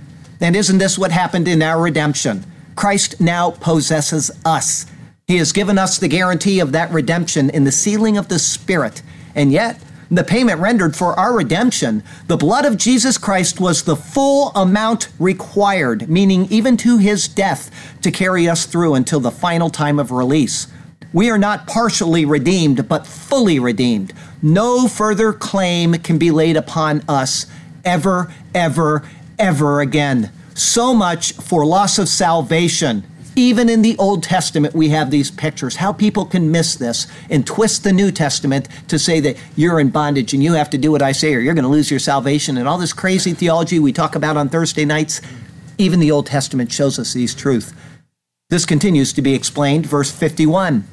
And 0.42 0.56
isn't 0.56 0.78
this 0.78 0.98
what 0.98 1.12
happened 1.12 1.48
in 1.48 1.62
our 1.62 1.82
redemption? 1.82 2.46
Christ 2.76 3.20
now 3.20 3.52
possesses 3.52 4.32
us. 4.46 4.86
He 5.28 5.38
has 5.38 5.52
given 5.52 5.78
us 5.78 5.98
the 5.98 6.08
guarantee 6.08 6.60
of 6.60 6.72
that 6.72 6.92
redemption 6.92 7.50
in 7.50 7.64
the 7.64 7.72
sealing 7.72 8.18
of 8.18 8.30
the 8.30 8.40
Spirit. 8.40 9.02
And 9.36 9.52
yet, 9.52 9.80
the 10.10 10.24
payment 10.24 10.60
rendered 10.60 10.96
for 10.96 11.14
our 11.20 11.36
redemption, 11.36 12.04
the 12.26 12.38
blood 12.38 12.66
of 12.66 12.78
Jesus 12.78 13.18
Christ 13.18 13.60
was 13.60 13.84
the 13.84 13.96
full 13.96 14.50
amount 14.56 15.10
required, 15.20 16.10
meaning 16.10 16.48
even 16.50 16.78
to 16.78 16.98
his 16.98 17.28
death, 17.28 17.70
to 18.02 18.10
carry 18.10 18.50
us 18.50 18.66
through 18.66 18.96
until 18.96 19.20
the 19.20 19.30
final 19.30 19.70
time 19.70 20.00
of 20.00 20.12
release. 20.12 20.68
We 21.14 21.30
are 21.30 21.38
not 21.38 21.68
partially 21.68 22.26
redeemed, 22.26 22.90
but 22.90 23.06
fully 23.06 23.60
redeemed. 23.60 24.14
No 24.42 24.88
further 24.88 25.32
claim 25.32 25.94
can 25.96 26.18
be 26.18 26.32
laid 26.32 26.58
upon 26.58 27.04
us 27.08 27.46
ever, 27.86 28.34
ever, 28.54 29.08
ever 29.38 29.82
again. 29.82 30.32
So 30.54 30.94
much 30.94 31.34
for 31.34 31.66
loss 31.66 32.00
of 32.00 32.10
salvation. 32.10 33.04
Even 33.36 33.70
in 33.70 33.82
the 33.82 33.96
Old 33.98 34.24
Testament, 34.24 34.76
we 34.76 34.90
have 34.90 35.12
these 35.12 35.32
pictures. 35.32 35.78
How 35.78 35.94
people 35.94 36.26
can 36.26 36.52
miss 36.52 36.76
this 36.76 37.08
and 37.30 37.48
twist 37.48 37.84
the 37.84 37.94
New 37.94 38.12
Testament 38.12 38.68
to 38.90 39.00
say 39.00 39.20
that 39.22 39.38
you're 39.56 39.80
in 39.80 39.90
bondage 39.90 40.34
and 40.34 40.44
you 40.44 40.54
have 40.54 40.70
to 40.72 40.78
do 40.78 40.92
what 40.92 41.02
I 41.02 41.14
say 41.14 41.34
or 41.34 41.40
you're 41.40 41.54
going 41.54 41.64
to 41.64 41.70
lose 41.70 41.90
your 41.90 42.00
salvation 42.00 42.58
and 42.58 42.68
all 42.68 42.78
this 42.78 42.92
crazy 42.92 43.34
theology 43.34 43.80
we 43.80 43.94
talk 43.94 44.16
about 44.16 44.36
on 44.36 44.50
Thursday 44.50 44.84
nights. 44.84 45.22
Even 45.78 46.00
the 46.00 46.12
Old 46.12 46.26
Testament 46.26 46.72
shows 46.72 47.00
us 47.00 47.14
these 47.14 47.34
truths. 47.34 47.74
This 48.50 48.66
continues 48.66 49.14
to 49.14 49.22
be 49.22 49.36
explained, 49.36 49.86
verse 49.86 50.12
51 50.12 50.84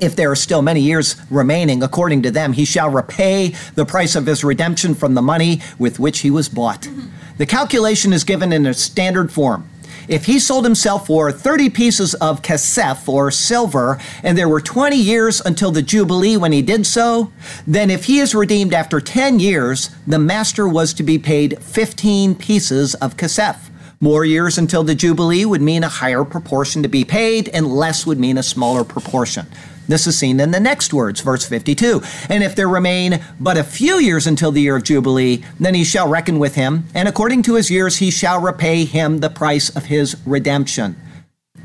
if 0.00 0.16
there 0.16 0.30
are 0.30 0.36
still 0.36 0.62
many 0.62 0.80
years 0.80 1.16
remaining, 1.30 1.82
according 1.82 2.22
to 2.22 2.30
them, 2.30 2.52
he 2.52 2.64
shall 2.64 2.90
repay 2.90 3.54
the 3.74 3.86
price 3.86 4.14
of 4.14 4.26
his 4.26 4.44
redemption 4.44 4.94
from 4.94 5.14
the 5.14 5.22
money 5.22 5.60
with 5.78 5.98
which 5.98 6.20
he 6.20 6.30
was 6.30 6.48
bought. 6.48 6.82
Mm-hmm. 6.82 7.08
The 7.38 7.46
calculation 7.46 8.12
is 8.12 8.24
given 8.24 8.52
in 8.52 8.66
a 8.66 8.74
standard 8.74 9.32
form. 9.32 9.68
If 10.08 10.26
he 10.26 10.40
sold 10.40 10.64
himself 10.64 11.06
for 11.06 11.30
30 11.30 11.70
pieces 11.70 12.14
of 12.14 12.42
kesef 12.42 13.08
or 13.08 13.30
silver, 13.30 14.00
and 14.22 14.36
there 14.36 14.48
were 14.48 14.60
20 14.60 14.96
years 14.96 15.40
until 15.40 15.70
the 15.70 15.82
Jubilee 15.82 16.36
when 16.36 16.52
he 16.52 16.60
did 16.60 16.86
so, 16.86 17.32
then 17.66 17.88
if 17.88 18.06
he 18.06 18.18
is 18.18 18.34
redeemed 18.34 18.74
after 18.74 19.00
10 19.00 19.38
years, 19.38 19.90
the 20.06 20.18
master 20.18 20.66
was 20.68 20.92
to 20.94 21.02
be 21.02 21.18
paid 21.18 21.62
15 21.62 22.34
pieces 22.34 22.94
of 22.96 23.16
kesef. 23.16 23.70
More 24.00 24.24
years 24.24 24.58
until 24.58 24.82
the 24.82 24.96
Jubilee 24.96 25.44
would 25.44 25.62
mean 25.62 25.84
a 25.84 25.88
higher 25.88 26.24
proportion 26.24 26.82
to 26.82 26.88
be 26.88 27.04
paid, 27.04 27.48
and 27.50 27.68
less 27.68 28.04
would 28.04 28.18
mean 28.18 28.36
a 28.36 28.42
smaller 28.42 28.82
proportion. 28.82 29.46
This 29.88 30.06
is 30.06 30.18
seen 30.18 30.40
in 30.40 30.50
the 30.50 30.60
next 30.60 30.94
words, 30.94 31.20
verse 31.20 31.44
52. 31.46 32.02
And 32.28 32.42
if 32.42 32.54
there 32.54 32.68
remain 32.68 33.22
but 33.40 33.56
a 33.56 33.64
few 33.64 33.98
years 33.98 34.26
until 34.26 34.52
the 34.52 34.60
year 34.60 34.76
of 34.76 34.84
Jubilee, 34.84 35.44
then 35.58 35.74
he 35.74 35.84
shall 35.84 36.08
reckon 36.08 36.38
with 36.38 36.54
him, 36.54 36.84
and 36.94 37.08
according 37.08 37.42
to 37.44 37.54
his 37.54 37.70
years 37.70 37.96
he 37.96 38.10
shall 38.10 38.40
repay 38.40 38.84
him 38.84 39.18
the 39.18 39.30
price 39.30 39.74
of 39.74 39.86
his 39.86 40.16
redemption. 40.24 40.96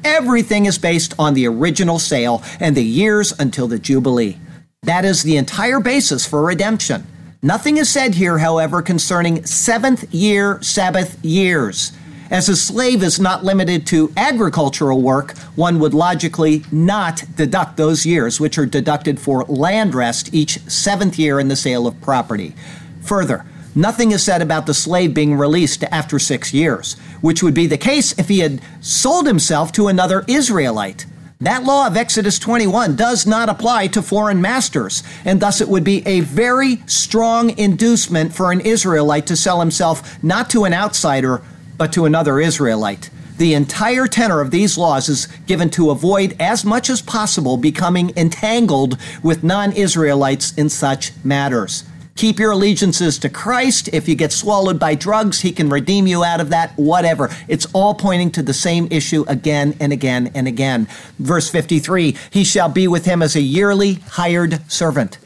Everything 0.03 0.65
is 0.65 0.77
based 0.77 1.13
on 1.17 1.33
the 1.33 1.47
original 1.47 1.99
sale 1.99 2.43
and 2.59 2.75
the 2.75 2.83
years 2.83 3.33
until 3.39 3.67
the 3.67 3.79
Jubilee. 3.79 4.37
That 4.83 5.05
is 5.05 5.23
the 5.23 5.37
entire 5.37 5.79
basis 5.79 6.25
for 6.25 6.43
redemption. 6.43 7.05
Nothing 7.41 7.77
is 7.77 7.89
said 7.89 8.15
here, 8.15 8.39
however, 8.39 8.81
concerning 8.81 9.45
seventh 9.45 10.13
year 10.13 10.59
Sabbath 10.61 11.23
years. 11.23 11.91
As 12.29 12.49
a 12.49 12.57
slave 12.57 13.03
is 13.03 13.21
not 13.21 13.45
limited 13.45 13.87
to 13.87 14.11
agricultural 14.17 15.01
work, 15.01 15.37
one 15.55 15.79
would 15.79 15.93
logically 15.93 16.63
not 16.73 17.23
deduct 17.37 17.77
those 17.77 18.05
years, 18.05 18.39
which 18.39 18.57
are 18.57 18.65
deducted 18.65 19.17
for 19.17 19.45
land 19.45 19.95
rest 19.95 20.33
each 20.33 20.59
seventh 20.69 21.17
year 21.17 21.39
in 21.39 21.47
the 21.47 21.55
sale 21.55 21.87
of 21.87 22.01
property. 22.01 22.53
Further, 23.01 23.45
nothing 23.75 24.11
is 24.11 24.23
said 24.23 24.41
about 24.41 24.65
the 24.65 24.73
slave 24.73 25.13
being 25.13 25.37
released 25.37 25.85
after 25.85 26.19
six 26.19 26.53
years, 26.53 26.97
which 27.21 27.41
would 27.41 27.53
be 27.53 27.65
the 27.65 27.77
case 27.77 28.17
if 28.19 28.27
he 28.27 28.39
had 28.39 28.61
sold 28.81 29.25
himself 29.25 29.71
to 29.71 29.87
another 29.87 30.25
Israelite. 30.27 31.05
That 31.39 31.63
law 31.63 31.87
of 31.87 31.95
Exodus 31.95 32.39
21 32.39 32.97
does 32.97 33.25
not 33.25 33.47
apply 33.47 33.87
to 33.87 34.01
foreign 34.01 34.41
masters, 34.41 35.01
and 35.23 35.39
thus 35.39 35.61
it 35.61 35.69
would 35.69 35.83
be 35.83 36.05
a 36.05 36.21
very 36.21 36.81
strong 36.87 37.57
inducement 37.57 38.33
for 38.33 38.51
an 38.51 38.59
Israelite 38.59 39.27
to 39.27 39.37
sell 39.37 39.61
himself 39.61 40.21
not 40.21 40.49
to 40.49 40.65
an 40.65 40.73
outsider, 40.73 41.41
but 41.77 41.93
to 41.93 42.05
another 42.05 42.39
Israelite. 42.39 43.09
The 43.37 43.53
entire 43.53 44.07
tenor 44.07 44.41
of 44.41 44.49
these 44.49 44.77
laws 44.77 45.09
is 45.09 45.27
given 45.45 45.69
to 45.71 45.91
avoid 45.91 46.35
as 46.39 46.65
much 46.65 46.89
as 46.89 47.03
possible 47.03 47.55
becoming 47.55 48.11
entangled 48.17 48.97
with 49.21 49.43
non 49.43 49.73
Israelites 49.73 50.53
in 50.55 50.69
such 50.69 51.11
matters. 51.23 51.83
Keep 52.15 52.39
your 52.39 52.53
allegiances 52.53 53.19
to 53.19 53.29
Christ. 53.29 53.89
If 53.93 54.09
you 54.09 54.15
get 54.15 54.31
swallowed 54.31 54.79
by 54.79 54.95
drugs, 54.95 55.41
He 55.41 55.51
can 55.51 55.69
redeem 55.69 56.07
you 56.07 56.23
out 56.23 56.41
of 56.41 56.49
that, 56.49 56.71
whatever. 56.75 57.29
It's 57.47 57.67
all 57.73 57.93
pointing 57.93 58.31
to 58.31 58.41
the 58.41 58.55
same 58.55 58.87
issue 58.89 59.23
again 59.27 59.75
and 59.79 59.93
again 59.93 60.31
and 60.33 60.47
again. 60.47 60.87
Verse 61.19 61.47
53 61.47 62.17
He 62.31 62.43
shall 62.43 62.69
be 62.69 62.87
with 62.87 63.05
him 63.05 63.21
as 63.21 63.35
a 63.35 63.41
yearly 63.41 63.95
hired 64.09 64.59
servant. 64.71 65.19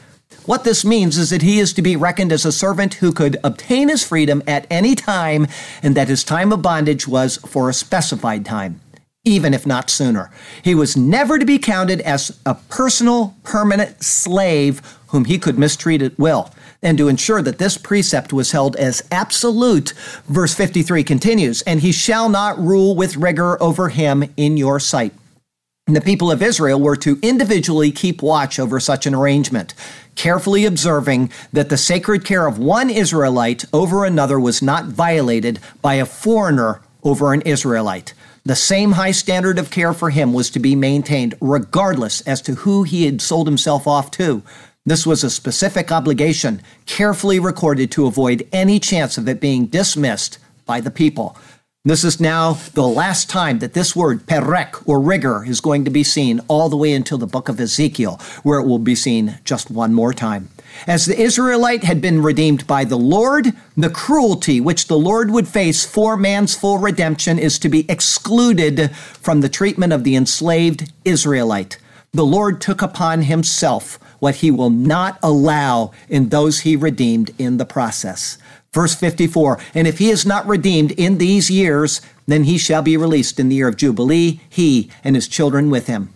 What 0.44 0.64
this 0.64 0.84
means 0.84 1.18
is 1.18 1.30
that 1.30 1.42
he 1.42 1.60
is 1.60 1.72
to 1.74 1.82
be 1.82 1.94
reckoned 1.94 2.32
as 2.32 2.44
a 2.44 2.50
servant 2.50 2.94
who 2.94 3.12
could 3.12 3.38
obtain 3.44 3.88
his 3.88 4.02
freedom 4.02 4.42
at 4.46 4.66
any 4.70 4.96
time, 4.96 5.46
and 5.84 5.94
that 5.94 6.08
his 6.08 6.24
time 6.24 6.52
of 6.52 6.62
bondage 6.62 7.06
was 7.06 7.36
for 7.46 7.70
a 7.70 7.74
specified 7.74 8.44
time, 8.44 8.80
even 9.24 9.54
if 9.54 9.66
not 9.66 9.88
sooner. 9.88 10.32
He 10.62 10.74
was 10.74 10.96
never 10.96 11.38
to 11.38 11.44
be 11.44 11.60
counted 11.60 12.00
as 12.00 12.40
a 12.44 12.56
personal, 12.56 13.36
permanent 13.44 14.02
slave 14.02 14.98
whom 15.08 15.26
he 15.26 15.38
could 15.38 15.58
mistreat 15.58 16.02
at 16.02 16.18
will. 16.18 16.50
And 16.82 16.98
to 16.98 17.06
ensure 17.06 17.42
that 17.42 17.58
this 17.58 17.78
precept 17.78 18.32
was 18.32 18.50
held 18.50 18.74
as 18.74 19.04
absolute, 19.12 19.90
verse 20.26 20.54
53 20.54 21.04
continues, 21.04 21.62
and 21.62 21.80
he 21.80 21.92
shall 21.92 22.28
not 22.28 22.58
rule 22.58 22.96
with 22.96 23.16
rigor 23.16 23.62
over 23.62 23.90
him 23.90 24.24
in 24.36 24.56
your 24.56 24.80
sight. 24.80 25.12
The 25.92 26.00
people 26.00 26.30
of 26.30 26.42
Israel 26.42 26.80
were 26.80 26.96
to 26.96 27.18
individually 27.20 27.92
keep 27.92 28.22
watch 28.22 28.58
over 28.58 28.80
such 28.80 29.06
an 29.06 29.14
arrangement, 29.14 29.74
carefully 30.14 30.64
observing 30.64 31.30
that 31.52 31.68
the 31.68 31.76
sacred 31.76 32.24
care 32.24 32.46
of 32.46 32.58
one 32.58 32.88
Israelite 32.88 33.66
over 33.74 34.06
another 34.06 34.40
was 34.40 34.62
not 34.62 34.86
violated 34.86 35.60
by 35.82 35.94
a 35.94 36.06
foreigner 36.06 36.80
over 37.04 37.34
an 37.34 37.42
Israelite. 37.42 38.14
The 38.44 38.56
same 38.56 38.92
high 38.92 39.10
standard 39.10 39.58
of 39.58 39.70
care 39.70 39.92
for 39.92 40.08
him 40.08 40.32
was 40.32 40.48
to 40.50 40.58
be 40.58 40.74
maintained 40.74 41.34
regardless 41.42 42.22
as 42.22 42.40
to 42.42 42.54
who 42.54 42.84
he 42.84 43.04
had 43.04 43.20
sold 43.20 43.46
himself 43.46 43.86
off 43.86 44.10
to. 44.12 44.42
This 44.86 45.06
was 45.06 45.22
a 45.22 45.30
specific 45.30 45.92
obligation, 45.92 46.62
carefully 46.86 47.38
recorded 47.38 47.90
to 47.92 48.06
avoid 48.06 48.48
any 48.50 48.80
chance 48.80 49.18
of 49.18 49.28
it 49.28 49.40
being 49.40 49.66
dismissed 49.66 50.38
by 50.64 50.80
the 50.80 50.90
people. 50.90 51.36
This 51.84 52.04
is 52.04 52.20
now 52.20 52.52
the 52.74 52.86
last 52.86 53.28
time 53.28 53.58
that 53.58 53.72
this 53.72 53.96
word, 53.96 54.24
perek, 54.26 54.86
or 54.86 55.00
rigor, 55.00 55.44
is 55.44 55.60
going 55.60 55.84
to 55.84 55.90
be 55.90 56.04
seen 56.04 56.40
all 56.46 56.68
the 56.68 56.76
way 56.76 56.92
until 56.92 57.18
the 57.18 57.26
book 57.26 57.48
of 57.48 57.58
Ezekiel, 57.58 58.20
where 58.44 58.60
it 58.60 58.68
will 58.68 58.78
be 58.78 58.94
seen 58.94 59.40
just 59.44 59.68
one 59.68 59.92
more 59.92 60.12
time. 60.14 60.48
As 60.86 61.06
the 61.06 61.20
Israelite 61.20 61.82
had 61.82 62.00
been 62.00 62.22
redeemed 62.22 62.68
by 62.68 62.84
the 62.84 62.96
Lord, 62.96 63.52
the 63.76 63.90
cruelty 63.90 64.60
which 64.60 64.86
the 64.86 64.96
Lord 64.96 65.32
would 65.32 65.48
face 65.48 65.84
for 65.84 66.16
man's 66.16 66.54
full 66.54 66.78
redemption 66.78 67.36
is 67.36 67.58
to 67.58 67.68
be 67.68 67.84
excluded 67.90 68.94
from 68.94 69.40
the 69.40 69.48
treatment 69.48 69.92
of 69.92 70.04
the 70.04 70.14
enslaved 70.14 70.92
Israelite. 71.04 71.78
The 72.14 72.26
Lord 72.26 72.60
took 72.60 72.82
upon 72.82 73.22
himself 73.22 73.98
what 74.18 74.36
he 74.36 74.50
will 74.50 74.68
not 74.68 75.18
allow 75.22 75.92
in 76.10 76.28
those 76.28 76.60
he 76.60 76.76
redeemed 76.76 77.30
in 77.38 77.56
the 77.56 77.64
process. 77.64 78.36
Verse 78.74 78.94
54 78.94 79.58
And 79.72 79.86
if 79.86 79.98
he 79.98 80.10
is 80.10 80.26
not 80.26 80.46
redeemed 80.46 80.92
in 80.92 81.16
these 81.16 81.50
years, 81.50 82.02
then 82.26 82.44
he 82.44 82.58
shall 82.58 82.82
be 82.82 82.98
released 82.98 83.40
in 83.40 83.48
the 83.48 83.56
year 83.56 83.68
of 83.68 83.78
Jubilee, 83.78 84.40
he 84.46 84.90
and 85.02 85.16
his 85.16 85.26
children 85.26 85.70
with 85.70 85.86
him. 85.86 86.12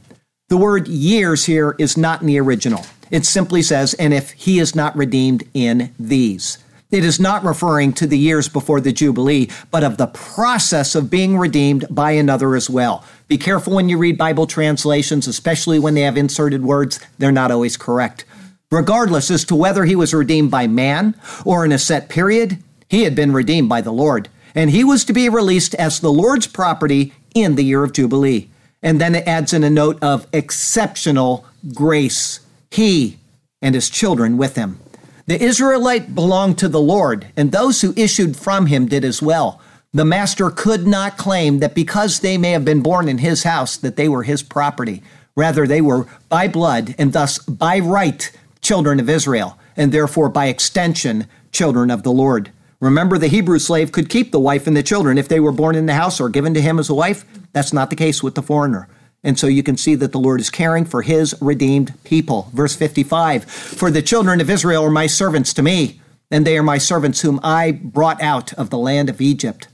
The 0.49 0.59
word 0.59 0.87
years 0.87 1.47
here 1.47 1.75
is 1.79 1.97
not 1.97 2.21
in 2.21 2.27
the 2.27 2.41
original. 2.41 2.85
It 3.11 3.25
simply 3.25 3.63
says, 3.63 3.95
and 3.95 4.13
if 4.13 4.33
he 4.33 4.59
is 4.59 4.75
not 4.75 4.95
redeemed 4.97 5.45
in 5.55 5.95
these. 5.99 6.59
It 6.91 7.05
is 7.05 7.18
not 7.18 7.45
referring 7.45 7.93
to 7.95 8.07
the 8.07 8.18
years 8.18 8.49
before 8.49 8.80
the 8.80 8.93
Jubilee, 8.93 9.49
but 9.72 9.82
of 9.82 9.97
the 9.97 10.07
process 10.07 10.95
of 10.95 11.11
being 11.11 11.37
redeemed 11.37 11.84
by 11.91 12.12
another 12.12 12.55
as 12.55 12.70
well. 12.70 13.05
Be 13.26 13.37
careful 13.37 13.74
when 13.74 13.89
you 13.89 13.99
read 13.99 14.16
Bible 14.16 14.47
translations, 14.47 15.26
especially 15.26 15.80
when 15.80 15.95
they 15.95 16.03
have 16.03 16.16
inserted 16.16 16.62
words, 16.62 17.01
they're 17.18 17.32
not 17.32 17.51
always 17.51 17.76
correct. 17.76 18.24
Regardless 18.70 19.32
as 19.32 19.45
to 19.47 19.57
whether 19.57 19.84
he 19.84 19.97
was 19.97 20.14
redeemed 20.14 20.51
by 20.51 20.68
man 20.68 21.16
or 21.45 21.64
in 21.64 21.72
a 21.72 21.78
set 21.78 22.09
period, 22.09 22.62
he 22.89 23.03
had 23.03 23.16
been 23.16 23.32
redeemed 23.32 23.68
by 23.68 23.80
the 23.80 23.93
Lord, 23.93 24.28
and 24.55 24.70
he 24.70 24.84
was 24.84 25.05
to 25.05 25.12
be 25.12 25.28
released 25.28 25.74
as 25.74 25.99
the 25.99 26.12
Lord's 26.12 26.47
property 26.47 27.12
in 27.34 27.57
the 27.57 27.64
year 27.64 27.82
of 27.82 27.93
Jubilee. 27.93 28.49
And 28.80 29.01
then 29.01 29.16
it 29.16 29.26
adds 29.26 29.53
in 29.53 29.64
a 29.64 29.70
note 29.70 30.01
of 30.03 30.28
exceptional 30.32 31.45
grace. 31.74 32.41
He 32.70 33.18
and 33.61 33.74
his 33.74 33.91
children 33.91 34.37
with 34.37 34.55
him. 34.55 34.78
The 35.27 35.43
Israelite 35.43 36.14
belonged 36.14 36.57
to 36.59 36.68
the 36.68 36.81
Lord, 36.81 37.27
and 37.37 37.51
those 37.51 37.81
who 37.81 37.93
issued 37.97 38.37
from 38.37 38.66
him 38.66 38.87
did 38.87 39.05
as 39.05 39.20
well. 39.20 39.61
The 39.93 40.05
master 40.05 40.51
could 40.51 40.87
not 40.87 41.18
claim 41.18 41.59
that 41.59 41.74
because 41.74 42.20
they 42.20 42.39
may 42.39 42.53
have 42.53 42.64
been 42.64 42.81
born 42.81 43.09
in 43.09 43.18
his 43.18 43.43
house 43.43 43.77
that 43.79 43.97
they 43.97 44.09
were 44.09 44.22
his 44.22 44.45
property. 44.45 45.03
Rather, 45.35 45.66
they 45.66 45.81
were 45.81 46.07
by 46.29 46.47
blood 46.47 46.95
and 46.97 47.12
thus 47.12 47.41
by 47.41 47.81
right 47.81 48.31
children 48.61 49.01
of 49.01 49.11
Israel, 49.11 49.59
and 49.77 49.91
therefore 49.91 50.29
by 50.29 50.47
extension 50.47 51.27
children 51.51 51.91
of 51.91 52.05
the 52.05 52.12
Lord. 52.12 52.53
Remember, 52.79 53.18
the 53.18 53.27
Hebrew 53.27 53.59
slave 53.59 53.91
could 53.91 54.09
keep 54.09 54.31
the 54.31 54.39
wife 54.39 54.68
and 54.68 54.77
the 54.77 54.83
children 54.83 55.18
if 55.18 55.27
they 55.27 55.41
were 55.41 55.51
born 55.51 55.74
in 55.74 55.87
the 55.87 55.95
house 55.95 56.20
or 56.20 56.29
given 56.29 56.55
to 56.55 56.61
him 56.61 56.79
as 56.79 56.89
a 56.89 56.95
wife. 56.95 57.24
That's 57.53 57.72
not 57.72 57.91
the 57.91 57.97
case 57.97 58.22
with 58.22 58.37
the 58.37 58.43
foreigner. 58.43 58.89
And 59.27 59.37
so 59.37 59.49
you 59.49 59.64
can 59.64 59.77
see 59.77 59.97
that 59.97 60.12
the 60.12 60.20
Lord 60.20 60.41
is 60.41 60.51
caring 60.51 60.85
for 60.85 61.03
his 61.03 61.35
redeemed 61.41 61.93
people. 62.05 62.49
Verse 62.53 62.77
55 62.77 63.45
For 63.45 63.91
the 63.91 64.01
children 64.01 64.41
of 64.41 64.49
Israel 64.49 64.85
are 64.85 64.91
my 64.91 65.09
servants 65.09 65.53
to 65.55 65.62
me, 65.62 66.01
and 66.31 66.47
they 66.47 66.57
are 66.57 66.62
my 66.62 66.79
servants 66.79 67.22
whom 67.22 67.41
I 67.43 67.72
brought 67.72 68.22
out 68.22 68.53
of 68.53 68.70
the 68.70 68.79
land 68.79 69.11
of 69.11 69.20
Egypt. 69.20 69.66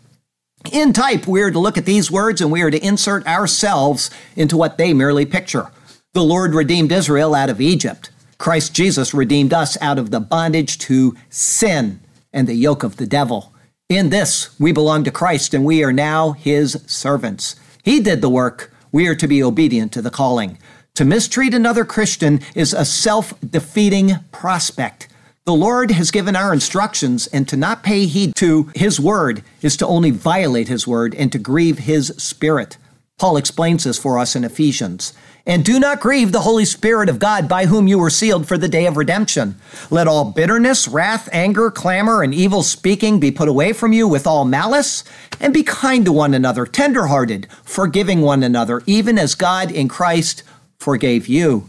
In 0.72 0.94
type, 0.94 1.26
we 1.26 1.42
are 1.42 1.50
to 1.50 1.58
look 1.58 1.76
at 1.76 1.84
these 1.84 2.10
words 2.10 2.40
and 2.40 2.50
we 2.50 2.62
are 2.62 2.70
to 2.70 2.82
insert 2.82 3.26
ourselves 3.26 4.10
into 4.36 4.56
what 4.56 4.78
they 4.78 4.94
merely 4.94 5.26
picture. 5.26 5.70
The 6.14 6.24
Lord 6.24 6.54
redeemed 6.54 6.90
Israel 6.90 7.34
out 7.34 7.50
of 7.50 7.60
Egypt. 7.60 8.10
Christ 8.38 8.72
Jesus 8.72 9.12
redeemed 9.12 9.52
us 9.52 9.76
out 9.82 9.98
of 9.98 10.10
the 10.10 10.20
bondage 10.20 10.78
to 10.78 11.14
sin 11.28 12.00
and 12.32 12.48
the 12.48 12.54
yoke 12.54 12.84
of 12.84 12.96
the 12.96 13.06
devil. 13.06 13.52
In 13.90 14.08
this, 14.08 14.58
we 14.58 14.72
belong 14.72 15.04
to 15.04 15.10
Christ 15.10 15.52
and 15.52 15.66
we 15.66 15.84
are 15.84 15.92
now 15.92 16.32
his 16.32 16.82
servants. 16.86 17.56
He 17.82 18.00
did 18.00 18.22
the 18.22 18.30
work. 18.30 18.71
We 18.92 19.08
are 19.08 19.14
to 19.14 19.26
be 19.26 19.42
obedient 19.42 19.90
to 19.92 20.02
the 20.02 20.10
calling. 20.10 20.58
To 20.96 21.06
mistreat 21.06 21.54
another 21.54 21.86
Christian 21.86 22.40
is 22.54 22.74
a 22.74 22.84
self 22.84 23.32
defeating 23.40 24.16
prospect. 24.30 25.08
The 25.46 25.54
Lord 25.54 25.90
has 25.92 26.10
given 26.10 26.36
our 26.36 26.52
instructions, 26.52 27.26
and 27.28 27.48
to 27.48 27.56
not 27.56 27.82
pay 27.82 28.04
heed 28.04 28.36
to 28.36 28.70
His 28.76 29.00
word 29.00 29.42
is 29.62 29.78
to 29.78 29.86
only 29.86 30.10
violate 30.10 30.68
His 30.68 30.86
word 30.86 31.14
and 31.14 31.32
to 31.32 31.38
grieve 31.38 31.80
His 31.80 32.08
Spirit. 32.18 32.76
Paul 33.18 33.38
explains 33.38 33.84
this 33.84 33.98
for 33.98 34.18
us 34.18 34.36
in 34.36 34.44
Ephesians. 34.44 35.14
And 35.44 35.64
do 35.64 35.80
not 35.80 36.00
grieve 36.00 36.30
the 36.30 36.42
Holy 36.42 36.64
Spirit 36.64 37.08
of 37.08 37.18
God 37.18 37.48
by 37.48 37.66
whom 37.66 37.88
you 37.88 37.98
were 37.98 38.10
sealed 38.10 38.46
for 38.46 38.56
the 38.56 38.68
day 38.68 38.86
of 38.86 38.96
redemption. 38.96 39.56
Let 39.90 40.06
all 40.06 40.30
bitterness, 40.30 40.86
wrath, 40.86 41.28
anger, 41.32 41.70
clamor, 41.70 42.22
and 42.22 42.32
evil 42.32 42.62
speaking 42.62 43.18
be 43.18 43.32
put 43.32 43.48
away 43.48 43.72
from 43.72 43.92
you 43.92 44.06
with 44.06 44.24
all 44.24 44.44
malice, 44.44 45.02
and 45.40 45.52
be 45.52 45.64
kind 45.64 46.04
to 46.04 46.12
one 46.12 46.32
another, 46.32 46.64
tenderhearted, 46.64 47.48
forgiving 47.64 48.20
one 48.20 48.44
another, 48.44 48.82
even 48.86 49.18
as 49.18 49.34
God 49.34 49.72
in 49.72 49.88
Christ 49.88 50.44
forgave 50.78 51.26
you. 51.26 51.68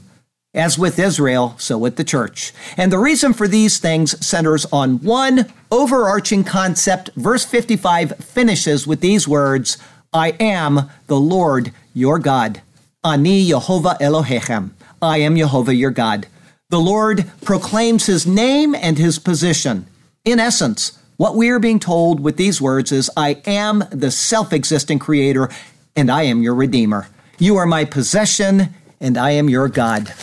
As 0.53 0.77
with 0.77 0.99
Israel, 0.99 1.55
so 1.57 1.79
with 1.79 1.95
the 1.95 2.03
church. 2.03 2.53
And 2.77 2.91
the 2.91 2.99
reason 2.99 3.33
for 3.33 3.47
these 3.47 3.79
things 3.79 4.23
centers 4.23 4.67
on 4.67 4.99
one 4.99 5.51
overarching 5.71 6.43
concept. 6.43 7.09
Verse 7.15 7.43
55 7.43 8.17
finishes 8.17 8.85
with 8.85 9.01
these 9.01 9.27
words 9.27 9.79
I 10.13 10.35
am 10.39 10.91
the 11.07 11.19
Lord 11.19 11.73
your 11.95 12.19
God. 12.19 12.61
Ani 13.05 13.45
Yehovah 13.49 13.99
Elohechem. 13.99 14.71
I 15.01 15.17
am 15.17 15.35
Jehovah 15.35 15.75
your 15.75 15.91
God. 15.91 16.25
The 16.69 16.79
Lord 16.79 17.29
proclaims 17.43 18.05
his 18.05 18.25
name 18.25 18.73
and 18.73 18.97
his 18.97 19.19
position. 19.19 19.87
In 20.23 20.39
essence, 20.39 20.97
what 21.17 21.35
we 21.35 21.49
are 21.49 21.59
being 21.59 21.79
told 21.79 22.21
with 22.21 22.37
these 22.37 22.61
words 22.61 22.93
is 22.93 23.11
I 23.17 23.41
am 23.45 23.83
the 23.91 24.09
self 24.09 24.53
existing 24.53 24.99
creator 24.99 25.49
and 25.97 26.09
I 26.09 26.23
am 26.23 26.41
your 26.41 26.55
redeemer. 26.55 27.09
You 27.39 27.57
are 27.57 27.65
my 27.65 27.83
possession 27.83 28.73
and 29.01 29.17
I 29.17 29.31
am 29.31 29.49
your 29.49 29.67
God. 29.67 30.13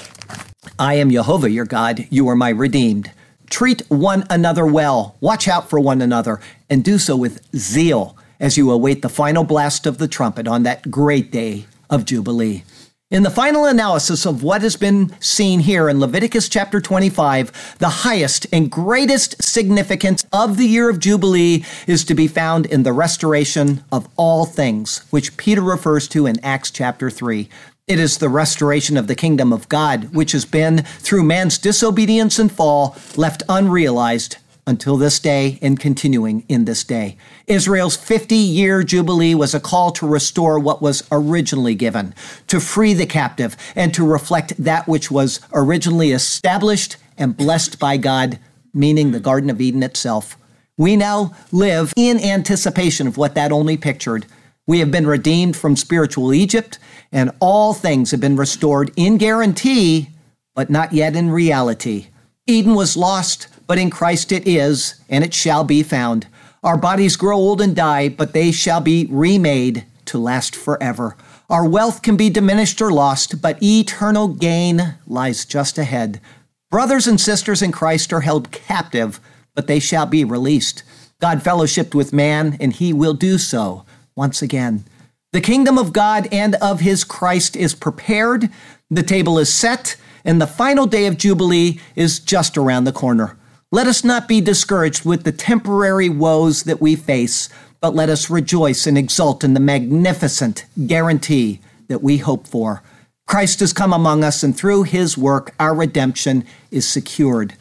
I 0.79 0.95
am 0.95 1.11
Jehovah 1.11 1.51
your 1.51 1.67
God. 1.67 2.07
You 2.09 2.29
are 2.31 2.37
my 2.37 2.49
redeemed. 2.49 3.11
Treat 3.51 3.83
one 3.91 4.25
another 4.31 4.65
well, 4.65 5.17
watch 5.21 5.49
out 5.49 5.69
for 5.69 5.79
one 5.79 6.01
another, 6.01 6.41
and 6.71 6.83
do 6.83 6.97
so 6.97 7.15
with 7.15 7.45
zeal 7.55 8.17
as 8.39 8.57
you 8.57 8.71
await 8.71 9.03
the 9.03 9.11
final 9.11 9.45
blast 9.45 9.87
of 9.87 9.99
the 9.99 10.09
trumpet 10.09 10.49
on 10.49 10.63
that 10.63 10.91
great 10.91 11.31
day 11.31 11.67
of 11.91 12.07
Jubilee. 12.07 12.63
In 13.11 13.25
the 13.25 13.31
final 13.31 13.65
analysis 13.65 14.25
of 14.25 14.45
what 14.45 14.63
has 14.63 14.77
been 14.77 15.13
seen 15.19 15.59
here 15.59 15.89
in 15.89 15.99
Leviticus 15.99 16.49
chapter 16.49 16.81
25, 16.81 17.79
the 17.79 17.89
highest 17.89 18.47
and 18.53 18.71
greatest 18.71 19.43
significance 19.43 20.25
of 20.33 20.57
the 20.57 20.67
year 20.67 20.89
of 20.89 21.01
Jubilee 21.01 21.65
is 21.89 22.05
to 22.05 22.15
be 22.15 22.29
found 22.29 22.67
in 22.67 22.85
the 22.85 22.93
restoration 22.93 23.83
of 23.91 24.09
all 24.17 24.47
things, 24.47 25.05
which 25.11 25.37
Peter 25.37 25.61
refers 25.61 26.07
to 26.07 26.25
in 26.25 26.39
Acts 26.45 26.71
chapter 26.71 27.11
3. 27.11 27.49
It 27.89 27.99
is 27.99 28.19
the 28.19 28.29
restoration 28.29 28.97
of 28.97 29.09
the 29.09 29.17
kingdom 29.17 29.53
of 29.53 29.69
God, 29.69 30.15
which 30.15 30.31
has 30.31 30.45
been, 30.45 30.85
through 30.85 31.25
man's 31.25 31.59
disobedience 31.59 32.39
and 32.39 32.53
fall, 32.53 32.97
left 33.17 33.43
unrealized 33.49 34.37
until 34.67 34.97
this 34.97 35.19
day 35.19 35.59
and 35.63 35.81
continuing 35.81 36.45
in 36.49 36.65
this 36.65 36.85
day. 36.85 37.17
Israel's 37.47 37.97
50 37.97 38.35
year 38.35 38.83
jubilee 38.83 39.35
was 39.35 39.55
a 39.55 39.61
call 39.61 39.91
to 39.93 40.07
restore 40.07 40.59
what 40.59 40.83
was 40.83 41.07
originally 41.11 41.75
given, 41.75 42.15
to 42.47 42.61
free 42.61 42.95
the 42.95 43.07
captive, 43.07 43.57
and 43.75 43.93
to 43.95 44.07
reflect 44.07 44.63
that 44.63 44.87
which 44.87 45.11
was 45.11 45.41
originally 45.53 46.13
established 46.13 46.97
and 47.17 47.37
blessed 47.37 47.79
by 47.79 47.97
God, 47.97 48.39
meaning 48.73 49.11
the 49.11 49.21
Garden 49.21 49.51
of 49.51 49.61
Eden 49.61 49.83
itself. 49.83 50.37
We 50.77 50.97
now 50.97 51.35
live 51.53 51.93
in 51.97 52.19
anticipation 52.19 53.07
of 53.07 53.19
what 53.19 53.35
that 53.35 53.53
only 53.53 53.77
pictured. 53.77 54.25
We 54.67 54.79
have 54.79 54.91
been 54.91 55.07
redeemed 55.07 55.57
from 55.57 55.77
spiritual 55.77 56.33
Egypt, 56.33 56.79
and 57.13 57.33
all 57.41 57.75
things 57.75 58.13
have 58.13 58.21
been 58.21 58.37
restored 58.37 58.91
in 58.97 59.19
guarantee, 59.19 60.11
but 60.55 60.71
not 60.71 60.93
yet 60.93 61.17
in 61.17 61.31
reality. 61.31 62.07
Eden 62.47 62.75
was 62.75 62.97
lost, 62.97 63.49
but 63.71 63.79
in 63.79 63.89
Christ 63.89 64.33
it 64.33 64.49
is, 64.49 64.97
and 65.09 65.23
it 65.23 65.33
shall 65.33 65.63
be 65.63 65.85
found. 65.85 66.27
Our 66.65 66.77
bodies 66.77 67.15
grow 67.15 67.37
old 67.37 67.61
and 67.61 67.77
die, 67.77 68.09
but 68.09 68.33
they 68.33 68.51
shall 68.51 68.81
be 68.81 69.07
remade 69.09 69.85
to 70.07 70.19
last 70.19 70.57
forever. 70.57 71.17
Our 71.49 71.65
wealth 71.65 72.03
can 72.03 72.17
be 72.17 72.31
diminished 72.31 72.83
or 72.83 72.91
lost, 72.91 73.41
but 73.41 73.63
eternal 73.63 74.27
gain 74.27 74.97
lies 75.07 75.45
just 75.45 75.79
ahead. 75.79 76.21
Brothers 76.69 77.07
and 77.07 77.21
sisters 77.21 77.63
in 77.63 77.71
Christ 77.71 78.13
are 78.13 78.23
held 78.23 78.51
captive, 78.51 79.21
but 79.55 79.69
they 79.69 79.79
shall 79.79 80.07
be 80.07 80.25
released. 80.25 80.83
God 81.21 81.39
fellowshipped 81.39 81.95
with 81.95 82.13
man, 82.13 82.57
and 82.59 82.73
he 82.73 82.93
will 82.93 83.15
do 83.15 83.39
so 83.39 83.85
once 84.17 84.43
again. 84.43 84.83
The 85.31 85.41
kingdom 85.41 85.79
of 85.79 85.93
God 85.93 86.27
and 86.33 86.57
of 86.57 86.81
his 86.81 87.05
Christ 87.05 87.55
is 87.55 87.77
prepared, 87.77 88.51
the 88.91 89.05
table 89.05 89.39
is 89.39 89.55
set, 89.55 89.95
and 90.25 90.41
the 90.41 90.49
final 90.49 90.87
day 90.87 91.07
of 91.07 91.17
Jubilee 91.17 91.79
is 91.95 92.19
just 92.19 92.59
around 92.59 92.83
the 92.83 92.93
corner. 92.93 93.37
Let 93.73 93.87
us 93.87 94.03
not 94.03 94.27
be 94.27 94.41
discouraged 94.41 95.05
with 95.05 95.23
the 95.23 95.31
temporary 95.31 96.09
woes 96.09 96.65
that 96.65 96.81
we 96.81 96.97
face, 96.97 97.49
but 97.81 97.95
let 97.95 98.09
us 98.09 98.29
rejoice 98.29 98.85
and 98.85 98.99
exult 98.99 99.45
in 99.45 99.55
the 99.55 99.61
magnificent 99.61 100.65
guarantee 100.89 101.61
that 101.87 102.03
we 102.03 102.17
hope 102.17 102.49
for. 102.49 102.83
Christ 103.29 103.61
has 103.61 103.73
come 103.73 103.93
among 103.93 104.25
us, 104.25 104.43
and 104.43 104.57
through 104.57 104.83
his 104.83 105.17
work, 105.17 105.55
our 105.61 105.73
redemption 105.73 106.45
is 106.73 106.89
secured. 106.89 107.55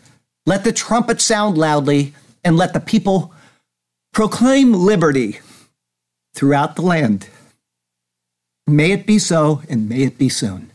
Let 0.48 0.64
the 0.64 0.74
trumpet 0.74 1.22
sound 1.22 1.60
loudly, 1.60 2.16
and 2.44 2.58
let 2.58 2.74
the 2.74 2.80
people 2.80 3.32
proclaim 4.12 4.74
liberty 4.74 5.40
throughout 6.34 6.76
the 6.76 6.82
land. 6.82 7.28
May 8.66 8.94
it 8.94 9.06
be 9.06 9.20
so, 9.20 9.62
and 9.70 9.88
may 9.88 10.02
it 10.02 10.18
be 10.18 10.30
soon. 10.30 10.69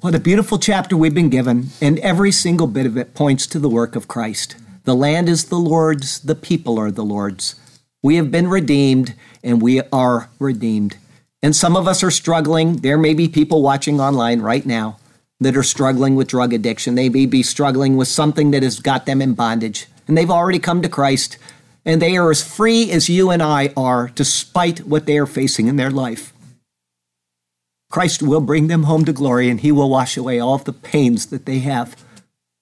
What 0.00 0.14
a 0.14 0.20
beautiful 0.20 0.58
chapter 0.58 0.94
we've 0.94 1.14
been 1.14 1.30
given, 1.30 1.68
and 1.80 1.98
every 2.00 2.30
single 2.30 2.66
bit 2.66 2.84
of 2.84 2.98
it 2.98 3.14
points 3.14 3.46
to 3.46 3.58
the 3.58 3.70
work 3.70 3.96
of 3.96 4.06
Christ. 4.06 4.54
The 4.84 4.94
land 4.94 5.26
is 5.26 5.46
the 5.46 5.56
Lord's, 5.56 6.20
the 6.20 6.34
people 6.34 6.78
are 6.78 6.90
the 6.90 7.02
Lord's. 7.02 7.54
We 8.02 8.16
have 8.16 8.30
been 8.30 8.48
redeemed, 8.48 9.14
and 9.42 9.62
we 9.62 9.80
are 9.90 10.28
redeemed. 10.38 10.98
And 11.42 11.56
some 11.56 11.78
of 11.78 11.88
us 11.88 12.02
are 12.02 12.10
struggling. 12.10 12.76
There 12.76 12.98
may 12.98 13.14
be 13.14 13.26
people 13.26 13.62
watching 13.62 13.98
online 13.98 14.42
right 14.42 14.66
now. 14.66 14.98
that 15.40 15.56
are 15.56 15.62
struggling 15.62 16.14
with 16.14 16.28
drug 16.28 16.52
addiction. 16.52 16.94
They 16.94 17.08
may 17.08 17.26
be 17.26 17.42
struggling 17.42 17.96
with 17.96 18.08
something 18.08 18.50
that 18.50 18.62
has 18.62 18.80
got 18.80 19.06
them 19.06 19.22
in 19.22 19.34
bondage, 19.34 19.86
and 20.06 20.16
they've 20.16 20.30
already 20.30 20.58
come 20.58 20.82
to 20.82 20.88
Christ, 20.88 21.38
and 21.84 22.02
they 22.02 22.16
are 22.16 22.30
as 22.30 22.42
free 22.42 22.90
as 22.90 23.08
you 23.08 23.30
and 23.30 23.42
I 23.42 23.72
are, 23.76 24.10
despite 24.14 24.86
what 24.86 25.06
they 25.06 25.18
are 25.18 25.26
facing 25.26 25.68
in 25.68 25.76
their 25.76 25.90
life. 25.90 26.32
Christ 27.90 28.22
will 28.22 28.40
bring 28.40 28.66
them 28.66 28.84
home 28.84 29.04
to 29.04 29.12
glory, 29.12 29.48
and 29.48 29.60
He 29.60 29.72
will 29.72 29.88
wash 29.88 30.16
away 30.16 30.38
all 30.38 30.54
of 30.54 30.64
the 30.64 30.72
pains 30.72 31.26
that 31.26 31.46
they 31.46 31.60
have. 31.60 31.96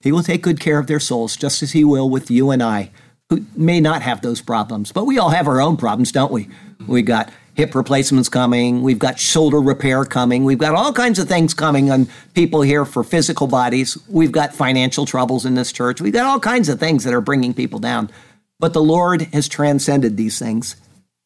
He 0.01 0.11
will 0.11 0.23
take 0.23 0.43
good 0.43 0.59
care 0.59 0.77
of 0.77 0.87
their 0.87 0.99
souls, 0.99 1.35
just 1.35 1.63
as 1.63 1.71
He 1.71 1.83
will 1.83 2.09
with 2.09 2.29
you 2.29 2.51
and 2.51 2.61
I, 2.61 2.91
who 3.29 3.45
may 3.55 3.79
not 3.79 4.03
have 4.03 4.21
those 4.21 4.41
problems. 4.41 4.91
But 4.91 5.05
we 5.05 5.17
all 5.17 5.29
have 5.29 5.47
our 5.47 5.59
own 5.59 5.77
problems, 5.77 6.11
don't 6.11 6.31
we? 6.31 6.47
We've 6.87 7.05
got 7.05 7.31
hip 7.55 7.73
replacements 7.73 8.29
coming. 8.29 8.83
We've 8.83 8.99
got 8.99 9.19
shoulder 9.19 9.59
repair 9.59 10.05
coming. 10.05 10.43
We've 10.43 10.59
got 10.59 10.75
all 10.75 10.93
kinds 10.93 11.19
of 11.19 11.27
things 11.27 11.53
coming 11.53 11.89
on 11.89 12.07
people 12.33 12.61
here 12.61 12.85
for 12.85 13.03
physical 13.03 13.47
bodies. 13.47 13.97
We've 14.07 14.31
got 14.31 14.53
financial 14.53 15.05
troubles 15.05 15.45
in 15.45 15.55
this 15.55 15.71
church. 15.71 16.01
We've 16.01 16.13
got 16.13 16.25
all 16.25 16.39
kinds 16.39 16.69
of 16.69 16.79
things 16.79 17.03
that 17.05 17.13
are 17.13 17.21
bringing 17.21 17.53
people 17.53 17.79
down. 17.79 18.11
But 18.59 18.73
the 18.73 18.83
Lord 18.83 19.23
has 19.33 19.47
transcended 19.47 20.17
these 20.17 20.37
things, 20.37 20.75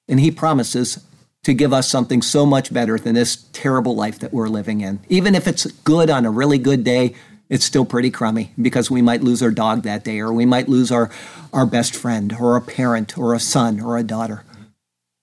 and 0.08 0.20
He 0.20 0.32
promises 0.32 1.04
to 1.44 1.54
give 1.54 1.74
us 1.74 1.90
something 1.90 2.22
so 2.22 2.46
much 2.46 2.74
better 2.74 2.98
than 2.98 3.16
this 3.16 3.48
terrible 3.54 3.96
life 3.96 4.20
that 4.20 4.34
we're 4.34 4.50
living 4.50 4.82
in. 4.82 5.00
Even 5.10 5.36
if 5.36 5.48
it's 5.48 5.66
good 5.66 6.10
on 6.10 6.26
a 6.26 6.32
really 6.32 6.58
good 6.58 6.84
day, 6.84 7.16
it's 7.50 7.66
still 7.66 7.86
pretty 7.86 8.12
crummy 8.12 8.52
because 8.62 8.92
we 8.92 9.02
might 9.02 9.24
lose 9.24 9.42
our 9.42 9.52
dog 9.52 9.84
that 9.84 10.04
day, 10.04 10.20
or 10.20 10.32
we 10.32 10.46
might 10.46 10.70
lose 10.70 10.92
our, 10.92 11.10
our 11.52 11.66
best 11.66 11.96
friend, 11.96 12.36
or 12.40 12.56
a 12.56 12.62
parent, 12.62 13.18
or 13.18 13.34
a 13.34 13.40
son, 13.40 13.80
or 13.80 13.98
a 13.98 14.04
daughter. 14.04 14.44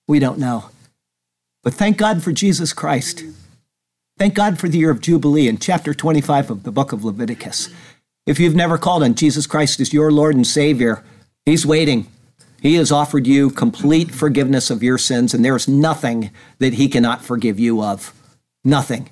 We 0.07 0.19
don't 0.19 0.39
know. 0.39 0.69
But 1.63 1.73
thank 1.73 1.97
God 1.97 2.23
for 2.23 2.31
Jesus 2.31 2.73
Christ. 2.73 3.23
Thank 4.17 4.33
God 4.33 4.59
for 4.59 4.67
the 4.67 4.79
year 4.79 4.89
of 4.89 5.01
Jubilee 5.01 5.47
in 5.47 5.57
chapter 5.57 5.93
25 5.93 6.49
of 6.49 6.63
the 6.63 6.71
book 6.71 6.91
of 6.91 7.05
Leviticus. 7.05 7.69
If 8.25 8.39
you've 8.39 8.55
never 8.55 8.77
called 8.77 9.03
on 9.03 9.15
Jesus 9.15 9.47
Christ 9.47 9.79
as 9.79 9.93
your 9.93 10.11
Lord 10.11 10.35
and 10.35 10.45
Savior, 10.45 11.03
He's 11.45 11.65
waiting. 11.65 12.07
He 12.61 12.75
has 12.75 12.91
offered 12.91 13.27
you 13.27 13.49
complete 13.49 14.11
forgiveness 14.11 14.69
of 14.69 14.83
your 14.83 14.97
sins, 14.97 15.33
and 15.33 15.43
there 15.43 15.55
is 15.55 15.67
nothing 15.67 16.31
that 16.59 16.73
He 16.73 16.87
cannot 16.87 17.23
forgive 17.23 17.59
you 17.59 17.81
of. 17.81 18.13
Nothing. 18.63 19.09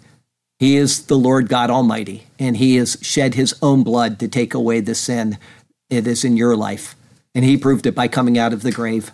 He 0.57 0.77
is 0.77 1.05
the 1.05 1.17
Lord 1.17 1.49
God 1.49 1.69
Almighty, 1.69 2.27
and 2.39 2.57
He 2.57 2.75
has 2.77 2.97
shed 3.01 3.35
His 3.35 3.53
own 3.61 3.83
blood 3.83 4.19
to 4.19 4.27
take 4.27 4.53
away 4.53 4.79
the 4.79 4.95
sin 4.95 5.37
it 5.89 6.07
is 6.07 6.23
in 6.23 6.37
your 6.37 6.55
life. 6.55 6.95
And 7.33 7.45
He 7.45 7.57
proved 7.57 7.85
it 7.85 7.95
by 7.95 8.07
coming 8.07 8.37
out 8.37 8.53
of 8.53 8.63
the 8.63 8.71
grave. 8.71 9.11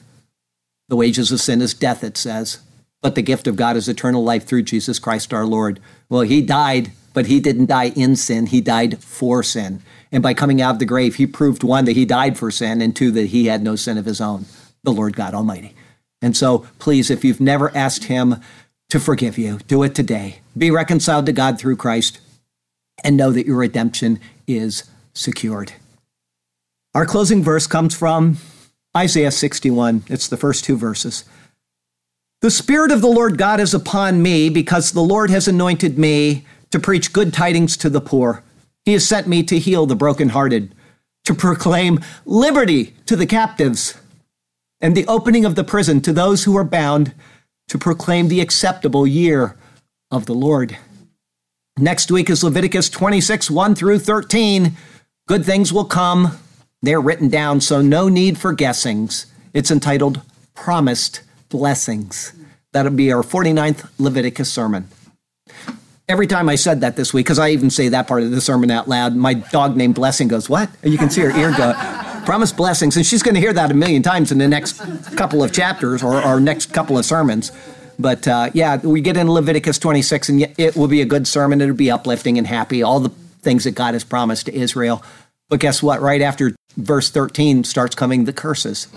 The 0.88 0.95
wages 0.95 1.32
of 1.32 1.41
sin 1.41 1.61
is 1.61 1.73
death, 1.73 2.03
it 2.03 2.17
says 2.17 2.59
but 3.01 3.15
the 3.15 3.21
gift 3.21 3.47
of 3.47 3.55
God 3.55 3.75
is 3.75 3.89
eternal 3.89 4.23
life 4.23 4.45
through 4.45 4.63
Jesus 4.63 4.99
Christ 4.99 5.34
our 5.34 5.45
Lord. 5.45 5.79
Well, 6.07 6.21
he 6.21 6.41
died, 6.41 6.91
but 7.13 7.25
he 7.25 7.39
didn't 7.39 7.65
die 7.65 7.89
in 7.89 8.15
sin, 8.15 8.45
he 8.47 8.61
died 8.61 9.03
for 9.03 9.43
sin. 9.43 9.82
And 10.12 10.22
by 10.22 10.34
coming 10.34 10.62
out 10.62 10.76
of 10.76 10.80
the 10.80 10.86
grave, 10.86 11.16
he 11.16 11.26
proved 11.26 11.64
one, 11.64 11.86
that 11.86 11.95
he 11.95 12.05
died 12.05 12.38
for 12.38 12.51
sin, 12.51 12.82
and 12.82 12.95
two, 12.95 13.12
that 13.12 13.28
he 13.28 13.45
had 13.45 13.64
no 13.64 13.76
sin 13.76 13.97
of 13.97 14.05
his 14.05 14.20
own, 14.20 14.45
the 14.84 14.91
Lord 14.91 15.16
God 15.16 15.34
Almighty. 15.34 15.74
And 16.22 16.36
so, 16.36 16.68
please, 16.80 17.09
if 17.09 17.24
you've 17.24 17.39
never 17.39 17.76
asked 17.76 18.05
him 18.05 18.36
to 18.89 18.99
forgive 18.99 19.38
you, 19.38 19.59
do 19.68 19.84
it 19.84 19.95
today. 19.95 20.39
Be 20.57 20.70
reconciled 20.70 21.26
to 21.28 21.32
God 21.32 21.57
through 21.57 21.78
Christ 21.78 22.20
and 23.03 23.18
know 23.18 23.32
that 23.32 23.47
your 23.47 23.57
redemption 23.57 24.20
is 24.47 24.84
secured. 25.14 25.74
Our 26.93 27.05
closing 27.05 27.41
verse 27.41 27.68
comes 27.68 27.95
from 27.95 28.38
Isaiah 28.95 29.32
61. 29.32 30.03
It's 30.07 30.28
the 30.28 30.38
first 30.38 30.66
two 30.66 30.76
verses. 30.76 31.24
The 32.41 32.51
Spirit 32.51 32.91
of 32.91 33.01
the 33.01 33.07
Lord 33.07 33.38
God 33.38 33.59
is 33.59 33.74
upon 33.74 34.22
me 34.22 34.49
because 34.49 34.91
the 34.91 35.01
Lord 35.01 35.30
has 35.30 35.47
anointed 35.47 35.97
me 35.97 36.45
to 36.72 36.80
preach 36.80 37.14
good 37.14 37.34
tidings 37.34 37.78
to 37.78 37.89
the 37.89 38.01
poor. 38.01 38.43
He 38.86 38.93
has 38.93 39.07
sent 39.07 39.27
me 39.27 39.43
to 39.43 39.59
heal 39.59 39.86
the 39.86 39.95
brokenhearted, 39.95 40.73
to 41.25 41.34
proclaim 41.34 41.99
liberty 42.25 42.95
to 43.05 43.15
the 43.15 43.27
captives, 43.27 43.95
and 44.79 44.97
the 44.97 45.07
opening 45.07 45.45
of 45.45 45.55
the 45.55 45.63
prison 45.63 46.01
to 46.01 46.13
those 46.13 46.43
who 46.43 46.57
are 46.57 46.63
bound, 46.63 47.13
to 47.67 47.77
proclaim 47.77 48.27
the 48.27 48.41
acceptable 48.41 49.05
year 49.05 49.55
of 50.09 50.25
the 50.25 50.34
Lord. 50.34 50.77
Next 51.77 52.11
week 52.11 52.29
is 52.29 52.43
Leviticus 52.43 52.89
26, 52.89 53.49
1 53.49 53.75
through 53.75 53.99
13. 53.99 54.75
Good 55.27 55.45
things 55.45 55.71
will 55.71 55.86
come. 55.86 56.38
They're 56.82 56.99
written 56.99 57.29
down, 57.29 57.61
so 57.61 57.82
no 57.82 58.09
need 58.09 58.38
for 58.38 58.51
guessings. 58.51 59.27
It's 59.53 59.71
entitled 59.71 60.21
Promised 60.55 61.21
blessings. 61.49 62.34
That'll 62.73 62.91
be 62.91 63.11
our 63.11 63.23
49th 63.23 63.89
Leviticus 63.99 64.51
sermon. 64.51 64.89
Every 66.12 66.28
time 66.28 66.49
I 66.49 66.55
said 66.55 66.82
that 66.82 66.97
this 66.97 67.14
week, 67.14 67.26
because 67.26 67.39
I 67.39 67.51
even 67.51 67.70
say 67.70 67.88
that 67.88 68.05
part 68.05 68.22
of 68.24 68.32
the 68.32 68.41
sermon 68.41 68.70
out 68.70 68.89
loud, 68.89 69.16
my 69.16 69.34
dog 69.34 69.78
named 69.78 69.95
Blessing 69.95 70.28
goes, 70.28 70.49
What? 70.49 70.70
And 70.84 70.91
you 70.91 70.99
can 70.99 71.09
see 71.09 71.22
her 71.22 71.32
ear 71.32 71.55
go, 71.55 71.72
Promise 72.26 72.51
blessings. 72.51 72.97
And 72.97 73.05
she's 73.05 73.24
going 73.24 73.36
to 73.36 73.39
hear 73.39 73.53
that 73.53 73.72
a 73.72 73.74
million 73.74 74.03
times 74.03 74.30
in 74.30 74.38
the 74.38 74.47
next 74.49 74.74
couple 75.16 75.41
of 75.41 75.53
chapters 75.53 76.03
or, 76.03 76.22
or 76.22 76.41
next 76.41 76.74
couple 76.74 76.97
of 76.97 77.05
sermons. 77.05 77.53
But 77.97 78.28
uh, 78.28 78.49
yeah, 78.53 78.76
we 78.76 78.99
get 78.99 79.16
in 79.16 79.32
Leviticus 79.32 79.80
26, 79.80 80.28
and 80.28 80.53
it 80.57 80.76
will 80.76 80.89
be 80.89 80.99
a 80.99 81.05
good 81.05 81.28
sermon. 81.28 81.62
It'll 81.62 81.74
be 81.74 81.89
uplifting 81.89 82.38
and 82.38 82.45
happy, 82.45 82.84
all 82.84 82.99
the 82.99 83.09
things 83.41 83.64
that 83.64 83.76
God 83.76 83.93
has 83.93 84.03
promised 84.03 84.47
to 84.47 84.53
Israel. 84.53 85.01
But 85.47 85.62
guess 85.62 85.82
what? 85.82 86.01
Right 86.01 86.22
after 86.22 86.53
verse 86.76 87.09
13 87.09 87.64
starts 87.64 87.95
coming 87.95 88.26
the 88.26 88.34
curses. 88.34 88.89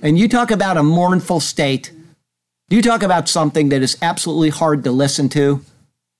And 0.00 0.16
you 0.16 0.28
talk 0.28 0.52
about 0.52 0.76
a 0.76 0.84
mournful 0.84 1.40
state. 1.40 1.90
You 2.68 2.82
talk 2.82 3.02
about 3.02 3.28
something 3.28 3.70
that 3.70 3.82
is 3.82 3.96
absolutely 4.00 4.50
hard 4.50 4.84
to 4.84 4.92
listen 4.92 5.28
to. 5.30 5.64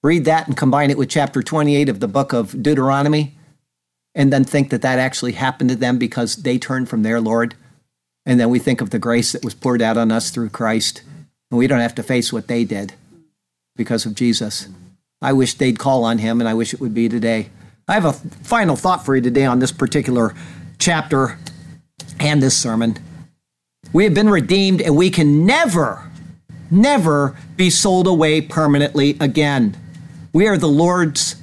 Read 0.06 0.24
that 0.26 0.46
and 0.46 0.56
combine 0.56 0.92
it 0.92 0.98
with 0.98 1.08
chapter 1.08 1.42
28 1.42 1.88
of 1.88 1.98
the 1.98 2.06
book 2.06 2.32
of 2.32 2.62
Deuteronomy, 2.62 3.34
and 4.14 4.32
then 4.32 4.44
think 4.44 4.70
that 4.70 4.82
that 4.82 5.00
actually 5.00 5.32
happened 5.32 5.70
to 5.70 5.74
them 5.74 5.98
because 5.98 6.36
they 6.36 6.58
turned 6.58 6.88
from 6.88 7.02
their 7.02 7.20
Lord. 7.20 7.56
And 8.24 8.38
then 8.38 8.48
we 8.48 8.60
think 8.60 8.80
of 8.80 8.90
the 8.90 9.00
grace 9.00 9.32
that 9.32 9.44
was 9.44 9.54
poured 9.54 9.82
out 9.82 9.96
on 9.96 10.12
us 10.12 10.30
through 10.30 10.50
Christ. 10.50 11.02
And 11.50 11.58
we 11.58 11.66
don't 11.66 11.80
have 11.80 11.96
to 11.96 12.04
face 12.04 12.32
what 12.32 12.46
they 12.46 12.62
did 12.62 12.94
because 13.74 14.06
of 14.06 14.14
Jesus. 14.14 14.68
I 15.20 15.32
wish 15.32 15.54
they'd 15.54 15.80
call 15.80 16.04
on 16.04 16.18
him, 16.18 16.40
and 16.40 16.48
I 16.48 16.54
wish 16.54 16.72
it 16.72 16.78
would 16.78 16.94
be 16.94 17.08
today. 17.08 17.50
I 17.88 17.94
have 17.94 18.04
a 18.04 18.12
final 18.12 18.76
thought 18.76 19.04
for 19.04 19.16
you 19.16 19.22
today 19.22 19.44
on 19.44 19.58
this 19.58 19.72
particular 19.72 20.36
chapter 20.78 21.36
and 22.20 22.40
this 22.40 22.56
sermon. 22.56 22.96
We 23.92 24.04
have 24.04 24.14
been 24.14 24.30
redeemed 24.30 24.82
and 24.82 24.96
we 24.96 25.10
can 25.10 25.44
never, 25.44 26.08
never 26.70 27.36
be 27.56 27.70
sold 27.70 28.06
away 28.06 28.40
permanently 28.40 29.16
again. 29.18 29.76
We 30.36 30.48
are 30.48 30.58
the 30.58 30.68
Lord's. 30.68 31.36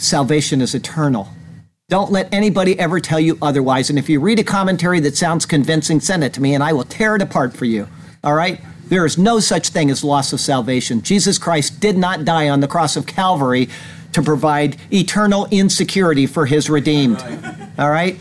Salvation 0.00 0.60
is 0.60 0.74
eternal. 0.74 1.28
Don't 1.88 2.10
let 2.10 2.34
anybody 2.34 2.76
ever 2.80 2.98
tell 2.98 3.20
you 3.20 3.38
otherwise. 3.40 3.90
And 3.90 3.96
if 3.96 4.08
you 4.08 4.18
read 4.18 4.40
a 4.40 4.42
commentary 4.42 4.98
that 4.98 5.16
sounds 5.16 5.46
convincing, 5.46 6.00
send 6.00 6.24
it 6.24 6.32
to 6.32 6.42
me 6.42 6.52
and 6.52 6.64
I 6.64 6.72
will 6.72 6.82
tear 6.82 7.14
it 7.14 7.22
apart 7.22 7.56
for 7.56 7.64
you. 7.64 7.86
All 8.24 8.34
right? 8.34 8.60
There 8.88 9.06
is 9.06 9.16
no 9.16 9.38
such 9.38 9.68
thing 9.68 9.88
as 9.88 10.02
loss 10.02 10.32
of 10.32 10.40
salvation. 10.40 11.00
Jesus 11.00 11.38
Christ 11.38 11.78
did 11.78 11.96
not 11.96 12.24
die 12.24 12.48
on 12.48 12.58
the 12.58 12.66
cross 12.66 12.96
of 12.96 13.06
Calvary 13.06 13.68
to 14.14 14.20
provide 14.20 14.78
eternal 14.92 15.46
insecurity 15.52 16.26
for 16.26 16.46
his 16.46 16.68
redeemed. 16.68 17.22
All 17.78 17.90
right? 17.90 18.18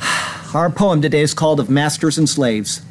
Our 0.52 0.68
poem 0.68 1.00
today 1.00 1.22
is 1.22 1.32
called 1.32 1.60
Of 1.60 1.70
Masters 1.70 2.18
and 2.18 2.28
Slaves. 2.28 2.82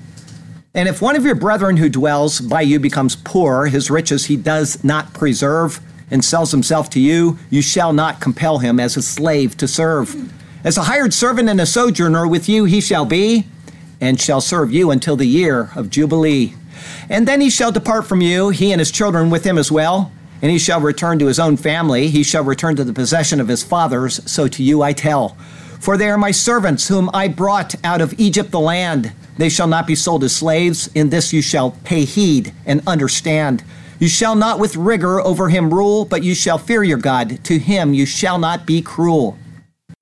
And 0.74 0.88
if 0.88 1.02
one 1.02 1.18
of 1.18 1.26
your 1.26 1.36
brethren 1.36 1.76
who 1.76 1.90
dwells 1.90 2.40
by 2.40 2.62
you 2.62 2.80
becomes 2.80 3.18
poor, 3.18 3.66
his 3.66 3.92
riches 3.92 4.28
he 4.28 4.38
does 4.38 4.82
not 4.86 5.14
preserve, 5.14 5.82
and 6.10 6.24
sells 6.24 6.52
himself 6.52 6.90
to 6.92 7.00
you, 7.00 7.38
you 7.50 7.62
shall 7.62 7.92
not 7.92 8.22
compel 8.22 8.60
him 8.60 8.80
as 8.80 8.96
a 8.96 9.02
slave 9.02 9.58
to 9.58 9.68
serve. 9.68 10.32
As 10.64 10.78
a 10.78 10.84
hired 10.84 11.14
servant 11.14 11.50
and 11.50 11.60
a 11.60 11.66
sojourner 11.66 12.26
with 12.26 12.48
you 12.48 12.64
he 12.64 12.80
shall 12.80 13.04
be, 13.04 13.48
and 14.00 14.20
shall 14.20 14.40
serve 14.40 14.72
you 14.72 14.92
until 14.92 15.18
the 15.18 15.26
year 15.26 15.72
of 15.76 15.90
Jubilee. 15.90 16.54
And 17.10 17.28
then 17.28 17.42
he 17.42 17.50
shall 17.50 17.74
depart 17.74 18.08
from 18.08 18.22
you, 18.22 18.50
he 18.50 18.72
and 18.72 18.80
his 18.80 18.92
children 18.92 19.30
with 19.30 19.46
him 19.46 19.58
as 19.58 19.74
well, 19.74 20.10
and 20.42 20.52
he 20.52 20.58
shall 20.58 20.80
return 20.80 21.20
to 21.20 21.28
his 21.28 21.40
own 21.40 21.58
family, 21.58 22.08
he 22.08 22.24
shall 22.24 22.46
return 22.46 22.78
to 22.78 22.86
the 22.86 22.94
possession 22.94 23.42
of 23.42 23.50
his 23.50 23.62
fathers, 23.62 24.22
so 24.30 24.48
to 24.48 24.64
you 24.64 24.82
I 24.82 24.94
tell. 24.94 25.36
For 25.82 25.98
they 25.98 26.10
are 26.10 26.18
my 26.18 26.30
servants, 26.30 26.88
whom 26.88 27.10
I 27.12 27.28
brought 27.28 27.74
out 27.84 28.02
of 28.02 28.14
Egypt 28.20 28.52
the 28.52 28.60
land. 28.60 29.14
They 29.38 29.50
shall 29.50 29.66
not 29.66 29.88
be 29.88 29.96
sold 29.96 30.24
as 30.24 30.36
slaves. 30.36 30.92
In 30.94 31.10
this 31.10 31.34
you 31.34 31.42
shall 31.42 31.72
pay 31.84 32.06
heed 32.06 32.54
and 32.68 32.84
understand. 32.86 33.64
You 34.00 34.08
shall 34.08 34.36
not 34.36 34.60
with 34.60 34.76
rigor 34.76 35.20
over 35.20 35.50
him 35.50 35.74
rule, 35.74 36.06
but 36.06 36.24
you 36.24 36.36
shall 36.36 36.60
fear 36.60 36.84
your 36.84 37.00
God. 37.00 37.44
To 37.46 37.58
him 37.58 37.96
you 37.96 38.06
shall 38.06 38.38
not 38.38 38.68
be 38.68 38.84
cruel. 38.84 39.40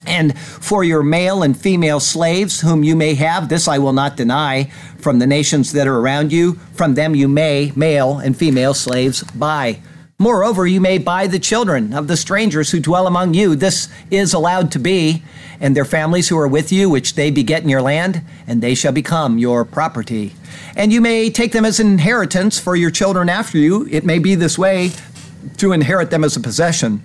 And 0.05 0.37
for 0.37 0.83
your 0.83 1.01
male 1.01 1.43
and 1.43 1.57
female 1.57 2.01
slaves, 2.01 2.59
whom 2.59 2.83
you 2.83 2.95
may 2.97 3.13
have, 3.13 3.47
this 3.47 3.69
I 3.69 3.77
will 3.77 3.93
not 3.93 4.17
deny, 4.17 4.65
from 4.97 5.19
the 5.19 5.27
nations 5.27 5.71
that 5.71 5.87
are 5.87 5.97
around 5.97 6.33
you, 6.33 6.53
from 6.73 6.95
them 6.95 7.15
you 7.15 7.29
may, 7.29 7.71
male 7.77 8.17
and 8.17 8.35
female 8.37 8.73
slaves, 8.73 9.23
buy. 9.23 9.79
Moreover, 10.21 10.67
you 10.67 10.81
may 10.81 10.97
buy 10.97 11.27
the 11.27 11.39
children 11.39 11.93
of 11.93 12.09
the 12.09 12.17
strangers 12.17 12.71
who 12.71 12.81
dwell 12.81 13.07
among 13.07 13.35
you. 13.35 13.55
This 13.55 13.87
is 14.11 14.33
allowed 14.33 14.69
to 14.73 14.79
be, 14.79 15.23
and 15.61 15.77
their 15.77 15.85
families 15.85 16.27
who 16.27 16.37
are 16.37 16.47
with 16.47 16.73
you, 16.73 16.89
which 16.89 17.15
they 17.15 17.31
beget 17.31 17.63
in 17.63 17.69
your 17.69 17.81
land, 17.81 18.21
and 18.45 18.61
they 18.61 18.75
shall 18.75 18.91
become 18.91 19.37
your 19.37 19.63
property. 19.63 20.33
And 20.75 20.91
you 20.91 20.99
may 20.99 21.29
take 21.29 21.53
them 21.53 21.63
as 21.63 21.79
an 21.79 21.87
inheritance 21.87 22.59
for 22.59 22.75
your 22.75 22.91
children 22.91 23.29
after 23.29 23.57
you. 23.57 23.87
It 23.89 24.03
may 24.03 24.19
be 24.19 24.35
this 24.35 24.57
way 24.59 24.91
to 25.55 25.71
inherit 25.71 26.09
them 26.09 26.25
as 26.25 26.35
a 26.35 26.41
possession. 26.41 27.01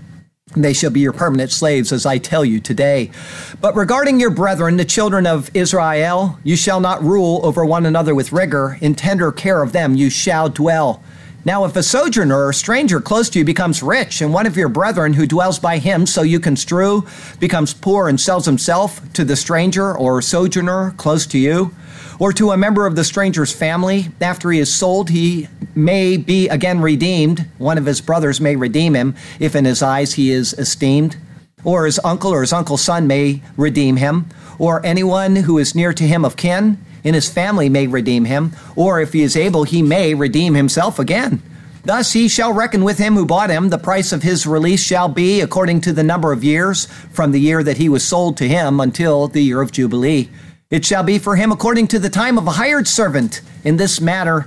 They 0.57 0.73
shall 0.73 0.91
be 0.91 0.99
your 0.99 1.13
permanent 1.13 1.53
slaves, 1.53 1.93
as 1.93 2.07
I 2.07 2.19
tell 2.19 2.45
you 2.45 2.59
today. 2.59 3.13
But 3.61 3.77
regarding 3.77 4.19
your 4.19 4.31
brethren, 4.31 4.77
the 4.77 4.85
children 4.85 5.25
of 5.25 5.53
Israel, 5.55 6.41
you 6.43 6.57
shall 6.57 6.81
not 6.81 7.01
rule 7.05 7.41
over 7.45 7.65
one 7.65 7.87
another 7.87 8.13
with 8.13 8.33
rigor. 8.33 8.77
In 8.81 8.97
tender 8.97 9.31
care 9.31 9.63
of 9.63 9.71
them 9.71 9.95
you 9.95 10.11
shall 10.11 10.49
dwell. 10.49 11.01
Now, 11.47 11.67
if 11.67 11.77
a 11.77 11.83
sojourner 11.83 12.47
or 12.47 12.55
stranger 12.55 13.01
close 13.01 13.29
to 13.31 13.39
you 13.39 13.45
becomes 13.45 13.83
rich, 13.83 14.23
and 14.23 14.33
one 14.33 14.47
of 14.47 14.57
your 14.57 14.71
brethren 14.71 15.13
who 15.13 15.27
dwells 15.27 15.59
by 15.59 15.77
him, 15.77 16.07
so 16.07 16.23
you 16.23 16.41
construe, 16.41 17.07
becomes 17.39 17.75
poor 17.75 18.09
and 18.09 18.19
sells 18.19 18.47
himself 18.47 19.13
to 19.13 19.27
the 19.27 19.37
stranger 19.37 19.95
or 19.95 20.23
sojourner 20.23 20.93
close 20.97 21.27
to 21.27 21.39
you, 21.39 21.75
or 22.19 22.33
to 22.33 22.53
a 22.53 22.57
member 22.57 22.87
of 22.87 22.97
the 22.97 23.05
stranger's 23.05 23.53
family, 23.53 24.09
after 24.23 24.51
he 24.51 24.59
is 24.59 24.73
sold, 24.73 25.11
he 25.11 25.49
may 25.75 26.17
be 26.17 26.49
again 26.49 26.81
redeemed. 26.81 27.47
One 27.59 27.77
of 27.77 27.85
his 27.85 28.01
brothers 28.01 28.41
may 28.41 28.57
redeem 28.57 28.95
him, 28.95 29.15
if 29.39 29.55
in 29.55 29.67
his 29.67 29.83
eyes 29.83 30.15
he 30.15 30.31
is 30.31 30.55
esteemed, 30.55 31.17
or 31.63 31.85
his 31.85 32.01
uncle 32.05 32.33
or 32.33 32.41
his 32.41 32.55
uncle's 32.55 32.83
son 32.83 33.07
may 33.07 33.43
redeem 33.59 33.97
him, 33.97 34.31
or 34.59 34.85
anyone 34.87 35.37
who 35.37 35.59
is 35.59 35.75
near 35.75 35.93
to 35.93 36.05
him 36.05 36.25
of 36.25 36.37
kin 36.37 36.79
in 37.05 37.15
his 37.15 37.33
family 37.33 37.69
may 37.69 37.87
redeem 37.87 38.25
him, 38.25 38.53
or 38.75 39.01
if 39.01 39.13
he 39.13 39.23
is 39.23 39.37
able, 39.37 39.65
he 39.65 39.83
may 39.83 40.15
redeem 40.15 40.55
himself 40.55 40.99
again. 40.99 41.43
Thus 41.85 42.15
he 42.15 42.29
shall 42.29 42.53
reckon 42.53 42.83
with 42.83 42.97
him 42.97 43.15
who 43.15 43.27
bought 43.27 43.51
him. 43.51 43.69
The 43.69 43.79
price 43.79 44.11
of 44.11 44.23
his 44.23 44.47
release 44.47 44.83
shall 44.83 45.09
be 45.09 45.43
according 45.43 45.83
to 45.83 45.93
the 45.93 46.03
number 46.03 46.33
of 46.33 46.43
years 46.43 46.87
from 47.13 47.31
the 47.31 47.41
year 47.41 47.63
that 47.63 47.77
he 47.77 47.91
was 47.91 48.03
sold 48.03 48.39
to 48.39 48.49
him 48.49 48.81
until 48.81 49.29
the 49.29 49.43
year 49.43 49.61
of 49.61 49.71
Jubilee. 49.71 50.31
It 50.71 50.85
shall 50.87 51.03
be 51.03 51.19
for 51.19 51.37
him 51.37 51.53
according 51.53 51.89
to 51.89 51.99
the 51.99 52.09
time 52.09 52.39
of 52.39 52.47
a 52.47 52.53
hired 52.53 52.89
servant. 52.89 53.43
In 53.65 53.77
this 53.77 54.01
matter, 54.01 54.47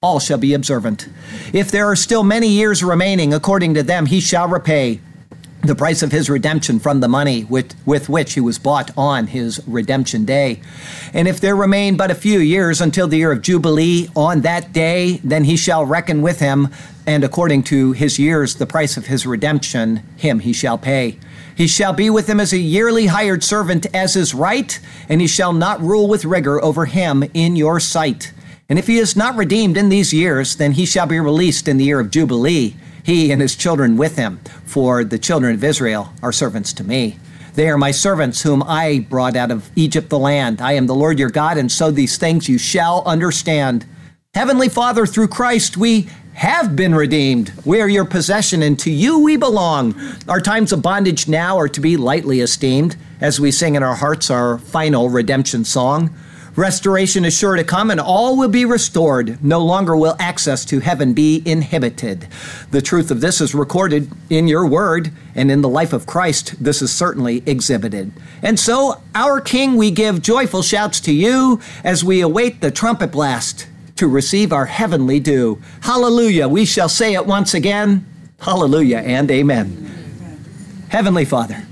all 0.00 0.18
shall 0.18 0.38
be 0.38 0.54
observant. 0.54 1.08
If 1.52 1.70
there 1.70 1.86
are 1.86 1.96
still 1.96 2.22
many 2.22 2.48
years 2.48 2.82
remaining, 2.82 3.34
according 3.34 3.74
to 3.74 3.82
them, 3.82 4.06
he 4.06 4.20
shall 4.20 4.48
repay 4.48 5.00
the 5.62 5.74
price 5.74 6.02
of 6.02 6.12
his 6.12 6.30
redemption 6.30 6.78
from 6.78 7.00
the 7.00 7.08
money 7.08 7.44
with, 7.44 7.74
with 7.84 8.08
which 8.08 8.34
he 8.34 8.40
was 8.40 8.58
bought 8.58 8.90
on 8.96 9.26
his 9.26 9.60
redemption 9.66 10.24
day. 10.24 10.60
And 11.12 11.26
if 11.26 11.40
there 11.40 11.56
remain 11.56 11.96
but 11.96 12.10
a 12.10 12.14
few 12.14 12.38
years 12.38 12.80
until 12.80 13.08
the 13.08 13.18
year 13.18 13.32
of 13.32 13.42
Jubilee, 13.42 14.08
on 14.14 14.42
that 14.42 14.72
day, 14.72 15.20
then 15.24 15.44
he 15.44 15.56
shall 15.56 15.84
reckon 15.84 16.22
with 16.22 16.38
him, 16.38 16.68
and 17.06 17.24
according 17.24 17.64
to 17.64 17.92
his 17.92 18.18
years, 18.18 18.54
the 18.54 18.66
price 18.66 18.96
of 18.96 19.06
his 19.06 19.26
redemption, 19.26 20.02
him 20.16 20.40
he 20.40 20.52
shall 20.52 20.78
pay. 20.78 21.18
He 21.56 21.66
shall 21.66 21.92
be 21.92 22.08
with 22.08 22.28
him 22.28 22.38
as 22.38 22.52
a 22.52 22.58
yearly 22.58 23.06
hired 23.06 23.42
servant, 23.42 23.86
as 23.92 24.14
is 24.14 24.34
right, 24.34 24.78
and 25.08 25.20
he 25.20 25.26
shall 25.26 25.52
not 25.52 25.80
rule 25.80 26.06
with 26.06 26.24
rigor 26.24 26.62
over 26.62 26.86
him 26.86 27.24
in 27.34 27.56
your 27.56 27.80
sight. 27.80 28.32
And 28.68 28.78
if 28.78 28.86
he 28.86 28.98
is 28.98 29.16
not 29.16 29.34
redeemed 29.34 29.76
in 29.76 29.88
these 29.88 30.12
years, 30.12 30.54
then 30.56 30.72
he 30.72 30.86
shall 30.86 31.06
be 31.06 31.18
released 31.18 31.66
in 31.66 31.78
the 31.78 31.84
year 31.84 31.98
of 31.98 32.10
Jubilee 32.10 32.76
he 33.08 33.32
and 33.32 33.40
his 33.40 33.56
children 33.56 33.96
with 33.96 34.16
him. 34.16 34.38
For 34.66 35.02
the 35.02 35.18
children 35.18 35.54
of 35.54 35.64
Israel 35.64 36.12
are 36.22 36.30
servants 36.30 36.74
to 36.74 36.84
me. 36.84 37.18
They 37.54 37.70
are 37.70 37.78
my 37.78 37.90
servants 37.90 38.42
whom 38.42 38.62
I 38.62 39.06
brought 39.08 39.34
out 39.34 39.50
of 39.50 39.70
Egypt 39.76 40.10
the 40.10 40.18
land. 40.18 40.60
I 40.60 40.74
am 40.74 40.86
the 40.86 40.94
Lord 40.94 41.18
your 41.18 41.30
God, 41.30 41.56
and 41.56 41.72
so 41.72 41.90
these 41.90 42.18
things 42.18 42.50
you 42.50 42.58
shall 42.58 43.02
understand. 43.06 43.86
Heavenly 44.34 44.68
Father, 44.68 45.06
through 45.06 45.28
Christ 45.28 45.78
we 45.78 46.10
have 46.34 46.76
been 46.76 46.94
redeemed. 46.94 47.50
We 47.64 47.80
are 47.80 47.88
your 47.88 48.04
possession, 48.04 48.62
and 48.62 48.78
to 48.80 48.90
you 48.90 49.20
we 49.20 49.38
belong. 49.38 49.98
Our 50.28 50.42
times 50.42 50.70
of 50.74 50.82
bondage 50.82 51.28
now 51.28 51.56
are 51.56 51.68
to 51.68 51.80
be 51.80 51.96
lightly 51.96 52.40
esteemed, 52.40 52.94
as 53.22 53.40
we 53.40 53.50
sing 53.50 53.74
in 53.74 53.82
our 53.82 53.96
hearts 53.96 54.30
our 54.30 54.58
final 54.58 55.08
redemption 55.08 55.64
song. 55.64 56.14
Restoration 56.58 57.24
is 57.24 57.38
sure 57.38 57.54
to 57.54 57.62
come 57.62 57.88
and 57.88 58.00
all 58.00 58.36
will 58.36 58.48
be 58.48 58.64
restored. 58.64 59.44
No 59.44 59.64
longer 59.64 59.96
will 59.96 60.16
access 60.18 60.64
to 60.64 60.80
heaven 60.80 61.14
be 61.14 61.40
inhibited. 61.46 62.26
The 62.72 62.82
truth 62.82 63.12
of 63.12 63.20
this 63.20 63.40
is 63.40 63.54
recorded 63.54 64.10
in 64.28 64.48
your 64.48 64.66
word, 64.66 65.12
and 65.36 65.52
in 65.52 65.60
the 65.60 65.68
life 65.68 65.92
of 65.92 66.04
Christ, 66.04 66.56
this 66.58 66.82
is 66.82 66.92
certainly 66.92 67.44
exhibited. 67.46 68.10
And 68.42 68.58
so, 68.58 69.00
our 69.14 69.40
King, 69.40 69.76
we 69.76 69.92
give 69.92 70.20
joyful 70.20 70.62
shouts 70.62 70.98
to 71.02 71.12
you 71.12 71.60
as 71.84 72.02
we 72.02 72.22
await 72.22 72.60
the 72.60 72.72
trumpet 72.72 73.12
blast 73.12 73.68
to 73.94 74.08
receive 74.08 74.52
our 74.52 74.66
heavenly 74.66 75.20
due. 75.20 75.62
Hallelujah. 75.82 76.48
We 76.48 76.64
shall 76.64 76.88
say 76.88 77.14
it 77.14 77.24
once 77.24 77.54
again. 77.54 78.04
Hallelujah 78.40 78.98
and 78.98 79.30
amen. 79.30 79.76
amen. 79.78 80.44
Heavenly 80.88 81.24
Father, 81.24 81.67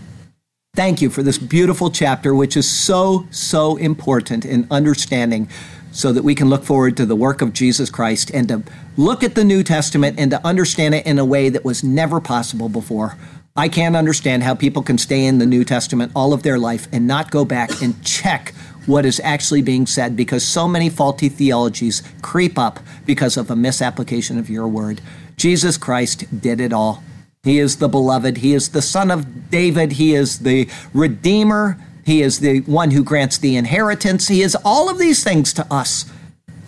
Thank 0.77 1.01
you 1.01 1.09
for 1.09 1.23
this 1.23 1.39
beautiful 1.39 1.91
chapter, 1.91 2.35
which 2.35 2.55
is 2.55 2.69
so, 2.69 3.27
so 3.31 3.77
important 3.77 4.45
in 4.45 4.67
understanding 4.71 5.49
so 5.91 6.13
that 6.13 6.23
we 6.23 6.35
can 6.35 6.51
look 6.51 6.65
forward 6.65 6.99
to 6.99 7.07
the 7.07 7.17
work 7.17 7.41
of 7.41 7.55
Jesus 7.55 7.89
Christ 7.89 8.31
and 8.35 8.47
to 8.49 8.63
look 8.99 9.25
at 9.25 9.35
the 9.35 9.43
New 9.43 9.63
Testament 9.63 10.19
and 10.19 10.31
to 10.33 10.47
understand 10.47 10.95
it 10.95 11.07
in 11.07 11.19
a 11.19 11.25
way 11.25 11.49
that 11.49 11.65
was 11.65 11.83
never 11.83 12.21
possible 12.21 12.69
before. 12.69 13.17
I 13.57 13.71
can't 13.71 13.97
understand 13.97 14.43
how 14.43 14.55
people 14.55 14.83
can 14.83 14.99
stay 14.99 15.25
in 15.25 15.39
the 15.39 15.47
New 15.47 15.65
Testament 15.65 16.13
all 16.15 16.35
of 16.35 16.43
their 16.43 16.59
life 16.59 16.89
and 16.93 17.07
not 17.07 17.31
go 17.31 17.47
back 17.47 17.81
and 17.81 18.05
check 18.05 18.53
what 18.85 19.07
is 19.07 19.19
actually 19.21 19.63
being 19.63 19.87
said 19.87 20.15
because 20.15 20.47
so 20.47 20.69
many 20.69 20.91
faulty 20.91 21.31
theologies 21.31 22.03
creep 22.21 22.59
up 22.59 22.81
because 23.07 23.39
of 23.39 23.51
a 23.51 23.57
misapplication 23.57 24.37
of 24.39 24.51
your 24.51 24.69
word. 24.69 25.01
Jesus 25.39 25.79
Christ 25.79 26.39
did 26.43 26.61
it 26.61 26.75
all. 26.75 27.03
He 27.47 27.61
is 27.61 27.77
the 27.77 27.89
beloved. 27.89 28.39
He 28.39 28.55
is 28.55 28.71
the 28.71 28.83
son 28.83 29.09
of 29.09 29.51
David. 29.51 29.93
He 29.93 30.17
is 30.17 30.41
the 30.41 30.69
redeemer. 30.93 31.79
He 32.05 32.21
is 32.21 32.41
the 32.41 32.63
one 32.63 32.91
who 32.91 33.05
grants 33.05 33.39
the 33.39 33.55
inheritance. 33.55 34.27
He 34.27 34.43
is 34.43 34.57
all 34.65 34.91
of 34.91 34.99
these 34.99 35.23
things 35.23 35.53
to 35.53 35.73
us. 35.73 36.11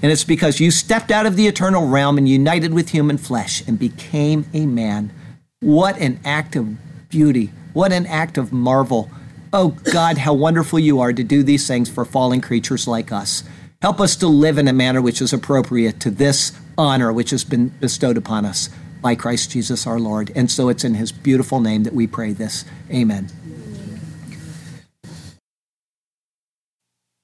And 0.05 0.13
it's 0.13 0.23
because 0.23 0.61
you 0.61 0.71
stepped 0.71 1.11
out 1.11 1.27
of 1.27 1.35
the 1.35 1.49
eternal 1.49 1.89
realm 1.89 2.17
and 2.17 2.29
united 2.29 2.73
with 2.73 2.91
human 2.91 3.19
flesh 3.19 3.67
and 3.67 3.77
became 3.77 4.47
a 4.55 4.67
man. 4.67 5.11
What 5.59 5.99
an 5.99 6.21
act 6.25 6.55
of 6.55 6.77
beauty. 7.09 7.51
What 7.73 7.93
an 7.93 8.07
act 8.07 8.39
of 8.39 8.53
marvel. 8.53 9.11
Oh 9.53 9.71
God, 9.93 10.19
how 10.19 10.33
wonderful 10.33 10.79
you 10.79 11.01
are 11.01 11.13
to 11.13 11.25
do 11.25 11.43
these 11.43 11.67
things 11.67 11.91
for 11.91 12.05
fallen 12.05 12.41
creatures 12.41 12.87
like 12.87 13.11
us. 13.11 13.43
Help 13.83 14.01
us 14.01 14.15
to 14.15 14.29
live 14.29 14.59
in 14.59 14.69
a 14.69 14.73
manner 14.73 15.03
which 15.03 15.21
is 15.21 15.33
appropriate 15.33 15.99
to 15.99 16.11
this 16.13 16.53
honor 16.77 17.13
which 17.13 17.31
has 17.31 17.43
been 17.43 17.71
bestowed 17.81 18.17
upon 18.17 18.47
us 18.47 18.71
by 19.01 19.15
Christ 19.15 19.51
Jesus 19.51 19.87
our 19.87 19.99
Lord. 19.99 20.33
And 20.35 20.51
so 20.51 20.69
it's 20.69 20.85
in 20.85 20.95
his 20.95 21.13
beautiful 21.13 21.61
name 21.61 21.85
that 21.85 21.95
we 21.95 22.07
pray 22.07 22.33
this. 22.33 22.65
Amen. 22.91 23.29